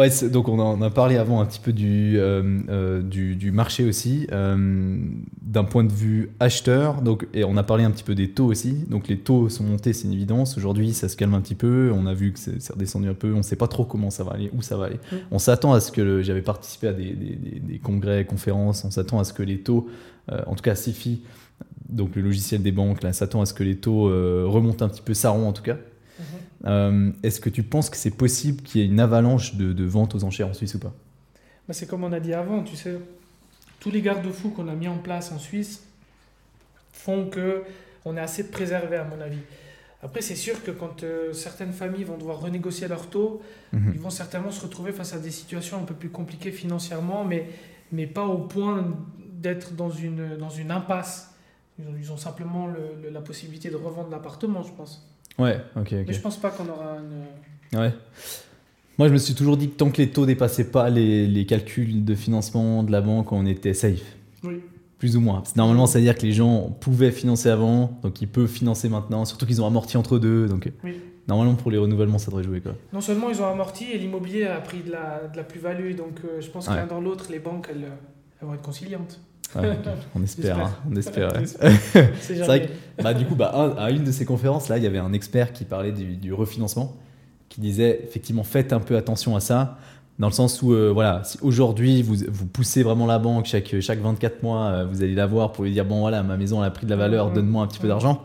ouais, 0.00 0.28
donc 0.30 0.48
on 0.48 0.58
a, 0.58 0.62
on 0.62 0.82
a 0.82 0.90
parlé 0.90 1.16
avant 1.16 1.40
un 1.40 1.46
petit 1.46 1.60
peu 1.60 1.72
du, 1.72 2.18
euh, 2.18 2.60
euh, 2.68 3.02
du, 3.02 3.36
du 3.36 3.52
marché 3.52 3.84
aussi, 3.84 4.26
euh, 4.32 4.98
d'un 5.42 5.64
point 5.64 5.84
de 5.84 5.92
vue 5.92 6.30
acheteur, 6.40 7.02
donc, 7.02 7.26
et 7.34 7.44
on 7.44 7.56
a 7.56 7.62
parlé 7.62 7.84
un 7.84 7.90
petit 7.90 8.02
peu 8.04 8.14
des 8.14 8.30
taux 8.30 8.46
aussi. 8.46 8.72
Donc 8.88 9.08
les 9.08 9.18
taux 9.18 9.48
sont 9.48 9.64
montés, 9.64 9.92
c'est 9.92 10.06
une 10.08 10.12
évidence. 10.14 10.56
Aujourd'hui, 10.56 10.92
ça 10.92 11.08
se 11.08 11.16
calme 11.16 11.34
un 11.34 11.40
petit 11.40 11.54
peu. 11.54 11.92
On 11.94 12.06
a 12.06 12.14
vu 12.14 12.32
que 12.32 12.38
c'est 12.38 12.72
redescendu 12.72 13.08
un 13.08 13.14
peu. 13.14 13.32
On 13.32 13.38
ne 13.38 13.42
sait 13.42 13.56
pas 13.56 13.68
trop 13.68 13.84
comment 13.84 14.10
ça 14.10 14.24
va 14.24 14.32
aller, 14.32 14.50
où 14.56 14.62
ça 14.62 14.76
va 14.76 14.86
aller. 14.86 14.98
Mm. 15.12 15.16
On 15.30 15.38
s'attend 15.38 15.72
à 15.72 15.80
ce 15.80 15.92
que 15.92 16.22
j'avais 16.22 16.42
participé 16.42 16.88
à 16.88 16.92
des, 16.92 17.12
des- 17.12 17.36
des- 17.36 17.60
des 17.60 17.78
congrès, 17.78 18.24
conférences. 18.24 18.84
On 18.84 18.90
s'attend 18.90 19.20
à 19.20 19.24
ce 19.24 19.32
que 19.32 19.42
les 19.42 19.58
taux, 19.60 19.88
euh, 20.32 20.40
en 20.46 20.54
tout 20.54 20.62
cas 20.62 20.74
SIFI, 20.74 21.22
donc 21.88 22.16
le 22.16 22.22
logiciel 22.22 22.62
des 22.62 22.72
banques, 22.72 23.02
là, 23.02 23.12
s'attend 23.12 23.40
à 23.42 23.46
ce 23.46 23.54
que 23.54 23.64
les 23.64 23.76
taux 23.76 24.04
remontent 24.48 24.84
un 24.84 24.88
petit 24.88 25.02
peu, 25.02 25.12
ça 25.14 25.32
en 25.32 25.52
tout 25.52 25.62
cas. 25.62 25.76
Euh, 26.66 27.10
Est-ce 27.22 27.40
que 27.40 27.48
tu 27.50 27.62
penses 27.62 27.88
que 27.90 27.96
c'est 27.96 28.10
possible 28.10 28.62
qu'il 28.62 28.80
y 28.80 28.84
ait 28.84 28.86
une 28.86 29.00
avalanche 29.00 29.54
de, 29.54 29.72
de 29.72 29.84
ventes 29.84 30.14
aux 30.14 30.24
enchères 30.24 30.48
en 30.48 30.54
Suisse 30.54 30.74
ou 30.74 30.78
pas? 30.78 30.92
Bah, 31.66 31.74
c'est 31.74 31.86
comme 31.86 32.04
on 32.04 32.12
a 32.12 32.20
dit 32.20 32.34
avant, 32.34 32.62
tu 32.62 32.76
sais, 32.76 32.98
tous 33.80 33.90
les 33.90 34.02
garde-fous 34.02 34.50
qu'on 34.50 34.68
a 34.68 34.74
mis 34.74 34.88
en 34.88 34.98
place 34.98 35.32
en 35.32 35.38
Suisse 35.38 35.82
font 36.92 37.26
que 37.28 37.62
on 38.04 38.16
est 38.16 38.20
assez 38.20 38.50
préservé 38.50 38.96
à 38.96 39.04
mon 39.04 39.20
avis. 39.20 39.38
Après, 40.02 40.22
c'est 40.22 40.34
sûr 40.36 40.62
que 40.64 40.70
quand 40.70 41.02
euh, 41.02 41.32
certaines 41.34 41.72
familles 41.72 42.04
vont 42.04 42.16
devoir 42.16 42.40
renégocier 42.40 42.88
leurs 42.88 43.08
taux, 43.08 43.42
Mhm. 43.72 43.92
ils 43.94 44.00
vont 44.00 44.10
certainement 44.10 44.50
se 44.50 44.62
retrouver 44.62 44.92
face 44.92 45.12
à 45.14 45.18
des 45.18 45.30
situations 45.30 45.78
un 45.78 45.84
peu 45.84 45.94
plus 45.94 46.08
compliquées 46.08 46.52
financièrement, 46.52 47.24
mais, 47.24 47.48
mais 47.92 48.06
pas 48.06 48.24
au 48.26 48.38
point 48.38 48.84
d'être 49.32 49.74
dans 49.74 49.90
une, 49.90 50.36
dans 50.38 50.50
une 50.50 50.70
impasse. 50.70 51.30
Ils 51.78 51.84
ont, 51.86 51.94
ils 51.98 52.12
ont 52.12 52.16
simplement 52.16 52.66
le- 52.66 53.02
le- 53.02 53.10
la 53.10 53.20
possibilité 53.20 53.70
de 53.70 53.76
revendre 53.76 54.10
l'appartement, 54.10 54.62
je 54.62 54.72
pense. 54.72 55.06
Ouais, 55.38 55.60
ok, 55.76 55.92
Mais 55.92 56.00
ok. 56.02 56.12
je 56.12 56.20
pense 56.20 56.36
pas 56.36 56.50
qu'on 56.50 56.68
aura 56.68 56.96
une... 56.98 57.78
Ouais. 57.78 57.92
Moi, 58.98 59.08
je 59.08 59.12
me 59.14 59.18
suis 59.18 59.34
toujours 59.34 59.56
dit 59.56 59.70
que 59.70 59.76
tant 59.76 59.90
que 59.90 59.96
les 59.98 60.10
taux 60.10 60.26
dépassaient 60.26 60.70
pas 60.70 60.90
les, 60.90 61.26
les 61.26 61.46
calculs 61.46 62.04
de 62.04 62.14
financement 62.14 62.82
de 62.82 62.92
la 62.92 63.00
banque, 63.00 63.32
on 63.32 63.46
était 63.46 63.72
safe. 63.72 64.02
Oui. 64.42 64.60
Plus 64.98 65.16
ou 65.16 65.20
moins. 65.20 65.40
Que 65.40 65.48
normalement, 65.56 65.86
ça 65.86 65.98
veut 65.98 66.04
dire 66.04 66.14
que 66.14 66.22
les 66.26 66.32
gens 66.32 66.68
pouvaient 66.80 67.10
financer 67.10 67.48
avant, 67.48 67.98
donc 68.02 68.20
ils 68.20 68.28
peuvent 68.28 68.46
financer 68.50 68.90
maintenant, 68.90 69.24
surtout 69.24 69.46
qu'ils 69.46 69.62
ont 69.62 69.66
amorti 69.66 69.96
entre 69.96 70.18
deux. 70.18 70.46
Donc, 70.46 70.70
Oui. 70.84 70.96
normalement, 71.26 71.54
pour 71.54 71.70
les 71.70 71.78
renouvellements, 71.78 72.18
ça 72.18 72.26
devrait 72.26 72.42
jouer. 72.44 72.60
Quoi. 72.60 72.72
Non 72.92 73.00
seulement 73.00 73.30
ils 73.30 73.40
ont 73.40 73.46
amorti 73.50 73.84
et 73.90 73.96
l'immobilier 73.96 74.44
a 74.44 74.60
pris 74.60 74.80
de 74.82 74.90
la, 74.90 75.28
de 75.32 75.36
la 75.38 75.44
plus-value, 75.44 75.94
donc 75.94 76.18
euh, 76.26 76.42
je 76.42 76.50
pense 76.50 76.68
Ouais. 76.68 76.74
qu'un 76.74 76.86
dans 76.86 77.00
l'autre, 77.00 77.28
les 77.30 77.38
banques, 77.38 77.68
elles, 77.70 77.84
euh, 77.84 77.96
elles 78.42 78.48
vont 78.48 78.52
être 78.54 78.60
conciliantes. 78.60 79.18
Ouais. 79.56 79.76
On 80.14 80.22
espère. 80.22 80.58
Hein, 80.58 80.70
on 80.90 80.96
espère. 80.96 81.32
ouais. 81.34 81.44
C'est 82.20 82.34
vrai 82.34 82.66
que 82.68 83.02
bah, 83.02 83.14
du 83.14 83.24
coup, 83.26 83.34
bah, 83.34 83.52
un- 83.54 83.76
à 83.82 83.90
une 83.90 84.04
de 84.04 84.12
ces 84.12 84.24
conférences, 84.24 84.68
là, 84.68 84.78
il 84.78 84.84
y 84.84 84.86
avait 84.86 84.98
un 84.98 85.12
expert 85.12 85.52
qui 85.52 85.64
parlait 85.64 85.92
du, 85.92 86.16
du 86.16 86.32
refinancement, 86.32 86.94
qui 87.48 87.60
disait 87.60 88.00
effectivement 88.04 88.44
faites 88.44 88.72
un 88.72 88.80
peu 88.80 88.96
attention 88.96 89.34
à 89.36 89.40
ça, 89.40 89.78
dans 90.18 90.28
le 90.28 90.32
sens 90.32 90.60
où, 90.62 90.72
euh, 90.74 90.90
voilà, 90.92 91.22
si 91.24 91.38
aujourd'hui 91.42 92.02
vous, 92.02 92.16
vous 92.28 92.46
poussez 92.46 92.82
vraiment 92.82 93.06
la 93.06 93.18
banque 93.18 93.46
chaque, 93.46 93.74
chaque 93.80 94.00
24 94.00 94.42
mois, 94.42 94.66
euh, 94.66 94.84
vous 94.84 95.02
allez 95.02 95.14
la 95.14 95.26
voir 95.26 95.50
pour 95.52 95.64
lui 95.64 95.72
dire 95.72 95.84
bon, 95.86 96.00
voilà, 96.00 96.22
ma 96.22 96.36
maison 96.36 96.60
elle 96.62 96.68
a 96.68 96.70
pris 96.70 96.84
de 96.84 96.90
la 96.90 96.96
valeur, 96.96 97.28
Mhm. 97.28 97.34
donne-moi 97.34 97.64
un 97.64 97.66
petit 97.66 97.78
peu 97.78 97.86
Mhm. 97.86 97.92
d'argent. 97.92 98.22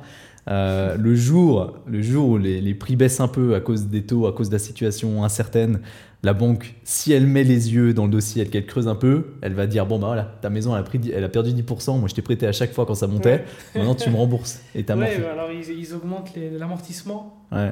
Euh, 0.47 0.95
le, 0.97 1.15
jour, 1.15 1.73
le 1.87 2.01
jour 2.03 2.29
où 2.29 2.37
les, 2.37 2.61
les 2.61 2.73
prix 2.75 2.95
baissent 2.95 3.19
un 3.19 3.27
peu 3.27 3.55
à 3.55 3.61
cause 3.61 3.87
des 3.87 4.03
taux, 4.03 4.27
à 4.27 4.31
cause 4.33 4.49
de 4.49 4.53
la 4.53 4.59
situation 4.59 5.23
incertaine, 5.23 5.79
la 6.25 6.33
banque, 6.33 6.75
si 6.83 7.13
elle 7.13 7.27
met 7.27 7.43
les 7.43 7.73
yeux 7.73 7.93
dans 7.93 8.05
le 8.05 8.11
dossier, 8.11 8.45
qu'elle 8.47 8.65
creuse 8.65 8.87
un 8.87 8.95
peu, 8.95 9.35
elle 9.41 9.53
va 9.53 9.67
dire 9.67 9.85
bon 9.85 9.99
bah 9.99 10.07
voilà, 10.07 10.23
ta 10.41 10.49
maison 10.49 10.73
elle 10.75 10.81
a, 10.81 10.83
pris, 10.83 10.99
elle 11.13 11.23
a 11.23 11.29
perdu 11.29 11.51
10%, 11.51 11.99
moi 11.99 12.07
je 12.09 12.15
t'ai 12.15 12.21
prêté 12.21 12.47
à 12.47 12.51
chaque 12.51 12.73
fois 12.73 12.85
quand 12.85 12.95
ça 12.95 13.07
montait, 13.07 13.29
Ouais. 13.33 13.45
maintenant 13.75 13.95
tu 13.95 14.09
me 14.09 14.15
rembourses 14.15 14.59
et 14.73 14.83
t'as 14.85 14.97
Ouais, 14.97 15.17
bah, 15.19 15.31
alors 15.33 15.51
ils, 15.51 15.69
ils 15.69 15.93
augmentent 15.93 16.31
l'amortissement, 16.35 17.45
Ouais, 17.51 17.71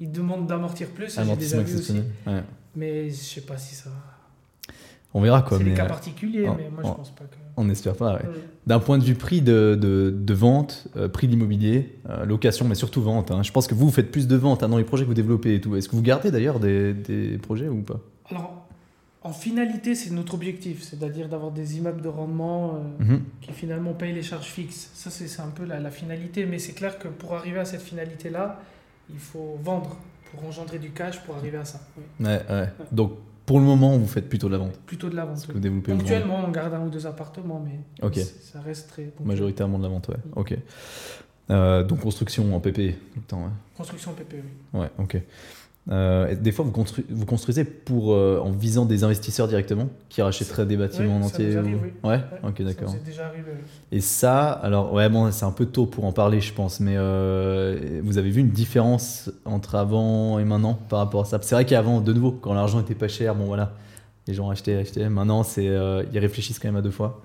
ils 0.00 0.10
demandent 0.10 0.46
d'amortir 0.46 0.88
plus, 0.88 1.14
j'ai 1.14 1.20
amortissement 1.20 1.60
déjà 1.62 1.72
vu 1.72 1.78
aussi. 1.78 1.90
exceptionnel. 1.92 2.12
Ouais. 2.26 2.42
Mais 2.76 3.10
je 3.10 3.14
sais 3.16 3.40
pas 3.42 3.58
si 3.58 3.74
ça. 3.74 3.90
On 5.14 5.20
verra 5.20 5.42
quoi, 5.42 5.58
C'est 5.58 5.64
des 5.64 5.74
cas 5.74 5.84
euh, 5.84 5.88
particuliers, 5.88 6.48
mais 6.56 6.70
moi 6.70 6.80
oh. 6.84 6.88
je 6.88 6.92
pense 6.94 7.10
pas 7.10 7.24
que. 7.24 7.36
on 7.56 7.64
n'espère 7.64 7.94
pas. 7.96 8.14
ouais. 8.14 8.22
D'un 8.66 8.78
point 8.78 8.96
de 8.98 9.04
vue 9.04 9.14
prix 9.14 9.42
de, 9.42 9.76
de, 9.80 10.10
de 10.16 10.34
vente, 10.34 10.86
euh, 10.96 11.08
prix 11.08 11.26
de 11.26 11.32
l'immobilier, 11.32 11.98
euh, 12.08 12.24
location, 12.24 12.66
mais 12.66 12.74
surtout 12.74 13.02
vente, 13.02 13.30
hein. 13.30 13.42
je 13.42 13.52
pense 13.52 13.66
que 13.66 13.74
vous, 13.74 13.86
vous 13.86 13.92
faites 13.92 14.10
plus 14.10 14.26
de 14.26 14.36
ventes 14.36 14.62
hein, 14.62 14.68
dans 14.68 14.78
les 14.78 14.84
projets 14.84 15.02
que 15.04 15.08
vous 15.08 15.14
développez 15.14 15.54
et 15.56 15.60
tout. 15.60 15.76
Est-ce 15.76 15.88
que 15.88 15.96
vous 15.96 16.02
gardez 16.02 16.30
d'ailleurs 16.30 16.60
des, 16.60 16.94
des 16.94 17.36
projets 17.38 17.68
ou 17.68 17.82
pas? 17.82 18.00
Alors, 18.30 18.66
en 19.24 19.32
finalité, 19.32 19.94
c'est 19.94 20.10
notre 20.12 20.34
objectif, 20.34 20.82
c'est-à-dire 20.82 21.28
d'avoir 21.28 21.50
des 21.52 21.76
immeubles 21.76 22.00
de 22.02 22.08
rendement 22.08 22.80
euh, 23.00 23.04
Mhm. 23.04 23.20
qui 23.42 23.52
finalement 23.52 23.92
payent 23.92 24.14
les 24.14 24.22
charges 24.22 24.46
fixes. 24.46 24.90
Ça, 24.94 25.10
c'est 25.10 25.40
un 25.42 25.48
peu 25.54 25.64
la, 25.64 25.78
la 25.78 25.90
finalité, 25.90 26.46
mais 26.46 26.58
c'est 26.58 26.72
clair 26.72 26.98
que 26.98 27.08
pour 27.08 27.34
arriver 27.34 27.58
à 27.58 27.64
cette 27.64 27.82
finalité-là, 27.82 28.60
il 29.12 29.18
faut 29.18 29.58
vendre 29.62 29.96
pour 30.30 30.44
engendrer 30.48 30.78
du 30.78 30.90
cash 30.90 31.20
pour 31.24 31.36
arriver 31.36 31.58
à 31.58 31.64
ça. 31.66 31.80
Oui. 31.98 32.26
Ouais, 32.26 32.40
ouais. 32.48 32.68
Donc 32.90 33.12
pour 33.46 33.58
le 33.58 33.64
moment, 33.64 33.96
vous 33.96 34.06
faites 34.06 34.28
plutôt 34.28 34.46
de 34.48 34.52
la 34.52 34.58
vente. 34.58 34.78
Plutôt 34.86 35.08
de 35.08 35.16
la 35.16 35.24
vente. 35.24 35.46
Oui. 35.52 35.68
vous 35.68 35.80
Ponctuellement, 35.80 36.44
on 36.46 36.50
garde 36.50 36.74
un 36.74 36.86
ou 36.86 36.90
deux 36.90 37.06
appartements, 37.06 37.64
mais 37.64 37.80
ça 38.22 38.60
reste 38.60 38.88
très. 38.88 39.04
ponctuel. 39.04 39.26
majoritairement 39.26 39.78
de 39.78 39.82
la 39.84 39.88
vente, 39.88 40.08
ouais. 40.08 40.16
Ok. 40.36 40.56
Euh, 41.50 41.82
donc 41.82 42.00
construction 42.00 42.54
en 42.54 42.60
PP 42.60 42.74
tout 42.74 42.80
le 43.16 43.22
temps, 43.22 43.44
ouais. 43.44 43.50
Construction 43.76 44.12
PP, 44.12 44.34
oui. 44.34 44.80
Ouais, 44.80 44.90
ok. 44.98 45.20
Euh, 45.90 46.34
des 46.36 46.52
fois, 46.52 46.64
vous, 46.64 46.70
constru- 46.70 47.02
vous 47.10 47.26
construisez 47.26 47.64
pour, 47.64 48.12
euh, 48.12 48.38
en 48.40 48.50
visant 48.52 48.84
des 48.86 49.02
investisseurs 49.02 49.48
directement 49.48 49.88
qui 50.08 50.22
rachèteraient 50.22 50.64
des 50.64 50.76
bâtiments 50.76 51.16
en 51.16 51.22
entier 51.22 51.56
ou- 51.58 51.64
oui. 51.64 51.70
Ouais, 52.04 52.10
Ouais, 52.10 52.20
ok, 52.50 52.62
d'accord. 52.62 52.94
Et 53.90 54.00
ça, 54.00 54.50
alors, 54.50 54.92
ouais, 54.92 55.08
bon, 55.08 55.30
c'est 55.32 55.44
un 55.44 55.50
peu 55.50 55.66
tôt 55.66 55.86
pour 55.86 56.04
en 56.04 56.12
parler, 56.12 56.40
je 56.40 56.52
pense, 56.54 56.78
mais 56.78 56.94
euh, 56.96 58.00
vous 58.04 58.16
avez 58.16 58.30
vu 58.30 58.40
une 58.42 58.50
différence 58.50 59.30
entre 59.44 59.74
avant 59.74 60.38
et 60.38 60.44
maintenant 60.44 60.74
par 60.88 61.00
rapport 61.00 61.22
à 61.22 61.24
ça? 61.24 61.38
C'est 61.42 61.54
vrai 61.56 61.64
qu'avant, 61.66 62.00
de 62.00 62.12
nouveau, 62.12 62.30
quand 62.30 62.54
l'argent 62.54 62.80
était 62.80 62.94
pas 62.94 63.08
cher, 63.08 63.34
bon 63.34 63.46
voilà, 63.46 63.72
les 64.28 64.34
gens 64.34 64.50
achetaient, 64.50 64.76
achetaient. 64.76 65.08
Maintenant, 65.08 65.42
c'est, 65.42 65.64
ils 65.64 66.18
réfléchissent 66.20 66.60
quand 66.60 66.68
même 66.68 66.76
à 66.76 66.82
deux 66.82 66.90
fois. 66.92 67.20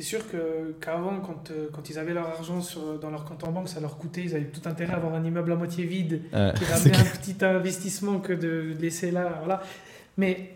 C'est 0.00 0.06
sûr 0.06 0.30
que 0.30 0.74
qu'avant, 0.80 1.20
quand, 1.20 1.50
euh, 1.50 1.68
quand 1.74 1.90
ils 1.90 1.98
avaient 1.98 2.14
leur 2.14 2.26
argent 2.26 2.62
sur, 2.62 2.98
dans 2.98 3.10
leur 3.10 3.26
compte 3.26 3.44
en 3.44 3.52
banque, 3.52 3.68
ça 3.68 3.80
leur 3.80 3.98
coûtait, 3.98 4.22
ils 4.22 4.34
avaient 4.34 4.46
tout 4.46 4.66
intérêt 4.66 4.94
à 4.94 4.96
avoir 4.96 5.12
un 5.12 5.22
immeuble 5.22 5.52
à 5.52 5.56
moitié 5.56 5.84
vide 5.84 6.22
Euh, 6.32 6.54
qui 6.54 6.64
ramenait 6.64 6.96
un 6.96 7.04
petit 7.04 7.44
investissement 7.44 8.18
que 8.18 8.32
de 8.32 8.74
laisser 8.80 9.10
là. 9.10 9.34
Voilà. 9.40 9.62
Mais 10.16 10.54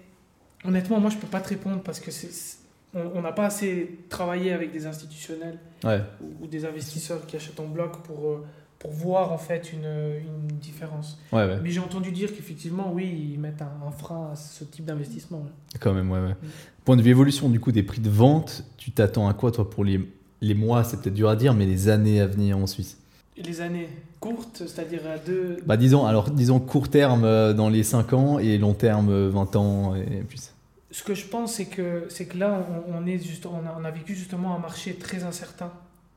honnêtement, 0.65 0.99
moi, 0.99 1.11
je 1.11 1.19
peux 1.19 1.27
pas 1.27 1.43
te 1.43 1.51
répondre 1.51 1.83
parce 1.83 2.01
que 2.01 2.11
c'est, 2.11 2.57
on 2.95 3.21
n'a 3.21 3.33
pas 3.33 3.45
assez 3.45 3.99
travaillé 4.09 4.51
avec 4.55 4.73
des 4.73 4.87
institutionnels 4.87 5.59
Ouais, 5.85 6.01
ou, 6.23 6.45
ou 6.45 6.47
des 6.47 6.65
investisseurs 6.65 7.27
qui 7.27 7.37
achètent 7.37 7.61
en 7.61 7.67
bloc 7.67 8.03
pour, 8.05 8.27
euh, 8.31 8.47
pour 8.85 8.93
voir 8.93 9.33
en 9.33 9.39
fait 9.39 9.73
une, 9.73 9.87
une 9.87 10.47
différence. 10.59 11.19
ouais, 11.33 11.47
ouais, 11.47 11.59
Mais 11.63 11.71
j'ai 11.71 11.81
entendu 11.81 12.13
dire 12.13 12.29
qu'effectivement, 12.37 12.93
oui, 12.93 13.31
ils 13.33 13.41
mettent 13.41 13.63
un, 13.63 13.73
un 13.89 13.91
frein 13.91 14.33
à 14.33 14.37
ce 14.37 14.63
type 14.63 14.85
d'investissement. 14.85 15.39
ouais. 15.39 15.79
quand 15.81 15.95
même, 15.95 16.11
ouais, 16.11 16.21
ouais. 16.21 16.35
Point 16.85 16.97
de 16.99 17.03
vue 17.03 17.11
évolution 17.11 17.49
du 17.49 17.59
coup 17.61 17.73
des 17.73 17.83
prix 17.83 18.03
de 18.03 18.11
vente, 18.11 18.63
tu 18.77 18.91
t'attends 18.91 19.27
à 19.27 19.33
quoi 19.33 19.51
toi 19.53 19.71
pour 19.71 19.85
les, 19.85 20.07
les 20.43 20.53
mois, 20.53 20.85
c'est 20.85 21.01
peut-être 21.01 21.15
dur 21.15 21.31
à 21.31 21.37
dire, 21.37 21.55
mais 21.55 21.65
les 21.65 21.89
années 21.89 22.21
à 22.21 22.27
venir 22.27 22.59
en 22.59 22.67
Suisse? 22.67 22.99
Les 23.39 23.63
années 23.63 23.89
courtes, 24.21 24.59
c'est-à-dire 24.67 25.01
à 25.07 25.17
deux, 25.17 25.57
Bah 25.65 25.79
disons, 25.79 26.05
alors 26.05 26.29
disons 26.31 26.61
court 26.61 26.91
terme 26.91 27.25
euh, 27.25 27.55
dans 27.55 27.71
les 27.71 27.83
5 27.85 28.13
ans 28.13 28.39
et 28.39 28.59
long 28.59 28.75
terme 28.75 29.09
euh, 29.09 29.31
20 29.31 29.57
ans 29.57 29.95
et 29.95 30.23
plus. 30.25 30.53
Ce 30.91 31.03
que 31.03 31.15
je 31.15 31.25
pense, 31.27 31.55
c'est 31.55 31.65
que, 31.65 32.05
c'est 32.11 32.27
que 32.27 32.37
là, 32.37 32.67
on, 32.91 32.99
on 33.03 33.07
est 33.07 33.19
juste, 33.19 33.47
on, 33.47 33.67
a, 33.67 33.77
on 33.81 33.85
a 33.85 33.91
vécu 33.91 34.15
justement 34.15 34.55
un 34.55 34.59
marché 34.59 34.95
très 34.95 35.25
incertain. 35.25 35.73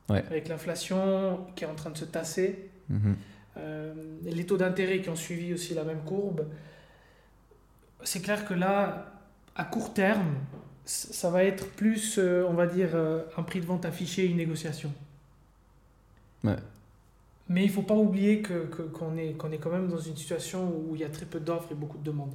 Ouais. 0.10 0.24
Avec 0.28 0.48
l'inflation 0.48 1.46
qui 1.56 1.64
est 1.64 1.68
en 1.68 1.76
train 1.76 1.90
de 1.90 1.98
se 1.98 2.06
tasser. 2.06 2.70
Mhm. 2.90 3.16
euh, 3.58 3.94
les 4.24 4.46
taux 4.46 4.56
d'intérêt 4.58 5.02
qui 5.02 5.10
ont 5.10 5.16
suivi 5.16 5.54
aussi 5.54 5.74
la 5.74 5.84
même 5.84 6.02
courbe, 6.06 6.46
c'est 8.04 8.22
clair 8.22 8.46
que 8.46 8.54
là, 8.54 9.12
à 9.56 9.66
court 9.66 9.94
terme, 9.94 10.36
ça 10.86 11.30
va 11.30 11.44
être 11.44 11.68
plus, 11.72 12.18
euh, 12.20 12.46
on 12.48 12.54
va 12.54 12.68
dire, 12.68 12.92
euh, 12.94 13.24
un 13.36 13.44
prix 13.44 13.60
de 13.60 13.66
vente 13.66 13.84
affiché 13.86 14.24
et 14.24 14.28
une 14.28 14.38
négociation. 14.38 14.94
Ouais. 16.44 16.56
Mais 17.50 17.64
il 17.64 17.68
ne 17.68 17.72
faut 17.74 17.82
pas 17.82 17.96
oublier 17.96 18.42
que, 18.42 18.66
que- 18.68 18.84
qu'on 18.84 19.18
est, 19.18 19.34
qu'on 19.34 19.52
est 19.52 19.58
quand 19.58 19.72
même 19.72 19.88
dans 19.90 20.00
une 20.00 20.16
situation 20.16 20.70
où 20.70 20.96
il 20.96 21.02
y 21.02 21.04
a 21.04 21.10
très 21.10 21.26
peu 21.26 21.40
d'offres 21.40 21.72
et 21.72 21.76
beaucoup 21.76 21.98
de 21.98 22.04
demandes. 22.04 22.34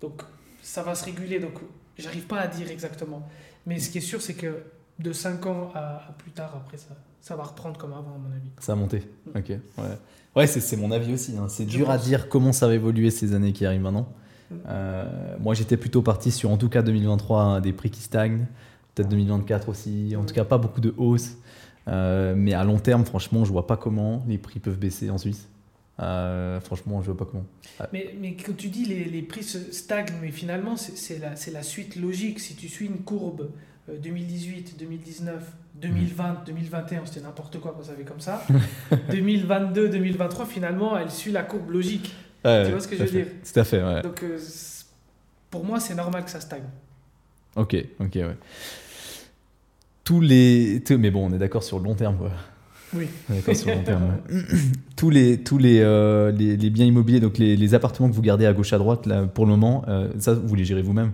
Donc 0.00 0.22
ça 0.62 0.82
va 0.82 0.94
se 0.94 1.04
réguler, 1.04 1.38
donc 1.38 1.54
j'arrive 1.96 2.26
pas 2.26 2.40
à 2.40 2.48
dire 2.48 2.70
exactement. 2.70 3.28
Mais 3.66 3.78
ce 3.78 3.88
qui 3.90 3.98
est 3.98 4.02
sûr, 4.02 4.20
c'est 4.20 4.34
que 4.34 4.62
de 4.98 5.12
5 5.12 5.44
ans 5.46 5.70
à, 5.74 6.06
à 6.08 6.14
plus 6.18 6.30
tard, 6.30 6.54
après, 6.56 6.76
ça, 6.78 6.88
ça 7.20 7.36
va 7.36 7.44
reprendre 7.44 7.76
comme 7.78 7.92
avant, 7.92 8.14
à 8.14 8.18
mon 8.18 8.34
avis. 8.34 8.50
Ça 8.60 8.72
a 8.72 8.76
monté. 8.76 9.02
Mm. 9.26 9.38
Ok. 9.38 9.48
Ouais, 9.48 9.84
ouais 10.36 10.46
c'est, 10.46 10.60
c'est 10.60 10.76
mon 10.76 10.90
avis 10.90 11.12
aussi. 11.14 11.36
hein. 11.36 11.46
C'est 11.48 11.64
dur 11.66 11.90
à 11.90 11.98
dire 11.98 12.28
comment 12.28 12.52
ça 12.52 12.66
va 12.66 12.74
évoluer 12.74 13.10
ces 13.10 13.34
années 13.34 13.52
qui 13.52 13.66
arrivent 13.66 13.82
maintenant. 13.82 14.08
Mm. 14.50 14.54
Euh, 14.68 15.36
moi, 15.40 15.54
j'étais 15.54 15.76
plutôt 15.76 16.02
parti 16.02 16.30
sur, 16.30 16.50
en 16.50 16.56
tout 16.56 16.68
cas, 16.68 16.82
2023, 16.82 17.42
hein, 17.42 17.60
des 17.60 17.72
prix 17.72 17.90
qui 17.90 18.00
stagnent. 18.00 18.46
Peut-être 18.94 19.08
2024 19.10 19.68
aussi. 19.68 20.14
En 20.16 20.22
Mm. 20.22 20.26
tout 20.26 20.34
cas, 20.34 20.44
pas 20.44 20.58
beaucoup 20.58 20.80
de 20.80 20.94
hausse. 20.96 21.32
Euh, 21.88 22.34
mais 22.36 22.52
à 22.54 22.64
long 22.64 22.78
terme, 22.78 23.04
franchement, 23.04 23.44
je 23.44 23.52
vois 23.52 23.66
pas 23.66 23.76
comment 23.76 24.24
les 24.26 24.38
prix 24.38 24.58
peuvent 24.58 24.78
baisser 24.78 25.08
en 25.10 25.18
Suisse. 25.18 25.46
Euh, 26.00 26.60
franchement, 26.60 27.00
je 27.00 27.06
vois 27.10 27.16
pas 27.16 27.24
comment. 27.30 27.44
Mais, 27.92 28.14
mais 28.20 28.34
quand 28.36 28.56
tu 28.56 28.68
dis 28.68 28.84
les, 28.84 29.04
les 29.04 29.22
prix 29.22 29.42
se 29.42 29.72
stagnent, 29.72 30.12
mais 30.20 30.30
finalement, 30.30 30.76
c'est, 30.76 30.96
c'est 30.96 31.18
la, 31.18 31.36
c'est 31.36 31.50
la 31.52 31.62
suite 31.62 31.96
logique. 31.96 32.40
Si 32.40 32.54
tu 32.54 32.68
suis 32.68 32.86
une 32.86 32.98
courbe 32.98 33.50
2018, 33.88 34.76
2019, 34.78 35.52
2020, 35.80 36.44
2021, 36.46 37.06
c'était 37.06 37.20
n'importe 37.20 37.60
quoi 37.60 37.74
quand 37.76 37.84
ça 37.84 37.92
avait 37.92 38.04
comme 38.04 38.20
ça. 38.20 38.42
2022, 39.10 39.88
2023, 39.88 40.46
finalement, 40.46 40.98
elle 40.98 41.10
suit 41.10 41.32
la 41.32 41.42
courbe 41.42 41.70
logique. 41.70 42.14
Ouais, 42.44 42.70
vois 42.70 42.80
ce 42.80 42.88
que 42.88 42.96
je 42.96 43.02
veux 43.02 43.06
fait. 43.08 43.22
dire 43.22 43.26
Tout 43.52 43.60
à 43.60 43.64
fait, 43.64 43.82
ouais. 43.82 44.02
Donc, 44.02 44.22
euh, 44.22 44.38
pour 45.50 45.64
moi, 45.64 45.80
c'est 45.80 45.94
normal 45.94 46.24
que 46.24 46.30
ça 46.30 46.40
stagne. 46.40 46.64
Ok, 47.56 47.76
ok, 48.00 48.14
ouais. 48.14 48.36
Tous 50.04 50.20
les. 50.20 50.82
Mais 50.98 51.10
bon, 51.10 51.26
on 51.30 51.32
est 51.34 51.38
d'accord 51.38 51.62
sur 51.62 51.78
le 51.78 51.84
long 51.84 51.94
terme, 51.94 52.16
quoi. 52.16 52.30
Oui. 52.94 53.06
On 53.28 53.34
est 53.34 53.36
d'accord 53.38 53.56
sur 53.56 53.68
le 53.68 53.74
long 53.74 53.82
terme. 53.82 54.04
ouais. 54.30 54.42
tous 54.96 55.10
les, 55.10 55.42
tous 55.42 55.58
les, 55.58 55.80
euh, 55.80 56.30
les, 56.32 56.56
les 56.56 56.70
biens 56.70 56.86
immobiliers, 56.86 57.20
donc 57.20 57.38
les, 57.38 57.56
les 57.56 57.74
appartements 57.74 58.08
que 58.08 58.14
vous 58.14 58.22
gardez 58.22 58.46
à 58.46 58.52
gauche 58.52 58.72
à 58.72 58.78
droite, 58.78 59.06
là, 59.06 59.24
pour 59.24 59.44
le 59.44 59.50
moment, 59.50 59.84
euh, 59.88 60.08
ça, 60.18 60.34
vous 60.34 60.54
les 60.54 60.64
gérez 60.64 60.82
vous-même? 60.82 61.12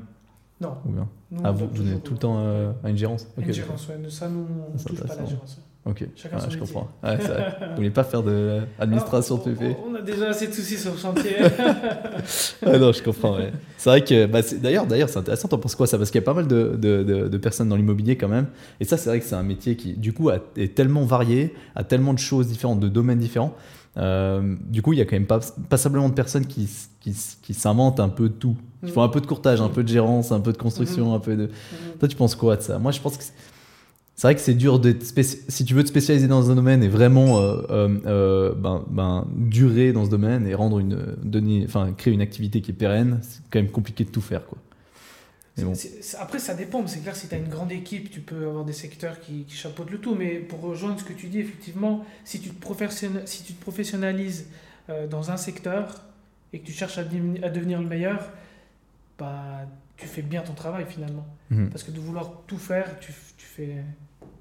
Non. 0.62 0.76
ou 0.86 0.92
bien 0.92 1.08
Nous, 1.30 1.40
Ah, 1.44 1.50
vous, 1.50 1.68
vous 1.72 1.92
êtes 1.92 2.02
tout 2.04 2.12
le 2.12 2.18
temps 2.18 2.36
euh, 2.38 2.72
à 2.84 2.90
une 2.90 2.96
gérance 2.96 3.26
Une 3.38 3.52
gérance, 3.52 3.88
ouais. 3.88 3.96
Ça, 4.10 4.28
nous, 4.28 4.46
on 4.74 4.78
touche 4.78 5.00
pas 5.00 5.12
à 5.12 5.16
la 5.16 5.24
gérance. 5.26 5.58
Ok, 5.84 6.06
Chacun 6.14 6.38
son 6.38 6.48
je 6.50 6.58
comprends. 6.58 6.88
Ouais, 7.02 7.16
vrai. 7.16 7.56
Vous 7.70 7.74
voulez 7.76 7.90
pas 7.90 8.04
faire 8.04 8.22
de 8.22 8.60
Alors, 8.78 9.04
PP 9.04 9.76
on, 9.84 9.90
on 9.90 9.94
a 9.96 10.00
déjà 10.00 10.28
assez 10.28 10.46
de 10.46 10.52
soucis 10.52 10.76
sur 10.76 10.92
le 10.92 10.96
chantier. 10.98 11.34
Ah 12.64 12.78
non, 12.78 12.92
je 12.92 13.02
comprends. 13.02 13.36
ouais. 13.36 13.52
C'est 13.76 13.90
vrai 13.90 14.04
que, 14.04 14.26
bah, 14.26 14.40
d'ailleurs, 14.60 14.86
d'ailleurs, 14.86 15.08
c'est 15.08 15.18
intéressant. 15.18 15.48
T'en 15.48 15.58
penses 15.58 15.74
quoi 15.74 15.88
ça? 15.88 15.98
Parce 15.98 16.10
qu'il 16.12 16.20
y 16.20 16.24
a 16.24 16.24
pas 16.24 16.34
mal 16.34 16.46
de, 16.46 16.76
de, 16.80 17.02
de- 17.02 17.28
de 17.28 17.38
personnes 17.38 17.68
dans 17.68 17.74
l'immobilier 17.76 18.16
quand 18.16 18.28
même. 18.28 18.46
Et 18.78 18.84
ça, 18.84 18.96
c'est 18.96 19.08
vrai 19.10 19.18
que 19.18 19.26
c'est 19.26 19.34
un 19.34 19.42
métier 19.42 19.76
qui, 19.76 19.94
du 19.94 20.12
coup, 20.12 20.28
a- 20.30 20.38
est 20.56 20.74
tellement 20.76 21.04
varié, 21.04 21.54
a 21.74 21.82
tellement 21.84 22.14
de 22.14 22.18
choses 22.20 22.46
différentes, 22.46 22.78
de 22.80 22.88
domaines 22.88 23.18
différents. 23.18 23.54
Euh, 23.98 24.54
du 24.70 24.80
coup, 24.82 24.92
il 24.94 24.98
y 24.98 25.02
a 25.02 25.04
quand 25.04 25.16
même 25.16 25.26
pas, 25.26 25.40
passablement 25.68 26.08
de 26.08 26.14
personnes 26.14 26.46
qui, 26.46 26.68
qui, 27.00 27.54
s'inventent 27.54 28.00
un 28.00 28.08
peu 28.08 28.28
de 28.28 28.34
tout. 28.34 28.56
Qui 28.84 28.90
Mm. 28.90 28.94
font 28.94 29.02
un 29.02 29.08
peu 29.08 29.20
de 29.20 29.26
courtage, 29.26 29.60
un 29.60 29.68
peu 29.68 29.82
de 29.82 29.88
gérance, 29.88 30.32
un 30.32 30.40
peu 30.40 30.52
de 30.52 30.58
construction, 30.58 31.14
un 31.14 31.20
peu 31.20 31.36
de. 31.36 31.50
Toi, 31.98 32.08
tu 32.08 32.16
penses 32.16 32.34
quoi 32.34 32.56
de 32.56 32.62
ça? 32.62 32.78
Moi, 32.78 32.90
je 32.90 33.00
pense 33.00 33.16
que 33.16 33.22
c'est- 33.24 33.32
vrai 34.22 34.34
que 34.34 34.40
c'est 34.40 34.54
dur 34.54 34.78
d'être 34.80 35.04
spéci- 35.04 35.38
si 35.48 35.64
tu 35.64 35.74
veux 35.74 35.82
te 35.82 35.88
spécialiser 35.88 36.26
dans 36.28 36.50
un 36.50 36.54
domaine 36.54 36.82
et 36.82 36.88
vraiment 36.88 37.38
euh, 37.38 37.56
euh, 37.70 37.88
euh, 38.06 38.54
ben, 38.54 38.82
ben, 38.90 39.26
durer 39.36 39.92
dans 39.92 40.04
ce 40.04 40.10
domaine 40.10 40.46
et 40.46 40.54
rendre 40.54 40.78
une 40.78 40.98
donner, 41.22 41.64
enfin 41.66 41.92
créer 41.96 42.14
une 42.14 42.20
activité 42.20 42.60
qui 42.60 42.70
est 42.70 42.74
pérenne, 42.74 43.18
c'est 43.22 43.40
quand 43.50 43.58
même 43.60 43.70
compliqué 43.70 44.04
de 44.04 44.10
tout 44.10 44.20
faire 44.20 44.44
quoi. 44.46 44.58
Bon. 45.58 45.72
Après, 46.18 46.38
ça 46.38 46.54
dépend. 46.54 46.86
C'est 46.86 47.00
clair, 47.00 47.14
si 47.14 47.28
tu 47.28 47.34
as 47.34 47.38
une 47.38 47.48
grande 47.48 47.72
équipe, 47.72 48.10
tu 48.10 48.20
peux 48.20 48.46
avoir 48.46 48.64
des 48.64 48.72
secteurs 48.72 49.20
qui, 49.20 49.44
qui 49.44 49.54
chapeautent 49.54 49.90
le 49.90 49.98
tout. 49.98 50.14
Mais 50.14 50.36
pour 50.36 50.60
rejoindre 50.60 50.98
ce 50.98 51.04
que 51.04 51.12
tu 51.12 51.28
dis, 51.28 51.40
effectivement, 51.40 52.04
si 52.24 52.40
tu 52.40 52.48
te, 52.50 53.26
si 53.26 53.42
tu 53.44 53.52
te 53.52 53.60
professionnalises 53.60 54.46
euh, 54.88 55.06
dans 55.06 55.30
un 55.30 55.36
secteur 55.36 56.02
et 56.54 56.60
que 56.60 56.66
tu 56.66 56.72
cherches 56.72 56.96
à, 56.98 57.04
devenir- 57.04 57.44
à 57.44 57.50
devenir 57.50 57.80
le 57.80 57.86
meilleur, 57.86 58.30
bah, 59.18 59.66
tu 59.96 60.06
fais 60.06 60.22
bien 60.22 60.40
ton 60.42 60.54
travail 60.54 60.86
finalement. 60.88 61.26
Mhm. 61.50 61.68
Parce 61.70 61.82
que 61.82 61.90
de 61.90 62.00
vouloir 62.00 62.32
tout 62.46 62.58
faire, 62.58 62.98
tu, 63.00 63.12
tu, 63.36 63.46
fais, 63.46 63.84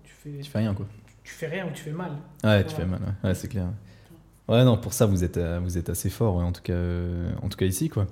tu, 0.03 0.13
fais, 0.13 0.39
Tu 0.41 0.49
fais 0.49 0.59
rien 0.59 0.73
quoi. 0.73 0.87
tu 1.23 1.33
fais 1.33 1.47
rien 1.47 1.67
ou 1.67 1.71
tu 1.71 1.83
fais 1.83 1.91
mal. 1.91 2.11
Ouais, 2.43 2.63
tu 2.65 2.73
fais 2.75 2.85
mal. 2.85 3.01
Ouais, 3.01 3.29
Ouais, 3.29 3.35
c'est 3.35 3.47
clair. 3.49 3.67
Ouais, 4.47 4.63
non, 4.65 4.77
pour 4.77 4.93
ça 4.93 5.05
vous 5.05 5.23
êtes, 5.23 5.37
euh, 5.37 5.59
vous 5.61 5.77
êtes 5.77 5.89
assez 5.89 6.09
fort, 6.09 6.35
ouais, 6.37 6.43
en 6.43 6.51
tout 6.51 6.61
cas, 6.63 6.73
euh, 6.73 7.31
en 7.41 7.47
tout 7.49 7.57
cas 7.57 7.65
ici 7.65 7.89
quoi. 7.89 8.07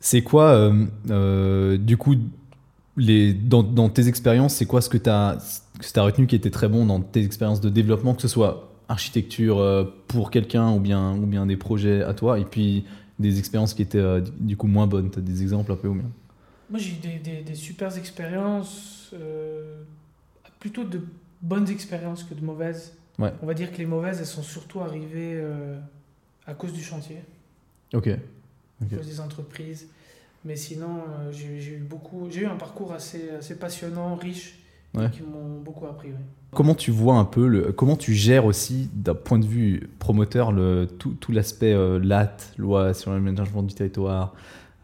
C'est 0.00 0.22
quoi, 0.22 0.52
euh, 0.52 0.86
euh, 1.10 1.76
du 1.76 1.98
coup, 1.98 2.16
les, 2.96 3.34
dans, 3.34 3.62
dans 3.62 3.90
tes 3.90 4.08
expériences, 4.08 4.54
c'est 4.54 4.64
quoi 4.64 4.80
ce 4.80 4.88
que 4.88 4.96
tu 4.96 5.10
as, 5.10 5.38
t'as 5.92 6.02
retenu 6.02 6.26
qui 6.26 6.34
était 6.34 6.50
très 6.50 6.68
bon 6.68 6.86
dans 6.86 7.00
tes 7.00 7.22
expériences 7.22 7.60
de 7.60 7.68
développement, 7.68 8.14
que 8.14 8.22
ce 8.22 8.28
soit 8.28 8.72
architecture 8.88 9.58
euh, 9.58 9.84
pour 10.08 10.30
quelqu'un 10.30 10.72
ou 10.72 10.80
bien, 10.80 11.14
ou 11.14 11.26
bien 11.26 11.44
des 11.44 11.58
projets 11.58 12.02
à 12.02 12.14
toi, 12.14 12.38
et 12.38 12.46
puis 12.46 12.86
des 13.18 13.38
expériences 13.38 13.74
qui 13.74 13.82
étaient 13.82 14.22
du 14.38 14.56
coup 14.56 14.66
moins 14.66 14.86
bonnes. 14.86 15.10
Tu 15.10 15.18
as 15.18 15.22
des 15.22 15.42
exemples 15.42 15.70
un 15.72 15.76
peu 15.76 15.88
ou 15.88 15.94
bien? 15.94 16.10
Moi, 16.70 16.78
j'ai 16.78 16.92
eu 16.92 16.96
des, 16.96 17.18
des, 17.18 17.42
des 17.42 17.54
super 17.54 17.94
expériences, 17.98 19.14
plutôt 20.58 20.84
de 20.84 21.02
bonnes 21.42 21.68
expériences 21.68 22.24
que 22.24 22.32
de 22.32 22.42
mauvaises. 22.42 22.94
Ouais. 23.18 23.34
On 23.42 23.46
va 23.46 23.52
dire 23.52 23.70
que 23.70 23.76
les 23.76 23.86
mauvaises, 23.86 24.18
elles 24.18 24.26
sont 24.26 24.42
surtout 24.42 24.80
arrivées 24.80 25.44
à 26.46 26.54
cause 26.54 26.72
du 26.72 26.82
chantier, 26.82 27.18
Ok. 27.92 28.08
À 28.80 28.84
Ok. 28.84 28.96
cause 28.98 29.06
des 29.08 29.20
entreprises. 29.20 29.86
Mais 30.44 30.56
sinon, 30.56 30.86
euh, 31.20 31.30
j'ai 31.32 31.74
eu 31.74 31.78
beaucoup, 31.88 32.28
j'ai 32.30 32.40
eu 32.42 32.46
un 32.46 32.56
parcours 32.56 32.92
assez, 32.92 33.30
assez 33.38 33.56
passionnant, 33.56 34.14
riche, 34.16 34.56
Ouais. 34.94 35.08
qui 35.10 35.20
m'ont 35.22 35.60
beaucoup 35.64 35.86
appris. 35.86 36.08
ouais. 36.08 36.14
Comment 36.52 36.74
tu 36.74 36.90
vois 36.90 37.14
un 37.14 37.24
peu, 37.24 37.46
le, 37.46 37.70
comment 37.72 37.94
tu 37.94 38.12
gères 38.12 38.44
aussi 38.44 38.88
d'un 38.92 39.14
point 39.14 39.38
de 39.38 39.46
vue 39.46 39.88
promoteur 40.00 40.50
le, 40.50 40.88
tout, 40.98 41.14
tout 41.20 41.30
l'aspect 41.30 41.72
euh, 41.72 42.00
LAT, 42.02 42.36
loi 42.58 42.92
sur 42.92 43.12
l'aménagement 43.12 43.62
du 43.62 43.72
territoire 43.72 44.34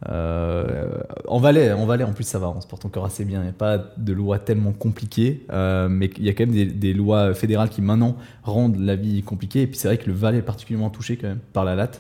euh, 0.09 1.01
En 1.27 1.39
Valais, 1.41 1.73
en 1.73 1.87
Valais 1.87 2.05
en 2.05 2.13
plus 2.13 2.25
ça 2.25 2.39
va, 2.39 2.51
on 2.51 2.61
se 2.61 2.67
porte 2.67 2.85
encore 2.85 3.05
assez 3.05 3.25
bien. 3.25 3.41
Il 3.41 3.45
n'y 3.45 3.49
a 3.49 3.53
pas 3.53 3.79
de 3.97 4.13
loi 4.13 4.39
tellement 4.39 4.73
compliquée, 4.73 5.45
mais 5.51 6.11
il 6.19 6.25
y 6.25 6.29
a 6.29 6.35
quand 6.35 6.45
même 6.47 6.55
des, 6.55 6.67
des 6.67 6.93
lois 6.93 7.35
fédérales 7.35 7.71
qui 7.71 7.83
maintenant 7.83 8.17
rendent 8.45 8.79
la 8.79 8.95
vie 8.95 9.23
compliquée. 9.23 9.63
Et 9.63 9.67
puis 9.67 9.77
c'est 9.79 9.89
vrai 9.89 9.99
que 9.99 10.07
le 10.07 10.13
Valais 10.13 10.39
est 10.39 10.43
particulièrement 10.43 10.91
touché 10.91 11.17
quand 11.17 11.29
même 11.29 11.41
par 11.53 11.65
la 11.65 11.75
LAT. 11.75 11.93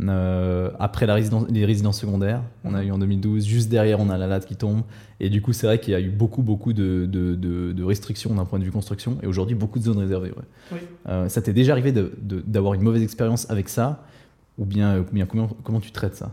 Euh, 0.00 0.70
après 0.78 1.04
la 1.06 1.14
résidence, 1.14 1.46
les 1.50 1.64
résidences 1.66 2.00
secondaires, 2.00 2.42
on 2.64 2.74
a 2.74 2.82
eu 2.82 2.90
en 2.90 2.98
2012, 2.98 3.44
juste 3.44 3.68
derrière 3.68 4.00
on 4.00 4.08
a 4.08 4.16
la 4.16 4.26
LAT 4.26 4.40
qui 4.40 4.56
tombe. 4.56 4.82
Et 5.20 5.28
du 5.28 5.42
coup, 5.42 5.52
c'est 5.52 5.66
vrai 5.66 5.80
qu'il 5.80 5.92
y 5.92 5.96
a 5.96 6.00
eu 6.00 6.08
beaucoup, 6.08 6.42
beaucoup 6.42 6.72
de, 6.72 7.06
de, 7.06 7.34
de- 7.34 7.72
de 7.72 7.84
restrictions 7.84 8.34
d'un 8.34 8.44
point 8.46 8.58
de 8.58 8.64
vue 8.64 8.72
construction, 8.72 9.18
et 9.22 9.26
aujourd'hui 9.26 9.54
beaucoup 9.54 9.78
de 9.78 9.84
zones 9.84 9.98
réservées. 9.98 10.30
ouais. 10.30 10.44
Oui. 10.72 10.78
Euh, 11.08 11.28
ça 11.28 11.42
t'est 11.42 11.52
déjà 11.52 11.72
arrivé 11.72 11.92
d'avoir 11.92 12.74
une 12.74 12.82
mauvaise 12.82 13.02
expérience 13.02 13.50
avec 13.50 13.68
ça, 13.68 14.04
ou 14.58 14.64
bien, 14.64 15.00
ou 15.00 15.04
bien 15.12 15.26
comment, 15.26 15.48
comment 15.62 15.80
tu 15.80 15.90
traites 15.92 16.16
ça? 16.16 16.32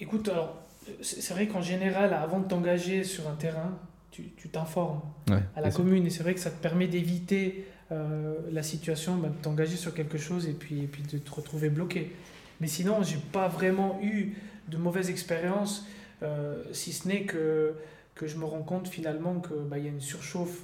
Écoute, 0.00 0.28
alors, 0.28 0.56
c'est 1.02 1.34
vrai 1.34 1.46
qu'en 1.48 1.62
général, 1.62 2.14
avant 2.14 2.40
de 2.40 2.46
t'engager 2.48 3.04
sur 3.04 3.28
un 3.28 3.34
terrain, 3.34 3.72
tu 4.10 4.48
t'informes. 4.50 5.00
ouais, 5.28 5.42
à 5.54 5.60
la 5.60 5.70
commune. 5.70 6.06
Et 6.06 6.10
c'est 6.10 6.22
vrai 6.22 6.32
que 6.32 6.40
ça 6.40 6.50
te 6.50 6.60
permet 6.62 6.86
d'éviter 6.86 7.66
euh, 7.92 8.34
la 8.50 8.62
situation, 8.62 9.16
bah, 9.16 9.28
de 9.28 9.42
t'engager 9.42 9.76
sur 9.76 9.92
quelque 9.92 10.16
chose 10.16 10.48
et 10.48 10.52
puis, 10.52 10.80
et 10.84 10.86
puis 10.86 11.02
de 11.02 11.18
te 11.18 11.30
retrouver 11.30 11.68
bloqué. 11.68 12.12
Mais 12.60 12.66
sinon, 12.66 13.02
j'ai 13.02 13.18
pas 13.32 13.48
vraiment 13.48 13.98
eu 14.02 14.34
de 14.68 14.76
mauvaises 14.76 15.10
expériences, 15.10 15.86
euh, 16.22 16.62
si 16.72 16.92
ce 16.92 17.06
n'est 17.08 17.22
que, 17.24 17.74
que 18.14 18.26
je 18.26 18.36
me 18.36 18.44
rends 18.44 18.62
compte 18.62 18.88
finalement 18.88 19.40
qu'il 19.40 19.56
bah, 19.68 19.78
y 19.78 19.86
a 19.86 19.90
une 19.90 20.00
surchauffe 20.00 20.62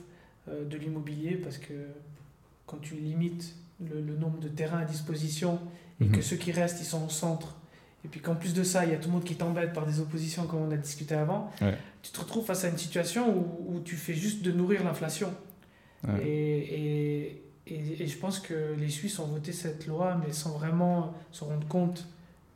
euh, 0.49 0.65
de 0.65 0.77
l'immobilier 0.77 1.37
parce 1.37 1.59
que 1.59 1.75
quand 2.67 2.79
tu 2.79 2.95
limites 2.95 3.55
le, 3.81 4.01
le 4.01 4.17
nombre 4.17 4.39
de 4.41 4.49
terrains 4.49 4.79
à 4.81 4.85
disposition 4.85 5.59
et 6.01 6.05
Mhm. 6.07 6.13
que 6.13 6.23
ceux 6.23 6.37
qui 6.37 6.51
restent, 6.53 6.81
ils 6.81 6.85
sont 6.87 7.05
au 7.07 7.11
centre, 7.11 7.55
et 8.05 8.09
puis 8.09 8.21
qu'en 8.21 8.35
plus 8.35 8.55
de 8.55 8.65
ça, 8.65 8.85
il 8.85 8.91
y 8.91 8.95
a 8.95 8.97
tout 8.99 9.09
le 9.09 9.15
monde 9.15 9.25
qui 9.25 9.37
t'embête 9.37 9.73
par 9.73 9.87
des 9.87 10.01
oppositions 10.01 10.47
comme 10.47 10.63
on 10.63 10.71
a 10.73 10.77
discuté 10.77 11.15
avant, 11.15 11.51
Ouais. 11.61 11.77
tu 12.03 12.11
te 12.11 12.19
retrouves 12.19 12.45
face 12.47 12.65
à 12.65 12.69
une 12.69 12.79
situation 12.79 13.29
où, 13.37 13.77
où 13.77 13.81
tu 13.81 13.95
fais 13.97 14.15
juste 14.15 14.43
de 14.43 14.51
nourrir 14.51 14.83
l'inflation. 14.83 15.33
Ouais. 16.09 16.27
Et, 16.27 16.75
et, 17.29 17.42
et, 17.67 18.03
et 18.03 18.07
je 18.07 18.19
pense 18.19 18.39
que 18.39 18.55
les 18.79 18.89
Suisses 18.89 19.19
ont 19.19 19.27
voté 19.27 19.53
cette 19.53 19.87
loi, 19.87 20.21
mais 20.25 20.33
sans 20.33 20.51
vraiment 20.59 21.15
se 21.31 21.45
rendre 21.45 21.67
compte 21.69 22.07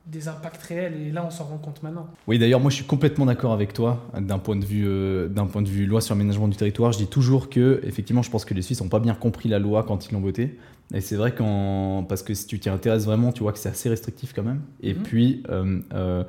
des 0.07 0.29
impacts 0.29 0.63
réels. 0.63 0.95
Et 1.01 1.11
là, 1.11 1.25
on 1.27 1.31
s'en 1.31 1.45
rend 1.45 1.59
compte 1.59 1.83
maintenant. 1.83 2.07
Oui, 2.29 2.39
d'ailleurs, 2.39 2.61
moi, 2.61 2.71
je 2.71 2.77
suis 2.77 2.85
complètement 2.85 3.27
d'accord 3.27 3.53
avec 3.53 3.73
toi 3.73 4.05
d'un 4.17 4.39
point 4.39 4.55
de 4.57 4.65
vue 4.65 4.85
euh, 4.87 5.27
d'un 5.29 5.47
point 5.47 5.63
de 5.63 5.69
vue 5.69 5.85
loi 5.87 6.01
sur 6.01 6.15
l'aménagement 6.15 6.47
du 6.49 6.57
territoire. 6.57 6.93
Je 6.93 6.99
dis 6.99 7.09
toujours 7.09 7.51
que, 7.51 7.81
effectivement, 7.85 8.23
je 8.23 8.31
pense 8.31 8.45
que 8.45 8.55
les 8.55 8.63
Suisses 8.63 8.81
n'ont 8.83 8.89
pas 8.89 9.01
bien 9.01 9.15
compris 9.15 9.49
la 9.49 9.59
loi 9.59 9.83
quand 9.83 10.07
ils 10.09 10.13
l'ont 10.15 10.21
votée. 10.21 10.57
Et 10.95 11.01
c'est 11.01 11.17
vrai 11.17 11.35
qu'en 11.35 12.05
parce 12.09 12.23
que 12.23 12.35
si 12.35 12.47
tu 12.47 12.61
t'y 12.61 12.69
intéresses 12.69 13.05
vraiment, 13.05 13.33
tu 13.33 13.43
vois 13.43 13.53
que 13.53 13.59
c'est 13.59 13.69
assez 13.69 13.89
restrictif 13.89 14.33
quand 14.33 14.45
même. 14.45 14.61
Et 14.83 14.95
Mhm. 14.95 15.03
puis. 15.03 15.43
euh, 15.49 15.81
euh, 15.95 16.25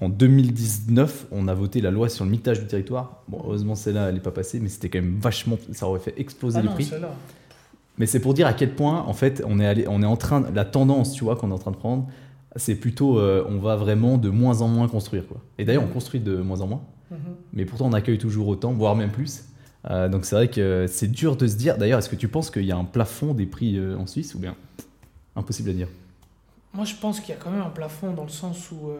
en 0.00 0.08
2019, 0.08 1.26
on 1.30 1.46
a 1.46 1.54
voté 1.54 1.80
la 1.80 1.92
loi 1.92 2.08
sur 2.08 2.24
le 2.24 2.30
mitage 2.32 2.60
du 2.60 2.66
territoire. 2.66 3.22
Bon, 3.28 3.38
heureusement, 3.44 3.76
celle-là, 3.76 4.08
elle 4.08 4.14
n'est 4.14 4.20
pas 4.20 4.32
passée, 4.32 4.58
mais 4.58 4.68
c'était 4.68 4.88
quand 4.88 5.00
même 5.00 5.18
vachement. 5.20 5.56
Ça 5.72 5.86
aurait 5.86 6.00
fait 6.00 6.18
exploser 6.20 6.58
Ah 6.58 6.62
les 6.62 6.68
non, 6.68 6.74
prix. 6.74 6.90
Mais 7.98 8.06
c'est 8.06 8.20
pour 8.20 8.34
dire 8.34 8.46
à 8.46 8.52
quel 8.54 8.74
point, 8.74 9.02
en 9.02 9.12
fait, 9.12 9.42
on 9.46 9.60
est, 9.60 9.66
allé, 9.66 9.86
on 9.88 10.02
est 10.02 10.06
en 10.06 10.16
train, 10.16 10.44
la 10.52 10.64
tendance, 10.64 11.12
tu 11.12 11.24
vois, 11.24 11.36
qu'on 11.36 11.50
est 11.50 11.54
en 11.54 11.58
train 11.58 11.70
de 11.70 11.76
prendre, 11.76 12.08
c'est 12.56 12.74
plutôt, 12.74 13.18
euh, 13.18 13.44
on 13.48 13.58
va 13.58 13.76
vraiment 13.76 14.18
de 14.18 14.30
moins 14.30 14.60
en 14.62 14.68
moins 14.68 14.88
construire, 14.88 15.26
quoi. 15.26 15.40
Et 15.58 15.64
d'ailleurs, 15.64 15.84
on 15.84 15.92
construit 15.92 16.20
de 16.20 16.36
moins 16.36 16.60
en 16.60 16.66
moins, 16.66 16.82
Mhm. 17.10 17.18
mais 17.52 17.64
pourtant 17.64 17.86
on 17.86 17.92
accueille 17.92 18.18
toujours 18.18 18.48
autant, 18.48 18.72
voire 18.72 18.96
même 18.96 19.10
plus. 19.12 19.44
Euh, 19.90 20.08
donc 20.08 20.24
c'est 20.24 20.34
vrai 20.34 20.48
que 20.48 20.86
c'est 20.88 21.08
dur 21.10 21.36
de 21.36 21.46
se 21.46 21.56
dire. 21.56 21.76
D'ailleurs, 21.78 21.98
est-ce 21.98 22.08
que 22.08 22.16
tu 22.16 22.26
penses 22.28 22.50
qu'il 22.50 22.64
y 22.64 22.72
a 22.72 22.76
un 22.76 22.84
plafond 22.84 23.34
des 23.34 23.46
prix 23.46 23.76
euh, 23.78 23.96
en 23.98 24.06
Suisse 24.06 24.34
ou 24.34 24.38
bien 24.38 24.56
impossible 25.36 25.70
à 25.70 25.72
dire? 25.74 25.88
Moi, 26.72 26.84
je 26.86 26.94
pense 26.96 27.20
qu'il 27.20 27.28
y 27.34 27.36
a 27.36 27.40
quand 27.40 27.50
même 27.50 27.60
un 27.62 27.70
plafond 27.70 28.12
dans 28.12 28.24
le 28.24 28.28
sens 28.30 28.70
où. 28.72 28.90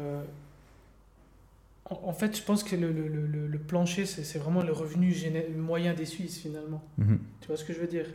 en, 1.90 1.98
en 2.08 2.12
fait, 2.12 2.36
je 2.36 2.42
pense 2.42 2.62
que 2.62 2.76
le, 2.76 2.92
le- 2.92 3.08
le- 3.08 3.46
le 3.46 3.58
plancher, 3.58 4.06
c'est 4.06 4.38
vraiment 4.38 4.62
le 4.62 4.72
revenu 4.72 5.14
moyen 5.58 5.94
des 5.94 6.06
Suisses, 6.06 6.38
finalement. 6.38 6.82
Mhm. 6.98 7.18
Tu 7.40 7.48
vois 7.48 7.56
ce 7.56 7.64
que 7.64 7.72
je 7.72 7.80
veux 7.80 7.86
dire? 7.86 8.06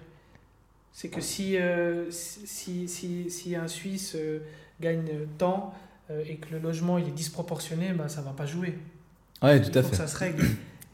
C'est 0.94 1.10
que 1.10 1.22
si, 1.22 1.58
euh, 1.58 2.06
si, 2.12 2.88
si, 2.88 3.30
si 3.30 3.56
un 3.56 3.68
Suisse 3.68 4.14
euh, 4.16 4.40
gagne 4.82 5.10
tant 5.38 5.74
euh, 6.10 6.24
et 6.28 6.38
que 6.38 6.52
le 6.52 6.60
logement 6.60 6.98
il 6.98 7.08
est 7.08 7.12
disproportionné, 7.12 7.94
bah, 7.94 8.10
ça 8.10 8.22
va 8.22 8.32
pas 8.32 8.46
jouer. 8.46 8.78
Il 9.44 9.62
tout 9.62 9.78
à 9.78 9.84
fait. 9.84 9.92
que 9.92 9.96
ça 9.96 10.08
se 10.08 10.18
règle. 10.18 10.46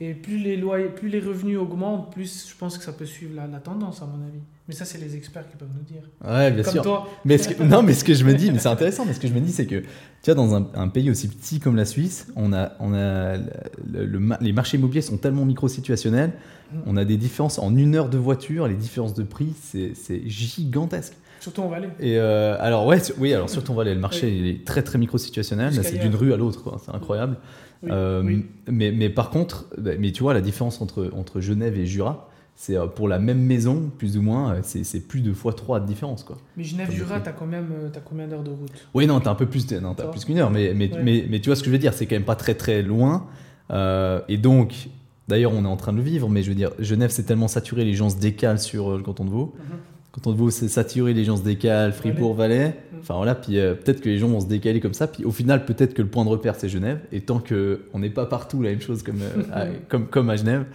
Et 0.02 0.14
plus 0.14 0.38
les, 0.40 0.58
loyers, 0.58 0.90
plus 0.90 1.08
les 1.08 1.22
revenus 1.22 1.58
augmentent, 1.58 2.12
plus 2.12 2.48
je 2.50 2.56
pense 2.58 2.78
que 2.78 2.84
ça 2.84 2.92
peut 2.92 3.06
suivre 3.06 3.34
la, 3.36 3.48
la 3.48 3.60
tendance, 3.60 4.02
à 4.02 4.06
mon 4.06 4.22
avis. 4.28 4.40
Mais 4.68 4.74
ça, 4.74 4.84
c'est 4.84 4.98
les 4.98 5.16
experts 5.16 5.48
qui 5.50 5.56
peuvent 5.56 5.70
nous 5.74 5.84
dire. 5.84 6.02
Ouais, 6.26 6.52
bien 6.52 6.64
Comme 6.64 6.74
sûr. 6.74 6.82
toi. 6.84 7.08
Mais 7.24 7.38
ce 7.38 7.50
que- 7.50 7.64
non, 7.64 7.82
mais 7.82 7.94
ce 7.94 8.04
que 8.04 8.14
je 8.14 8.26
me 8.26 8.34
dis, 8.34 8.52
mais 8.52 8.60
c'est 8.60 8.68
intéressant, 8.68 9.06
mais 9.06 9.14
ce 9.14 9.20
que 9.22 9.28
je 9.28 9.34
me 9.34 9.40
dis, 9.40 9.52
c'est 9.54 9.68
que, 9.68 9.82
tu 9.82 9.86
vois, 10.26 10.34
dans 10.34 10.54
un, 10.56 10.68
un 10.74 10.88
pays 10.90 11.10
aussi 11.10 11.30
petit 11.30 11.60
comme 11.62 11.76
la 11.78 11.86
Suisse, 11.86 12.28
on 12.36 12.52
a, 12.52 12.72
on 12.82 12.94
a 12.94 13.38
le- 13.38 14.06
le 14.06 14.20
ma- 14.20 14.38
les 14.42 14.52
marchés 14.54 14.78
immobiliers 14.78 15.02
sont 15.02 15.18
tellement 15.18 15.46
micro-situationnels, 15.46 16.34
Mm. 16.74 16.78
on 16.88 16.98
a 16.98 17.06
des 17.06 17.16
différences 17.18 17.60
en 17.60 17.76
une 17.76 17.96
heure 17.96 18.10
de 18.10 18.18
voiture, 18.18 18.68
les 18.68 18.74
différences 18.74 19.14
de 19.14 19.22
prix, 19.24 19.54
c'est 19.62 19.94
gigantesque. 20.28 21.14
Surtout 21.40 21.62
en 21.62 21.68
Valais. 21.68 21.90
Et 22.00 22.18
euh, 22.18 22.58
alors, 22.60 22.88
ouais, 22.88 22.98
oui, 23.20 23.34
alors 23.34 23.50
surtout, 23.52 23.72
on 23.72 23.76
va 23.76 23.84
aller, 23.84 23.94
le 23.94 24.00
marché 24.00 24.36
il 24.36 24.48
est 24.48 24.66
très 24.66 24.82
très 24.82 24.98
micro-situationnel, 24.98 25.74
c'est 25.84 26.00
d'une 26.00 26.16
rue 26.16 26.34
à 26.34 26.38
l'autre, 26.38 26.80
c'est 26.84 26.94
incroyable. 26.96 27.38
Oui, 27.38 27.65
Euh, 27.92 28.22
oui. 28.24 28.46
mais, 28.70 28.92
mais 28.92 29.10
par 29.10 29.30
contre, 29.30 29.66
bah, 29.78 29.92
mais 30.00 30.12
tu 30.12 30.24
vois, 30.24 30.34
la 30.34 30.42
différence 30.42 30.82
entre, 30.82 31.10
entre 31.14 31.40
Genève 31.42 31.78
et 31.78 31.86
Jura, 31.86 32.30
c'est 32.56 32.78
euh, 32.78 32.88
pour 32.88 33.08
la 33.08 33.20
même 33.20 33.42
maison, 33.42 33.92
plus 33.98 34.18
ou 34.18 34.22
moins, 34.22 34.54
euh, 34.56 34.60
c'est 34.64 35.08
plus 35.08 35.22
de 35.22 35.34
fois 35.34 35.54
3 35.54 35.82
de 35.82 35.86
différence, 35.88 36.24
quoi. 36.24 36.38
Mais 36.56 36.64
Genève-Jura, 36.64 37.20
t'as 37.20 37.34
quand 37.34 37.46
même, 37.46 37.68
combien 38.06 38.28
d'heures 38.28 38.44
de 38.44 38.52
route? 38.52 38.88
Oui, 38.94 39.08
non, 39.08 39.20
t'as 39.20 39.32
un 39.32 39.36
peu 39.36 39.46
plus, 39.46 39.70
non, 39.74 39.94
plus 39.94 40.24
qu'une 40.26 40.38
heure, 40.38 40.52
mais, 40.52 40.74
mais, 40.74 40.90
Ouais. 40.94 41.04
mais, 41.04 41.26
mais 41.30 41.40
tu 41.42 41.50
vois 41.50 41.56
ce 41.56 41.62
que 41.62 41.68
je 41.68 41.72
veux 41.72 41.78
dire, 41.80 41.94
c'est 41.94 42.06
quand 42.06 42.16
même 42.16 42.24
pas 42.24 42.36
très 42.38 42.56
très 42.56 42.82
loin. 42.82 43.28
Euh, 43.72 44.22
et 44.30 44.38
donc, 44.38 44.88
d'ailleurs, 45.28 45.52
on 45.54 45.66
est 45.66 45.68
en 45.68 45.76
train 45.78 45.92
de 45.92 45.98
le 45.98 46.04
vivre, 46.04 46.30
mais 46.30 46.44
je 46.44 46.50
veux 46.50 46.56
dire, 46.56 46.72
Genève, 46.80 47.10
c'est 47.10 47.24
tellement 47.24 47.48
saturé, 47.50 47.84
les 47.84 47.94
gens 47.94 48.10
se 48.10 48.18
décalent 48.18 48.60
sur 48.60 48.96
le 48.96 49.04
canton 49.04 49.26
de 49.26 49.32
Vaud. 49.32 49.54
Mhm. 49.58 49.78
Canton 50.16 50.32
de 50.32 50.38
Vaud, 50.38 50.50
c'est 50.50 50.70
saturé, 50.70 51.14
les 51.14 51.26
gens 51.26 51.36
se 51.36 51.44
décalent, 51.44 51.92
Fribourg, 51.92 52.34
Valais. 52.36 52.70
Mhm. 52.94 53.00
Enfin 53.02 53.16
voilà, 53.16 53.36
puis 53.36 53.60
euh, 53.60 53.74
peut-être 53.76 54.00
que 54.00 54.08
les 54.08 54.18
gens 54.18 54.30
vont 54.30 54.40
se 54.40 54.46
décaler 54.48 54.80
comme 54.80 54.94
ça, 54.94 55.08
puis 55.08 55.26
au 55.26 55.32
final, 55.32 55.66
peut-être 55.66 55.94
que 55.94 56.02
le 56.02 56.08
point 56.08 56.24
de 56.24 56.30
repère, 56.30 56.56
c'est 56.56 56.70
Genève. 56.70 57.02
Et 57.12 57.20
tant 57.22 57.40
qu'on 57.40 58.00
n'est 58.00 58.10
pas 58.10 58.26
partout 58.26 58.62
la 58.62 58.70
même 58.70 58.80
chose 58.82 59.04
comme, 59.04 59.22
euh, 59.22 59.44
à, 59.52 59.66
comme, 59.90 60.08
comme 60.08 60.30
à 60.30 60.38
Genève, 60.38 60.66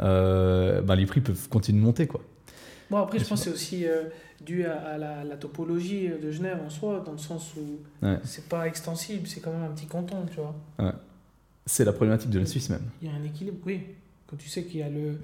euh, 0.00 0.80
ben, 0.80 0.94
les 0.94 1.06
prix 1.06 1.20
peuvent 1.20 1.48
continuer 1.48 1.80
de 1.80 1.84
monter, 1.84 2.06
quoi. 2.06 2.20
Bon, 2.88 2.98
après, 2.98 3.18
je 3.18 3.24
pense 3.24 3.40
que 3.44 3.50
c'est 3.50 3.54
aussi 3.54 3.84
dû 4.44 4.64
à, 4.64 4.74
à 4.76 4.98
la, 4.98 5.24
la 5.24 5.36
topologie 5.36 6.08
de 6.22 6.30
Genève 6.30 6.58
en 6.64 6.70
soi, 6.70 7.02
dans 7.04 7.12
le 7.12 7.18
sens 7.18 7.52
où 7.56 8.04
Ouais. 8.06 8.18
c'est 8.22 8.48
pas 8.48 8.66
extensible, 8.68 9.26
c'est 9.26 9.40
quand 9.40 9.50
même 9.52 9.64
un 9.64 9.74
petit 9.74 9.86
canton, 9.86 10.18
tu 10.30 10.36
vois. 10.40 10.54
C'est 11.66 11.84
la 11.84 11.92
problématique 11.92 12.30
de 12.30 12.38
la 12.38 12.46
Suisse 12.46 12.68
même. 12.70 12.82
Il 13.02 13.08
y 13.08 13.10
a 13.10 13.14
un 13.14 13.24
équilibre, 13.24 13.56
oui. 13.66 13.80
Quand 14.28 14.36
tu 14.36 14.48
sais 14.48 14.62
qu'il 14.64 14.80
y 14.80 14.82
a 14.82 14.88
le. 14.88 15.18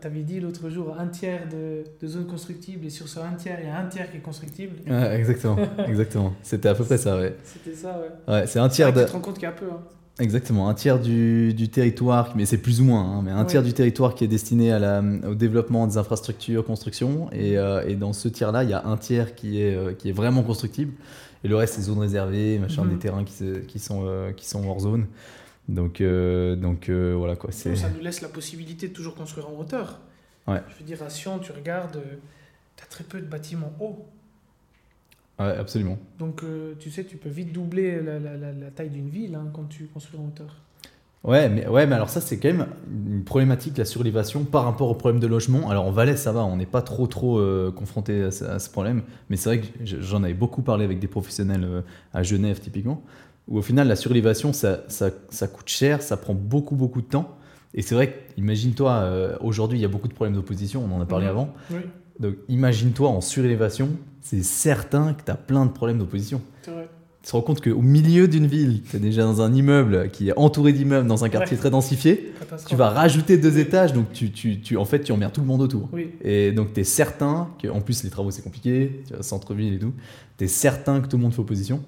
Tu 0.00 0.06
avais 0.06 0.22
dit 0.22 0.40
l'autre 0.40 0.68
jour 0.70 0.94
un 0.98 1.06
tiers 1.08 1.48
de, 1.50 1.84
de 2.00 2.06
zones 2.08 2.26
constructibles, 2.26 2.86
et 2.86 2.90
sur 2.90 3.08
ce 3.08 3.20
un 3.20 3.32
tiers, 3.34 3.58
il 3.60 3.66
y 3.66 3.70
a 3.70 3.78
un 3.78 3.86
tiers 3.86 4.10
qui 4.10 4.16
est 4.18 4.20
constructible. 4.20 4.76
Ouais, 4.88 5.16
exactement, 5.16 5.56
exactement. 5.88 6.32
C'était 6.42 6.68
à 6.68 6.74
peu 6.74 6.84
près 6.84 6.98
ça, 6.98 7.16
ouais. 7.18 7.34
C'était 7.44 7.76
ça, 7.76 7.98
ouais. 8.00 8.32
Ouais, 8.34 8.46
c'est 8.46 8.58
un 8.58 8.68
tiers 8.68 8.92
de... 8.92 9.00
Tu 9.00 9.06
te 9.06 9.12
rends 9.12 9.20
compte 9.20 9.34
qu'il 9.34 9.44
y 9.44 9.46
a 9.46 9.52
peu. 9.52 9.66
Hein. 9.66 9.80
Exactement, 10.20 10.68
un 10.68 10.74
tiers 10.74 11.00
du, 11.00 11.54
du 11.54 11.68
territoire, 11.70 12.34
mais 12.36 12.44
c'est 12.44 12.58
plus 12.58 12.80
ou 12.82 12.84
moins, 12.84 13.00
hein, 13.02 13.22
mais 13.24 13.30
un 13.30 13.40
Ouais. 13.40 13.46
tiers 13.46 13.62
du 13.62 13.72
territoire 13.72 14.14
qui 14.14 14.24
est 14.24 14.28
destiné 14.28 14.70
à 14.70 14.78
la, 14.78 15.02
au 15.26 15.34
développement 15.34 15.86
des 15.86 15.96
infrastructures, 15.96 16.64
construction, 16.64 17.28
et, 17.32 17.56
euh, 17.56 17.82
et 17.88 17.94
dans 17.96 18.12
ce 18.12 18.28
tiers-là, 18.28 18.62
il 18.62 18.70
y 18.70 18.74
a 18.74 18.84
un 18.86 18.96
tiers 18.98 19.34
qui 19.34 19.62
est, 19.62 19.74
euh, 19.74 19.94
qui 19.94 20.10
est 20.10 20.12
vraiment 20.12 20.42
constructible, 20.42 20.92
et 21.44 21.48
le 21.48 21.56
reste, 21.56 21.74
c'est 21.74 21.82
zones 21.82 21.98
réservées, 21.98 22.58
machin, 22.58 22.84
Mhm. 22.84 22.90
des 22.90 22.98
terrains 22.98 23.24
qui, 23.24 23.32
qui, 23.66 23.78
sont, 23.78 24.02
euh, 24.04 24.32
qui 24.32 24.46
sont 24.46 24.64
hors 24.68 24.80
zone. 24.80 25.06
Donc, 25.68 26.00
euh, 26.00 26.56
donc 26.56 26.88
euh, 26.88 27.14
voilà 27.16 27.36
quoi. 27.36 27.52
C'est... 27.52 27.76
Ça 27.76 27.88
nous 27.88 28.00
laisse 28.00 28.20
la 28.20 28.28
possibilité 28.28 28.88
de 28.88 28.92
toujours 28.92 29.14
construire 29.14 29.48
en 29.48 29.58
hauteur. 29.58 30.00
Ouais. 30.46 30.60
Je 30.68 30.74
veux 30.78 30.84
dire, 30.84 31.02
à 31.02 31.08
Sion, 31.10 31.38
tu 31.38 31.52
regardes, 31.52 32.02
tu 32.76 32.82
as 32.82 32.86
très 32.86 33.04
peu 33.04 33.20
de 33.20 33.26
bâtiments 33.26 33.72
hauts. 33.80 34.04
Ouais, 35.38 35.56
absolument. 35.56 35.98
Donc, 36.18 36.42
euh, 36.42 36.74
tu 36.78 36.90
sais, 36.90 37.04
tu 37.04 37.16
peux 37.16 37.28
vite 37.28 37.52
doubler 37.52 38.00
la, 38.02 38.18
la- 38.18 38.36
la- 38.36 38.52
la 38.52 38.70
taille 38.70 38.90
d'une 38.90 39.08
ville 39.08 39.34
hein, 39.34 39.50
quand 39.54 39.64
tu 39.68 39.86
construis 39.86 40.18
en 40.20 40.26
hauteur. 40.26 40.56
Ouais 41.24 41.48
mais, 41.48 41.68
ouais, 41.68 41.86
mais 41.86 41.94
alors 41.94 42.08
ça, 42.10 42.20
c'est 42.20 42.38
quand 42.38 42.48
même 42.48 42.66
une 42.92 43.22
problématique, 43.22 43.78
la 43.78 43.84
surélévation, 43.84 44.42
par 44.42 44.64
rapport 44.64 44.88
au 44.90 44.94
problème 44.94 45.20
de 45.20 45.28
logement. 45.28 45.70
Alors 45.70 45.86
en 45.86 45.92
Valais, 45.92 46.16
ça 46.16 46.32
va, 46.32 46.44
on 46.44 46.56
n'est 46.56 46.66
pas 46.66 46.82
trop, 46.82 47.06
trop 47.06 47.38
euh, 47.38 47.70
confronté 47.70 48.24
à, 48.24 48.30
ce- 48.32 48.44
à 48.44 48.58
ce 48.58 48.68
problème, 48.68 49.02
mais 49.30 49.36
c'est 49.36 49.48
vrai 49.48 49.60
que 49.60 49.66
j'en 49.84 50.24
avais 50.24 50.34
beaucoup 50.34 50.62
parlé 50.62 50.84
avec 50.84 50.98
des 50.98 51.06
professionnels 51.06 51.62
euh, 51.64 51.80
à 52.12 52.24
Genève, 52.24 52.58
typiquement, 52.58 53.02
où 53.46 53.58
au 53.58 53.62
final, 53.62 53.86
la 53.86 53.94
surélévation, 53.94 54.52
ça, 54.52 54.80
ça, 54.88 55.10
ça 55.30 55.46
coûte 55.46 55.68
cher, 55.68 56.02
ça 56.02 56.16
prend 56.16 56.34
beaucoup, 56.34 56.74
beaucoup 56.74 57.00
de 57.02 57.06
temps. 57.06 57.36
Et 57.74 57.82
c'est 57.82 57.94
vrai 57.94 58.26
imagine-toi, 58.36 58.90
euh, 58.92 59.36
aujourd'hui, 59.40 59.78
il 59.78 59.82
y 59.82 59.84
a 59.84 59.88
beaucoup 59.88 60.08
de 60.08 60.14
problèmes 60.14 60.34
d'opposition, 60.34 60.84
on 60.84 60.96
en 60.96 61.00
a 61.00 61.06
parlé 61.06 61.26
Mhm. 61.26 61.30
avant. 61.30 61.54
Oui, 61.70 61.80
Donc 62.18 62.34
imagine-toi 62.48 63.08
en 63.08 63.20
surélévation, 63.20 63.90
c'est 64.22 64.42
certain 64.42 65.14
que 65.14 65.22
tu 65.24 65.30
as 65.30 65.36
plein 65.36 65.66
de 65.66 65.70
problèmes 65.70 65.98
d'opposition. 65.98 66.40
Tu 67.22 67.30
te 67.30 67.36
rends 67.36 67.42
compte 67.42 67.60
qu'au 67.60 67.80
milieu 67.82 68.26
d'une 68.26 68.46
ville, 68.48 68.82
tu 68.82 68.96
es 68.96 68.98
déjà 68.98 69.22
dans 69.22 69.40
un 69.42 69.54
immeuble 69.54 70.08
qui 70.12 70.30
est 70.30 70.36
entouré 70.36 70.72
d'immeubles 70.72 71.06
dans 71.06 71.24
un 71.24 71.28
quartier 71.28 71.54
Ouais. 71.56 71.60
très 71.60 71.70
densifié, 71.70 72.32
tu 72.66 72.74
vas 72.74 72.88
rajouter 72.88 73.38
deux 73.38 73.58
étages, 73.58 73.92
donc 73.92 74.12
tu, 74.12 74.32
tu, 74.32 74.60
tu, 74.60 74.76
en 74.76 74.84
fait, 74.84 75.00
tu 75.04 75.12
emmerdes 75.12 75.32
tout 75.32 75.40
le 75.40 75.46
monde 75.46 75.62
autour. 75.62 75.88
Oui, 75.92 76.10
Et 76.22 76.50
donc 76.50 76.72
tu 76.74 76.80
es 76.80 76.84
certain 76.84 77.48
que, 77.62 77.68
en 77.68 77.80
plus 77.80 78.02
les 78.02 78.10
travaux 78.10 78.32
c'est 78.32 78.42
compliqué, 78.42 79.02
tu 79.06 79.14
vois, 79.14 79.22
centre-ville 79.22 79.74
et 79.74 79.78
tout, 79.78 79.92
tu 80.36 80.44
es 80.44 80.48
certain 80.48 81.00
que 81.00 81.06
tout 81.06 81.16
le 81.16 81.22
monde 81.22 81.32
fait 81.32 81.40
opposition. 81.40 81.80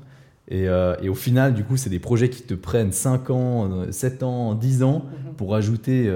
Et, 0.48 0.68
euh, 0.68 0.94
et 1.02 1.08
au 1.08 1.14
final, 1.14 1.54
du 1.54 1.64
coup, 1.64 1.76
c'est 1.78 1.88
des 1.90 1.98
projets 1.98 2.28
qui 2.28 2.42
te 2.42 2.52
prennent 2.54 2.92
5 2.92 3.30
ans, 3.30 3.68
euh, 3.72 3.90
7 3.90 4.22
ans, 4.22 4.54
10 4.54 4.82
ans 4.82 5.06
Mhm. 5.06 5.34
pour 5.36 5.50
rajouter 5.52 6.08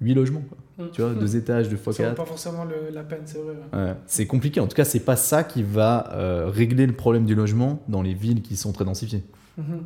8 0.00 0.14
logements. 0.14 0.42
quoi. 0.48 0.57
Mhm. 0.78 0.90
Tu 0.92 1.02
vois, 1.02 1.12
deux 1.14 1.36
étages, 1.36 1.68
deux 1.68 1.76
fois 1.76 1.92
ça 1.92 2.04
4. 2.04 2.14
pas 2.14 2.24
forcément 2.24 2.64
le- 2.64 2.90
la 2.92 3.02
peine, 3.02 3.22
c'est 3.24 3.38
vrai. 3.38 3.54
ouais. 3.72 3.78
Ouais, 3.78 3.94
c'est 4.06 4.26
compliqué. 4.26 4.60
En 4.60 4.68
tout 4.68 4.76
cas, 4.76 4.84
c'est 4.84 5.00
pas 5.00 5.16
ça 5.16 5.42
qui 5.44 5.62
va 5.62 6.12
euh, 6.14 6.48
régler 6.48 6.86
le 6.86 6.92
problème 6.94 7.24
du 7.24 7.34
logement 7.34 7.82
dans 7.88 8.00
les 8.02 8.14
villes 8.14 8.42
qui 8.42 8.56
sont 8.56 8.72
très 8.72 8.84
densifiées. 8.84 9.24
Mhm. 9.56 9.82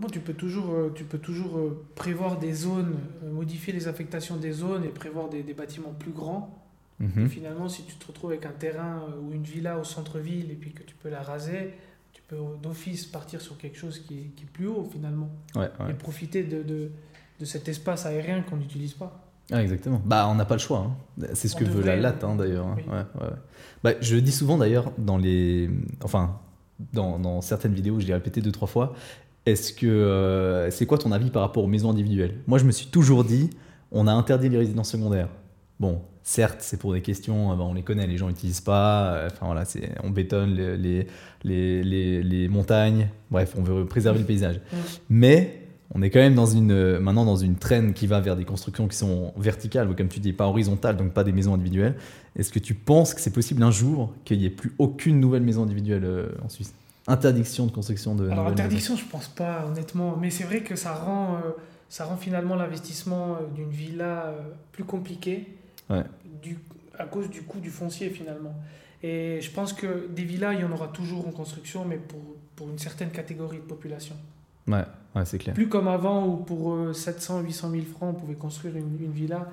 Bon, 0.00 0.08
tu 0.08 0.20
peux 0.20 0.32
toujours, 0.34 0.70
euh, 0.72 0.92
tu 0.94 1.04
peux 1.04 1.18
toujours 1.18 1.58
euh, 1.58 1.84
prévoir 1.94 2.38
des 2.38 2.52
zones, 2.52 2.96
euh, 3.24 3.30
modifier 3.32 3.72
les 3.72 3.88
affectations 3.88 4.36
des 4.36 4.52
zones 4.52 4.84
et 4.84 4.88
prévoir 4.88 5.28
des, 5.28 5.42
des 5.42 5.54
bâtiments 5.54 5.92
plus 5.96 6.12
grands. 6.12 6.64
Mhm. 7.00 7.26
Et 7.26 7.28
finalement, 7.28 7.68
si 7.68 7.84
tu 7.84 7.94
te 7.94 8.06
retrouves 8.08 8.30
avec 8.30 8.44
un 8.46 8.50
terrain 8.52 9.02
euh, 9.08 9.20
ou 9.20 9.32
une 9.32 9.42
villa 9.44 9.78
au 9.78 9.84
centre-ville 9.84 10.50
et 10.50 10.54
puis 10.54 10.72
que 10.72 10.82
tu 10.82 10.94
peux 10.96 11.08
la 11.10 11.22
raser, 11.22 11.74
tu 12.12 12.22
peux 12.26 12.36
euh, 12.36 12.56
d'office 12.60 13.06
partir 13.06 13.40
sur 13.40 13.56
quelque 13.56 13.78
chose 13.78 14.00
qui 14.00 14.14
est, 14.18 14.22
qui 14.36 14.44
est 14.44 14.50
plus 14.52 14.66
haut 14.66 14.88
finalement 14.92 15.30
Ouais, 15.54 15.68
ouais. 15.80 15.90
et 15.90 15.94
profiter 15.94 16.42
de, 16.42 16.62
de, 16.64 16.90
de 17.38 17.44
cet 17.44 17.68
espace 17.68 18.04
aérien 18.06 18.42
qu'on 18.42 18.56
n'utilise 18.56 18.94
pas. 18.94 19.24
Ah, 19.50 19.62
exactement. 19.62 20.00
Bah, 20.04 20.28
on 20.30 20.34
n'a 20.34 20.44
pas 20.44 20.54
le 20.56 20.60
choix. 20.60 20.78
hein. 21.20 21.24
C'est 21.34 21.48
ce 21.48 21.56
On 21.56 21.60
que 21.60 21.64
veut 21.64 21.82
la 21.82 21.96
latte, 21.96 22.22
hein, 22.24 22.34
d'ailleurs. 22.36 22.66
hein. 22.66 22.74
oui. 22.76 22.82
Ouais, 22.88 22.98
ouais, 22.98 23.26
ouais. 23.28 23.36
Bah, 23.82 23.92
je 24.00 24.16
dis 24.16 24.32
souvent, 24.32 24.58
d'ailleurs, 24.58 24.92
dans 24.98 25.16
les. 25.16 25.70
Enfin, 26.04 26.38
dans, 26.92 27.18
dans 27.18 27.40
certaines 27.40 27.72
vidéos, 27.74 27.98
je 28.00 28.06
l'ai 28.06 28.14
répété 28.14 28.40
deux, 28.40 28.52
trois 28.52 28.68
fois. 28.68 28.92
Est-ce 29.46 29.72
que. 29.72 29.86
euh, 29.86 30.70
c'est 30.70 30.84
quoi 30.86 30.98
ton 30.98 31.12
avis 31.12 31.30
par 31.30 31.42
rapport 31.42 31.64
aux 31.64 31.68
maisons 31.68 31.90
individuelles? 31.90 32.34
Moi, 32.46 32.58
je 32.58 32.64
me 32.64 32.72
suis 32.72 32.88
toujours 32.88 33.24
dit, 33.24 33.48
on 33.90 34.06
a 34.06 34.12
interdit 34.12 34.48
les 34.50 34.58
résidences 34.58 34.90
secondaires. 34.90 35.28
Bon, 35.80 36.02
certes, 36.24 36.58
c'est 36.60 36.76
pour 36.78 36.92
des 36.92 37.00
questions, 37.00 37.52
euh, 37.52 37.54
bah, 37.56 37.62
on 37.64 37.72
les 37.72 37.82
connaît, 37.82 38.06
les 38.06 38.18
gens 38.18 38.28
n'utilisent 38.28 38.60
pas. 38.60 39.14
euh, 39.14 39.28
Enfin, 39.32 39.46
voilà, 39.46 39.64
c'est, 39.64 39.92
on 40.04 40.10
bétonne 40.10 40.50
les, 40.54 40.76
les, 40.76 41.06
les, 41.44 41.82
les- 41.82 42.22
les 42.22 42.48
montagnes. 42.48 43.08
Bref, 43.30 43.54
on 43.56 43.62
veut 43.62 43.86
préserver 43.86 44.18
le 44.18 44.24
paysage. 44.26 44.56
Mm. 44.56 44.76
Mais 45.08 45.57
on 45.94 46.02
est 46.02 46.10
quand 46.10 46.18
même 46.20 46.34
dans 46.34 46.46
une, 46.46 46.70
euh, 46.72 47.00
maintenant 47.00 47.24
dans 47.24 47.36
une 47.36 47.56
traîne 47.56 47.94
qui 47.94 48.06
va 48.06 48.20
vers 48.20 48.36
des 48.36 48.44
constructions 48.44 48.88
qui 48.88 48.96
sont 48.96 49.32
verticales, 49.36 49.88
ou 49.90 49.94
comme 49.94 50.08
tu 50.08 50.20
dis, 50.20 50.32
pas 50.32 50.46
horizontales, 50.46 50.96
donc 50.96 51.12
pas 51.12 51.24
des 51.24 51.32
maisons 51.32 51.54
individuelles. 51.54 51.96
Est-ce 52.36 52.52
que 52.52 52.58
tu 52.58 52.74
penses 52.74 53.14
que 53.14 53.20
c'est 53.20 53.32
possible 53.32 53.62
un 53.62 53.70
jour 53.70 54.12
qu'il 54.24 54.38
n'y 54.38 54.44
ait 54.44 54.50
plus 54.50 54.72
aucune 54.78 55.18
nouvelle 55.18 55.42
maison 55.42 55.62
individuelle 55.62 56.04
euh, 56.04 56.28
en 56.44 56.48
Suisse? 56.48 56.74
Interdiction 57.06 57.64
de 57.64 57.72
construction 57.72 58.14
de 58.14 58.28
Alors 58.28 58.48
interdiction, 58.48 58.94
je 58.96 59.04
pense 59.06 59.28
pas 59.28 59.64
honnêtement, 59.66 60.16
mais 60.20 60.28
c'est 60.30 60.44
vrai 60.44 60.60
que 60.60 60.76
ça 60.76 60.92
rend, 60.92 61.36
euh, 61.36 61.50
ça 61.88 62.04
rend 62.04 62.18
finalement 62.18 62.54
l'investissement 62.54 63.38
d'une 63.54 63.70
villa 63.70 64.26
euh, 64.26 64.40
plus 64.72 64.84
compliqué 64.84 65.54
Ouais. 65.88 66.04
du, 66.42 66.58
à 66.98 67.06
cause 67.06 67.30
du 67.30 67.40
coût 67.40 67.60
du 67.60 67.70
foncier 67.70 68.10
finalement. 68.10 68.52
Et 69.02 69.38
je 69.40 69.50
pense 69.50 69.72
que 69.72 70.06
des 70.14 70.24
villas, 70.24 70.52
il 70.52 70.60
y 70.60 70.64
en 70.64 70.70
aura 70.72 70.88
toujours 70.88 71.26
en 71.26 71.30
construction, 71.30 71.86
mais 71.86 71.96
pour, 71.96 72.20
pour 72.56 72.68
une 72.68 72.78
certaine 72.78 73.10
catégorie 73.10 73.56
de 73.56 73.62
population. 73.62 74.14
Ouais, 74.68 74.84
ouais 75.16 75.24
c'est 75.24 75.38
clair. 75.38 75.54
Plus 75.54 75.68
comme 75.68 75.88
avant 75.88 76.26
où 76.26 76.36
pour 76.36 76.74
euh, 76.74 76.92
700, 76.92 77.40
800 77.40 77.70
000 77.70 77.82
francs, 77.84 78.14
on 78.16 78.20
pouvait 78.20 78.34
construire 78.34 78.76
une, 78.76 79.02
une 79.02 79.10
villa. 79.12 79.48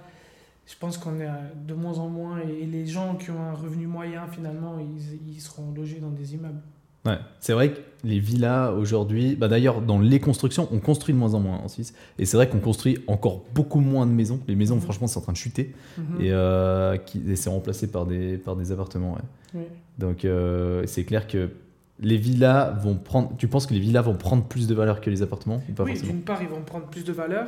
je 0.67 0.73
pense 0.79 0.97
qu'on 0.97 1.19
est 1.19 1.29
de 1.67 1.73
moins 1.73 1.97
en 1.99 2.09
moins. 2.09 2.39
Et 2.39 2.65
les 2.65 2.85
gens 2.85 3.15
qui 3.15 3.31
ont 3.31 3.41
un 3.41 3.53
revenu 3.53 3.87
moyen, 3.87 4.27
finalement, 4.27 4.75
ils, 4.79 5.19
ils 5.35 5.41
seront 5.41 5.71
logés 5.75 5.99
dans 5.99 6.09
des 6.11 6.35
immeubles. 6.35 6.61
Ouais, 7.05 7.19
c'est 7.39 7.53
vrai 7.53 7.71
que 7.71 7.79
les 8.03 8.17
villas 8.19 8.73
aujourd'hui, 8.73 9.35
bah 9.35 9.47
d'ailleurs 9.47 9.79
dans 9.79 9.99
les 9.99 10.19
constructions, 10.19 10.67
on 10.71 10.79
construit 10.79 11.13
de 11.13 11.19
moins 11.19 11.35
en 11.35 11.39
moins 11.39 11.57
en 11.59 11.67
Suisse. 11.67 11.93
Et 12.17 12.25
c'est 12.25 12.35
vrai 12.35 12.49
qu'on 12.49 12.57
construit 12.59 12.97
encore 13.05 13.43
beaucoup 13.53 13.79
moins 13.79 14.07
de 14.07 14.11
maisons. 14.11 14.39
Les 14.47 14.55
maisons, 14.55 14.77
Mhm. 14.77 14.81
franchement, 14.81 15.05
c'est 15.05 15.19
en 15.19 15.21
train 15.21 15.33
de 15.33 15.37
chuter. 15.37 15.75
Et, 16.19 16.31
euh, 16.31 16.97
et 17.29 17.35
c'est 17.35 17.51
remplacé 17.51 17.85
par 17.91 18.07
des, 18.07 18.37
par 18.39 18.55
des 18.55 18.71
appartements. 18.71 19.13
ouais. 19.13 19.21
Oui. 19.53 19.63
Donc 19.99 20.25
euh, 20.25 20.83
c'est 20.87 21.03
clair 21.03 21.27
que 21.27 21.51
les 21.99 22.17
villas 22.17 22.77
vont 22.81 22.95
prendre. 22.95 23.35
Tu 23.37 23.47
penses 23.47 23.65
que 23.67 23.73
les 23.73 23.79
villas 23.79 24.03
vont 24.03 24.15
prendre 24.15 24.43
plus 24.43 24.67
de 24.67 24.75
valeur 24.75 25.01
que 25.01 25.09
les 25.09 25.21
appartements 25.21 25.61
ou 25.69 25.73
pas 25.73 25.83
oui, 25.83 25.99
d'une 25.99 26.21
part, 26.21 26.41
ils 26.41 26.49
vont 26.49 26.61
prendre 26.61 26.87
plus 26.87 27.03
de 27.03 27.13
valeur. 27.13 27.47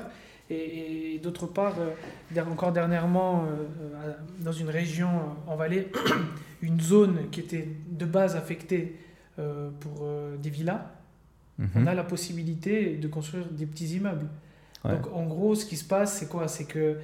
Et, 0.49 1.15
et 1.15 1.19
d'autre 1.19 1.45
part, 1.45 1.75
euh, 1.79 2.41
encore 2.49 2.71
dernièrement, 2.71 3.43
euh, 3.45 4.13
dans 4.39 4.53
une 4.53 4.69
région 4.69 5.09
euh, 5.09 5.51
en 5.51 5.57
Valais, 5.57 5.91
une 6.61 6.79
zone 6.79 7.29
qui 7.31 7.41
était 7.41 7.67
de 7.89 8.05
base 8.05 8.37
affectée 8.37 8.95
euh, 9.39 9.69
pour 9.79 10.07
des 10.41 10.49
villas, 10.49 10.81
Mhm. 11.59 11.69
on 11.75 11.87
a 11.87 11.95
la 11.95 12.03
possibilité 12.03 12.97
de 12.97 13.07
construire 13.07 13.47
des 13.49 13.65
petits 13.65 13.95
immeubles. 13.95 14.27
Ouais. 14.85 14.91
Donc 14.91 15.07
en 15.11 15.25
gros, 15.25 15.55
ce 15.55 15.65
qui 15.65 15.75
se 15.75 15.83
passe, 15.83 16.19
c'est 16.19 16.27
quoi? 16.29 16.47
C'est 16.47 16.65
que 16.65 16.97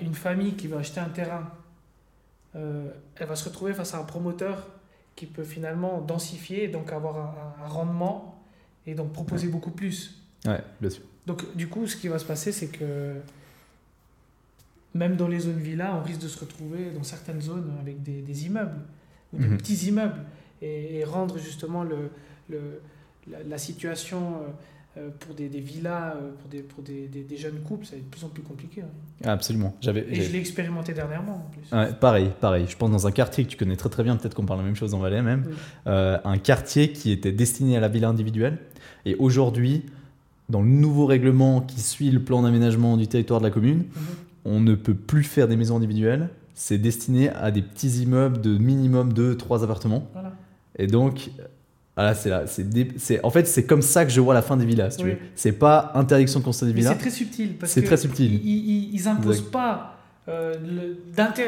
une 0.00 0.14
famille 0.14 0.54
qui 0.54 0.68
va 0.68 0.78
acheter 0.78 1.00
un 1.00 1.10
terrain, 1.10 1.50
elle 2.54 3.26
va 3.28 3.36
se 3.36 3.44
retrouver 3.46 3.74
face 3.74 3.92
à 3.92 3.98
un 3.98 4.04
promoteur 4.04 4.66
qui 5.16 5.26
peut 5.26 5.44
finalement 5.44 6.00
densifier, 6.00 6.64
et 6.64 6.68
donc 6.68 6.92
avoir 6.92 7.16
un, 7.62 7.68
rendement 7.68 8.42
et 8.86 8.94
donc 8.94 9.12
proposer 9.12 9.48
beaucoup 9.48 9.70
plus. 9.70 10.18
Ouais, 10.44 10.60
bien 10.80 10.90
sûr. 10.90 11.02
Donc 11.26 11.54
du 11.56 11.68
coup, 11.68 11.86
ce 11.86 11.96
qui 11.96 12.08
va 12.08 12.18
se 12.18 12.24
passer, 12.24 12.52
c'est 12.52 12.66
que 12.68 13.14
même 14.94 15.16
dans 15.16 15.28
les 15.28 15.40
zones 15.40 15.58
villas, 15.58 15.94
on 15.94 16.02
risque 16.02 16.20
de 16.20 16.28
se 16.28 16.38
retrouver 16.38 16.90
dans 16.90 17.02
certaines 17.02 17.40
zones 17.40 17.76
avec 17.80 18.02
des, 18.02 18.22
des 18.22 18.46
immeubles 18.46 18.80
ou 19.32 19.38
des 19.38 19.46
Mhm. 19.48 19.56
petits 19.58 19.86
immeubles 19.88 20.20
et, 20.62 20.98
et 20.98 21.04
rendre 21.04 21.38
justement 21.38 21.82
le, 21.82 22.10
le- 22.48 22.80
la, 23.30 23.42
la 23.42 23.58
situation 23.58 24.36
euh, 24.36 24.48
pour 25.20 25.34
des, 25.34 25.48
des 25.48 25.60
villas, 25.60 26.14
euh, 26.16 26.30
pour, 26.40 26.48
des, 26.50 26.60
pour 26.62 26.82
des, 26.82 27.08
des- 27.08 27.36
jeunes 27.36 27.58
couples, 27.64 27.84
ça 27.84 27.92
va 27.92 27.98
être 27.98 28.04
de 28.04 28.10
plus 28.10 28.24
en 28.24 28.28
plus 28.28 28.42
compliqué. 28.42 28.82
hein. 28.82 28.88
Ah, 29.24 29.32
absolument. 29.32 29.74
J'avais. 29.80 30.06
Et 30.08 30.22
je 30.22 30.32
l'ai 30.32 30.38
expérimenté 30.38 30.92
dernièrement 30.92 31.46
en 31.46 31.50
plus. 31.50 31.76
Ouais, 31.76 31.92
pareil, 32.00 32.30
pareil. 32.40 32.66
Je 32.68 32.76
pense 32.76 32.90
dans 32.90 33.06
un 33.06 33.10
quartier 33.10 33.44
que 33.44 33.50
tu 33.50 33.56
connais 33.56 33.76
très 33.76 33.88
très 33.88 34.02
bien, 34.04 34.16
peut-être 34.16 34.34
qu'on 34.34 34.46
parle 34.46 34.60
la 34.60 34.66
même 34.66 34.76
chose 34.76 34.94
en 34.94 34.98
Valais 35.00 35.22
même, 35.22 35.44
Oui. 35.46 35.54
Euh, 35.88 36.18
un 36.24 36.38
quartier 36.38 36.92
qui 36.92 37.10
était 37.10 37.32
destiné 37.32 37.76
à 37.76 37.80
la 37.80 37.88
villa 37.88 38.08
individuelle. 38.08 38.58
Et 39.04 39.16
aujourd'hui, 39.16 39.82
dans 40.48 40.62
le 40.62 40.68
nouveau 40.68 41.06
règlement 41.06 41.60
qui 41.60 41.80
suit 41.80 42.10
le 42.10 42.20
plan 42.22 42.42
d'aménagement 42.42 42.96
du 42.96 43.06
territoire 43.08 43.40
de 43.40 43.44
la 43.46 43.50
commune, 43.50 43.78
Mhm. 43.78 43.86
on 44.44 44.60
ne 44.60 44.74
peut 44.74 44.94
plus 44.94 45.24
faire 45.24 45.48
des 45.48 45.56
maisons 45.56 45.76
individuelles. 45.76 46.28
C'est 46.54 46.78
destiné 46.78 47.30
à 47.30 47.50
des 47.50 47.62
petits 47.62 48.02
immeubles 48.02 48.40
de 48.40 48.56
minimum 48.58 49.12
de 49.12 49.34
3 49.34 49.64
appartements. 49.64 50.06
Voilà. 50.12 50.32
Et 50.78 50.86
donc, 50.86 51.30
voilà, 51.96 52.14
c'est 52.14 52.28
là, 52.30 52.44
c'est 52.46 53.24
en 53.24 53.30
fait, 53.30 53.46
c'est 53.46 53.64
comme 53.64 53.82
ça 53.82 54.04
que 54.04 54.10
je 54.10 54.20
vois 54.20 54.34
la 54.34 54.42
fin 54.42 54.56
des 54.56 54.64
villas. 54.66 54.90
si 54.96 55.04
Oui. 55.04 55.12
C'est 55.34 55.52
pas 55.52 55.92
interdiction 55.94 56.40
de 56.40 56.44
construire 56.44 56.72
des 56.74 56.80
c'est 56.82 56.88
villas. 56.88 56.98
très 56.98 57.10
subtil 57.10 57.54
parce 57.58 57.72
C'est 57.72 57.82
très 57.82 57.96
subtil. 57.96 58.40
Ils, 58.44 58.48
ils, 58.90 58.94
ils 58.94 59.08
imposent 59.08 59.36
Exact. 59.38 59.50
pas, 59.52 59.96
euh, 60.28 60.54
le- 60.64 60.96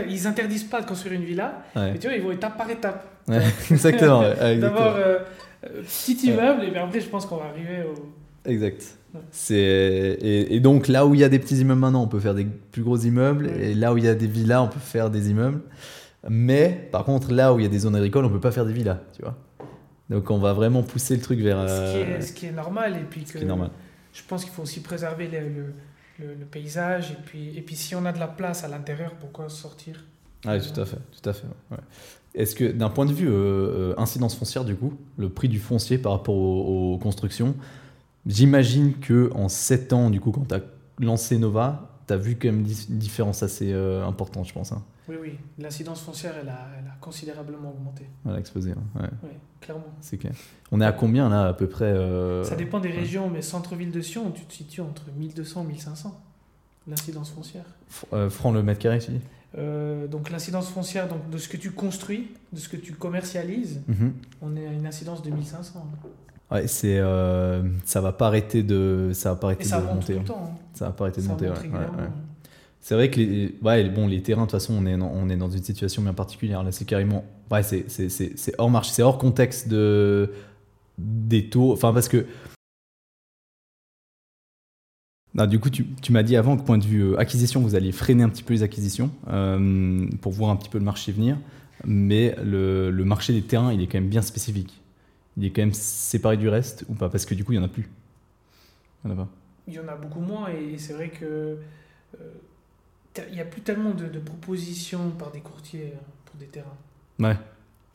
ils 0.08 0.26
interdisent 0.26 0.64
pas 0.64 0.80
de 0.82 0.86
construire 0.86 1.14
une 1.14 1.24
villa, 1.24 1.62
Ouais. 1.74 1.92
mais 1.92 1.98
tu 1.98 2.06
vois, 2.06 2.16
ils 2.16 2.22
vont 2.22 2.30
étape 2.30 2.56
par 2.56 2.70
étape. 2.70 3.04
Ouais, 3.28 3.42
exactement. 3.70 4.20
ouais. 4.20 4.58
D'abord, 4.58 4.94
euh, 4.96 5.18
petit 5.82 6.28
immeuble, 6.28 6.64
et 6.64 6.70
puis 6.70 6.78
après, 6.78 7.00
je 7.00 7.08
pense 7.08 7.26
qu'on 7.26 7.38
va 7.38 7.46
arriver 7.46 7.82
au. 7.84 8.48
Exact. 8.48 8.82
Et, 9.50 10.54
et 10.56 10.60
donc 10.60 10.88
là 10.88 11.06
où 11.06 11.14
il 11.14 11.20
y 11.20 11.24
a 11.24 11.28
des 11.28 11.38
petits 11.38 11.56
immeubles 11.56 11.80
maintenant, 11.80 12.02
on 12.02 12.06
peut 12.08 12.20
faire 12.20 12.34
des 12.34 12.44
plus 12.44 12.82
gros 12.82 12.98
immeubles, 12.98 13.48
et 13.60 13.74
là 13.74 13.92
où 13.92 13.98
il 13.98 14.04
y 14.04 14.08
a 14.08 14.14
des 14.14 14.26
villas, 14.26 14.62
on 14.62 14.68
peut 14.68 14.78
faire 14.78 15.10
des 15.10 15.30
immeubles. 15.30 15.60
Mais 16.28 16.88
par 16.92 17.04
contre, 17.04 17.32
là 17.32 17.52
où 17.54 17.58
il 17.58 17.62
y 17.62 17.66
a 17.66 17.68
des 17.68 17.78
zones 17.80 17.96
agricoles, 17.96 18.24
on 18.24 18.30
peut 18.30 18.40
pas 18.40 18.50
faire 18.52 18.66
des 18.66 18.72
villas, 18.72 18.98
tu 19.16 19.22
vois. 19.22 19.36
Donc 20.10 20.30
on 20.30 20.38
va 20.38 20.52
vraiment 20.52 20.82
pousser 20.82 21.16
le 21.16 21.22
truc 21.22 21.40
vers. 21.40 21.58
Ce, 21.58 21.64
qui 21.64 22.10
euh, 22.12 22.18
est, 22.18 22.22
ce 22.22 22.32
qui 22.32 22.46
est 22.46 22.52
normal, 22.52 22.96
et 22.96 23.04
puis 23.04 23.24
ce 23.26 23.32
que 23.32 23.38
qui 23.38 23.44
est 23.44 23.48
normal. 23.48 23.70
je 24.12 24.22
pense 24.28 24.44
qu'il 24.44 24.52
faut 24.52 24.62
aussi 24.62 24.80
préserver 24.80 25.28
le, 25.28 25.40
le, 25.40 25.74
le- 26.20 26.34
le 26.34 26.44
paysage, 26.46 27.10
et 27.12 27.22
puis, 27.24 27.56
et 27.56 27.60
puis 27.62 27.74
si 27.76 27.94
on 27.94 28.04
a 28.06 28.12
de 28.12 28.18
la 28.18 28.28
place 28.28 28.64
à 28.64 28.68
l'intérieur, 28.68 29.14
pourquoi 29.14 29.48
sortir? 29.48 30.04
Ouais, 30.46 30.60
tout 30.60 30.80
à 30.80 30.84
fait, 30.84 30.98
tout 31.20 31.28
à 31.28 31.32
fait. 31.32 31.46
ouais. 31.72 31.78
Est-ce 32.34 32.54
que 32.54 32.70
d'un 32.70 32.90
point 32.90 33.06
de 33.06 33.12
vue 33.12 33.28
euh, 33.28 33.32
euh, 33.32 33.94
incidence 33.96 34.36
foncière 34.36 34.64
du 34.64 34.76
coup, 34.76 34.92
le 35.18 35.28
prix 35.28 35.48
du 35.48 35.58
foncier 35.58 35.98
par 35.98 36.12
rapport 36.12 36.34
aux, 36.36 36.94
aux 36.94 36.98
constructions, 36.98 37.56
j'imagine 38.26 38.94
que 38.98 39.30
en 39.34 39.48
7 39.48 39.92
ans 39.92 40.10
du 40.10 40.20
coup 40.20 40.30
quand 40.32 40.46
tu 40.48 40.54
as 40.54 40.60
lancé 41.00 41.38
Nova, 41.38 41.98
tu 42.06 42.12
as 42.14 42.16
vu 42.16 42.36
quand 42.36 42.48
même 42.48 42.60
une 42.60 42.98
différence 42.98 43.42
assez 43.42 43.72
euh, 43.72 44.04
importante, 44.06 44.46
je 44.46 44.52
pense. 44.52 44.72
Hein. 44.72 44.82
Oui, 45.08 45.16
oui, 45.20 45.38
l'incidence 45.58 46.00
foncière, 46.00 46.34
elle 46.40 46.48
a, 46.48 46.66
elle 46.78 46.86
a 46.88 46.94
considérablement 47.00 47.70
augmenté, 47.70 48.06
Voilà, 48.24 48.40
explosé. 48.40 48.72
hein. 48.72 49.00
Ouais, 49.00 49.08
oui, 49.22 49.28
clairement. 49.60 49.84
c'est 50.00 50.16
clair. 50.16 50.32
On 50.72 50.80
est 50.80 50.84
à 50.84 50.92
combien 50.92 51.28
là 51.28 51.46
à 51.46 51.52
peu 51.54 51.68
près 51.68 51.84
euh, 51.84 52.42
Ça 52.42 52.56
dépend 52.56 52.80
des 52.80 52.90
régions, 52.90 53.30
mais 53.30 53.40
centre-ville 53.42 53.92
de 53.92 54.00
Sion, 54.00 54.32
tu 54.32 54.44
te 54.44 54.52
situes 54.52 54.80
entre 54.80 55.04
1200 55.16 55.62
et 55.62 55.66
1500, 55.68 56.20
l'incidence 56.88 57.30
foncière. 57.30 57.64
fr- 57.90 58.04
euh, 58.14 58.30
francs 58.30 58.52
le 58.54 58.62
mètre 58.64 58.80
carré, 58.80 58.98
tu 58.98 59.12
dis? 59.12 59.20
Euh, 59.58 60.06
donc 60.08 60.28
l'incidence 60.30 60.68
foncière 60.68 61.08
donc, 61.08 61.30
de 61.30 61.38
ce 61.38 61.48
que 61.48 61.56
tu 61.56 61.70
construis, 61.70 62.32
de 62.52 62.58
ce 62.58 62.68
que 62.68 62.76
tu 62.76 62.92
commercialises, 62.92 63.80
Mhm. 63.88 64.12
on 64.42 64.56
est 64.56 64.66
à 64.66 64.72
une 64.72 64.86
incidence 64.86 65.22
de 65.22 65.30
1500. 65.30 65.86
Ouais, 66.50 66.66
c'est 66.68 67.00
ça 67.84 68.00
va 68.00 68.12
pas 68.12 68.26
arrêter 68.26 68.62
de 68.62 69.10
ça 69.14 69.30
va 69.30 69.36
pas 69.36 69.46
arrêter 69.48 69.64
de 69.64 69.70
tout 69.70 69.94
monter. 69.94 70.14
le 70.14 70.20
hein. 70.20 70.24
temps. 70.24 70.50
hein. 70.52 70.58
Ça 70.74 70.86
va 70.86 70.90
pas 70.92 71.04
arrêter 71.04 71.22
de 71.22 71.28
monter. 71.28 71.48
ouais, 71.48 71.54
ouais. 71.54 72.08
C'est 72.86 72.94
vrai 72.94 73.10
que 73.10 73.18
les, 73.18 73.52
ouais, 73.62 73.82
bon, 73.88 74.06
les 74.06 74.22
terrains, 74.22 74.42
de 74.42 74.46
toute 74.46 74.60
façon, 74.60 74.74
on 74.74 74.86
est 75.28 75.36
dans, 75.36 75.50
une 75.50 75.64
situation 75.64 76.02
bien 76.02 76.14
particulière. 76.14 76.62
Là, 76.62 76.70
c'est 76.70 76.84
carrément. 76.84 77.24
Ouais, 77.50 77.64
c'est, 77.64 78.54
hors 78.58 78.70
marché, 78.70 78.92
c'est 78.92 79.02
hors 79.02 79.18
contexte 79.18 79.66
de, 79.66 80.30
des 80.96 81.50
taux. 81.50 81.72
Enfin, 81.72 81.92
parce 81.92 82.08
que. 82.08 82.26
Non, 85.34 85.46
du 85.46 85.58
coup, 85.58 85.68
tu, 85.68 85.84
m'as 86.10 86.22
dit 86.22 86.36
avant 86.36 86.56
que, 86.56 86.62
point 86.62 86.78
de 86.78 86.84
vue 86.84 87.02
euh, 87.02 87.18
acquisition, 87.18 87.60
vous 87.60 87.74
alliez 87.74 87.90
freiner 87.90 88.22
un 88.22 88.28
petit 88.28 88.44
peu 88.44 88.54
les 88.54 88.62
acquisitions 88.62 89.10
euh, 89.26 90.06
pour 90.20 90.30
voir 90.30 90.50
un 90.52 90.56
petit 90.56 90.68
peu 90.68 90.78
le 90.78 90.84
marché 90.84 91.10
venir. 91.10 91.38
Mais 91.84 92.36
le, 92.44 92.92
marché 93.02 93.32
des 93.32 93.42
terrains, 93.42 93.72
il 93.72 93.82
est 93.82 93.88
quand 93.88 93.98
même 93.98 94.08
bien 94.08 94.22
spécifique. 94.22 94.80
Il 95.36 95.44
est 95.44 95.50
quand 95.50 95.62
même 95.62 95.74
séparé 95.74 96.36
du 96.36 96.48
reste 96.48 96.84
ou 96.88 96.94
pas? 96.94 97.08
Parce 97.08 97.26
que 97.26 97.34
du 97.34 97.42
coup, 97.42 97.50
il 97.50 97.58
n'y 97.58 97.64
en 97.64 97.66
a 97.66 97.68
plus. 97.68 97.90
Il 99.04 99.08
y 99.08 99.12
en 99.12 99.14
a 99.14 99.24
pas. 99.24 99.28
Il 99.66 99.74
y 99.74 99.80
en 99.80 99.88
a 99.88 99.96
beaucoup 99.96 100.20
moins 100.20 100.46
et 100.50 100.78
c'est 100.78 100.92
vrai 100.92 101.08
que 101.08 101.58
euh, 102.20 102.30
il 103.28 103.34
n'y 103.34 103.40
a 103.40 103.44
plus 103.44 103.62
tellement 103.62 103.90
de, 103.94 104.06
de 104.06 104.18
propositions 104.18 105.10
par 105.10 105.30
des 105.30 105.40
courtiers 105.40 105.92
euh, 105.94 105.98
pour 106.26 106.36
des 106.38 106.46
terrains. 106.46 106.76
Ouais, 107.18 107.36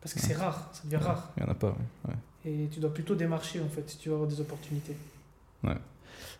Parce 0.02 0.14
que 0.14 0.20
c'est 0.20 0.34
rare, 0.36 0.70
ça 0.74 0.82
devient 0.86 0.98
rare. 0.98 1.32
il 1.38 1.44
n'y 1.44 1.50
en 1.50 1.52
a 1.52 1.56
pas. 1.56 1.70
ouais. 1.70 2.10
Ouais. 2.10 2.16
Et 2.52 2.68
tu 2.72 2.80
dois 2.80 2.94
plutôt 2.94 3.14
démarcher 3.16 3.60
en 3.62 3.70
fait 3.70 3.88
si 3.90 3.98
tu 3.98 4.10
veux 4.10 4.16
avoir 4.16 4.30
des 4.30 4.40
opportunités. 4.42 4.96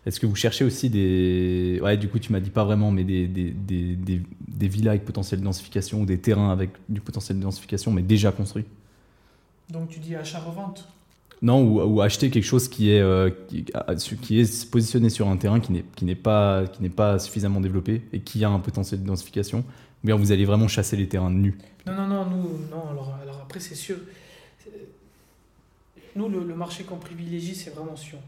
Est-ce 0.04 0.18
que 0.18 0.26
vous 0.26 0.34
cherchez 0.34 0.64
aussi 0.64 0.90
des. 0.90 1.78
Ouais, 1.80 1.96
du 1.96 2.08
coup, 2.08 2.18
tu 2.18 2.32
m'as 2.32 2.40
dit 2.40 2.50
pas 2.50 2.64
vraiment, 2.64 2.90
mais 2.90 3.04
des, 3.04 3.28
des, 3.28 3.52
des, 3.52 3.94
des, 3.94 4.20
des 4.48 4.68
villas 4.68 4.90
avec 4.94 5.04
potentiel 5.04 5.38
de 5.38 5.44
densification 5.44 6.00
ou 6.00 6.06
des 6.06 6.18
terrains 6.18 6.50
avec 6.50 6.70
du 6.88 7.00
potentiel 7.00 7.38
de 7.38 7.42
densification, 7.44 7.92
mais 7.92 8.02
déjà 8.02 8.32
construits? 8.32 8.64
Donc 9.70 9.90
tu 9.90 10.00
dis 10.00 10.16
achat-revente? 10.16 10.88
Non, 11.42 11.60
ou, 11.60 11.82
ou 11.82 12.00
acheter 12.00 12.30
quelque 12.30 12.44
chose 12.44 12.68
qui 12.68 12.92
est, 12.92 13.00
euh, 13.00 13.30
qui, 13.48 14.38
est 14.38 14.70
positionné 14.70 15.10
sur 15.10 15.28
un 15.28 15.36
terrain 15.36 15.58
qui 15.58 15.72
n'est 15.72 15.84
qui 15.96 16.04
n'est 16.04 16.14
pas, 16.14 16.66
qui 16.68 16.80
n'est 16.82 16.88
pas 16.88 17.18
suffisamment 17.18 17.60
développé 17.60 18.02
et 18.12 18.20
qui 18.20 18.44
a 18.44 18.48
un 18.48 18.60
potentiel 18.60 19.02
de 19.02 19.06
densification. 19.06 19.58
Ou 19.58 20.06
bien 20.06 20.16
vous 20.16 20.30
allez 20.30 20.44
vraiment 20.44 20.68
chasser 20.68 20.96
les 20.96 21.08
terrains 21.08 21.30
nus. 21.30 21.58
Non, 21.84 21.94
non, 21.94 22.06
non, 22.06 22.26
nous, 22.26 22.48
non, 22.70 22.88
alors, 22.90 23.18
alors 23.20 23.40
après 23.42 23.58
c'est 23.58 23.74
sûr. 23.74 23.96
Nous, 26.14 26.28
le, 26.28 26.44
le 26.44 26.54
marché 26.54 26.84
qu'on 26.84 26.98
privilégie, 26.98 27.54
c'est 27.54 27.70
vraiment 27.70 27.96
Sion. 27.96 28.18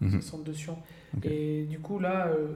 Mhm. 0.00 0.10
C'est 0.10 0.16
le 0.16 0.22
centre 0.22 0.44
de 0.44 0.52
Sion. 0.52 0.76
Et 1.22 1.64
du 1.64 1.78
coup, 1.78 2.00
là, 2.00 2.26
euh, 2.26 2.54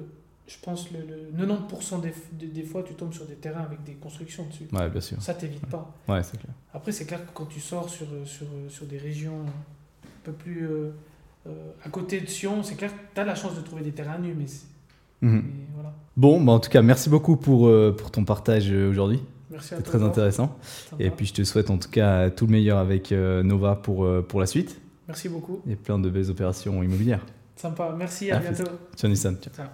je 0.48 0.56
pense 0.60 0.90
le, 0.90 0.98
le 1.00 1.46
90% 1.46 2.00
des, 2.00 2.12
des, 2.32 2.46
des 2.46 2.62
fois, 2.62 2.82
tu 2.82 2.94
tombes 2.94 3.12
sur 3.12 3.26
des 3.26 3.34
terrains 3.34 3.60
avec 3.60 3.84
des 3.84 3.92
constructions 3.92 4.46
dessus. 4.46 4.64
Ouais, 4.72 4.88
bien 4.88 5.00
sûr. 5.00 5.20
Ça, 5.22 5.34
t'évite 5.34 5.66
pas. 5.66 5.94
Ouais, 6.08 6.22
c'est 6.22 6.38
clair. 6.38 6.54
Après, 6.72 6.90
c'est 6.90 7.04
clair 7.04 7.24
que 7.24 7.30
quand 7.32 7.46
tu 7.46 7.60
sors 7.60 7.88
sur, 7.88 8.06
sur, 8.24 8.46
sur 8.68 8.86
des 8.86 8.98
régions 8.98 9.44
peu 10.24 10.32
plus 10.32 10.66
euh, 10.66 10.90
euh, 11.46 11.50
à 11.84 11.88
côté 11.88 12.20
de 12.20 12.26
Sion, 12.26 12.62
c'est 12.62 12.74
clair 12.74 12.90
que 12.92 12.98
tu 13.14 13.20
as 13.20 13.24
la 13.24 13.34
chance 13.34 13.54
de 13.56 13.60
trouver 13.60 13.82
des 13.82 13.92
terrains 13.92 14.18
nus, 14.18 14.34
mais, 14.36 14.46
Mhm. 15.22 15.42
mais 15.44 15.64
voilà. 15.74 15.92
Bon, 16.16 16.40
bah 16.40 16.52
en 16.52 16.60
tout 16.60 16.70
cas, 16.70 16.82
merci 16.82 17.08
beaucoup 17.10 17.36
pour, 17.36 17.68
euh, 17.68 17.94
pour 17.96 18.10
ton 18.10 18.24
partage 18.24 18.70
aujourd'hui. 18.70 19.20
Merci 19.50 19.70
toi. 19.70 19.82
très 19.82 20.02
intéressant. 20.02 20.58
Et 20.98 21.10
puis, 21.10 21.26
je 21.26 21.32
te 21.34 21.42
souhaite 21.44 21.70
en 21.70 21.78
tout 21.78 21.88
cas 21.90 22.28
tout 22.30 22.46
le 22.46 22.52
meilleur 22.52 22.78
avec 22.78 23.12
Nova 23.12 23.76
pour, 23.76 24.06
pour 24.28 24.40
la 24.40 24.46
suite. 24.46 24.80
Merci 25.06 25.28
beaucoup. 25.30 25.62
et 25.66 25.74
plein 25.74 25.98
de 25.98 26.10
belles 26.10 26.30
opérations 26.30 26.82
immobilières. 26.82 27.24
Sympa. 27.56 27.94
Merci, 27.98 28.30
à 28.30 28.36
À 28.36 28.40
bientôt. 28.40 28.70
Ciao 28.94 29.08
Nissan. 29.10 29.36
Ciao. 29.40 29.54
Ciao. 29.54 29.68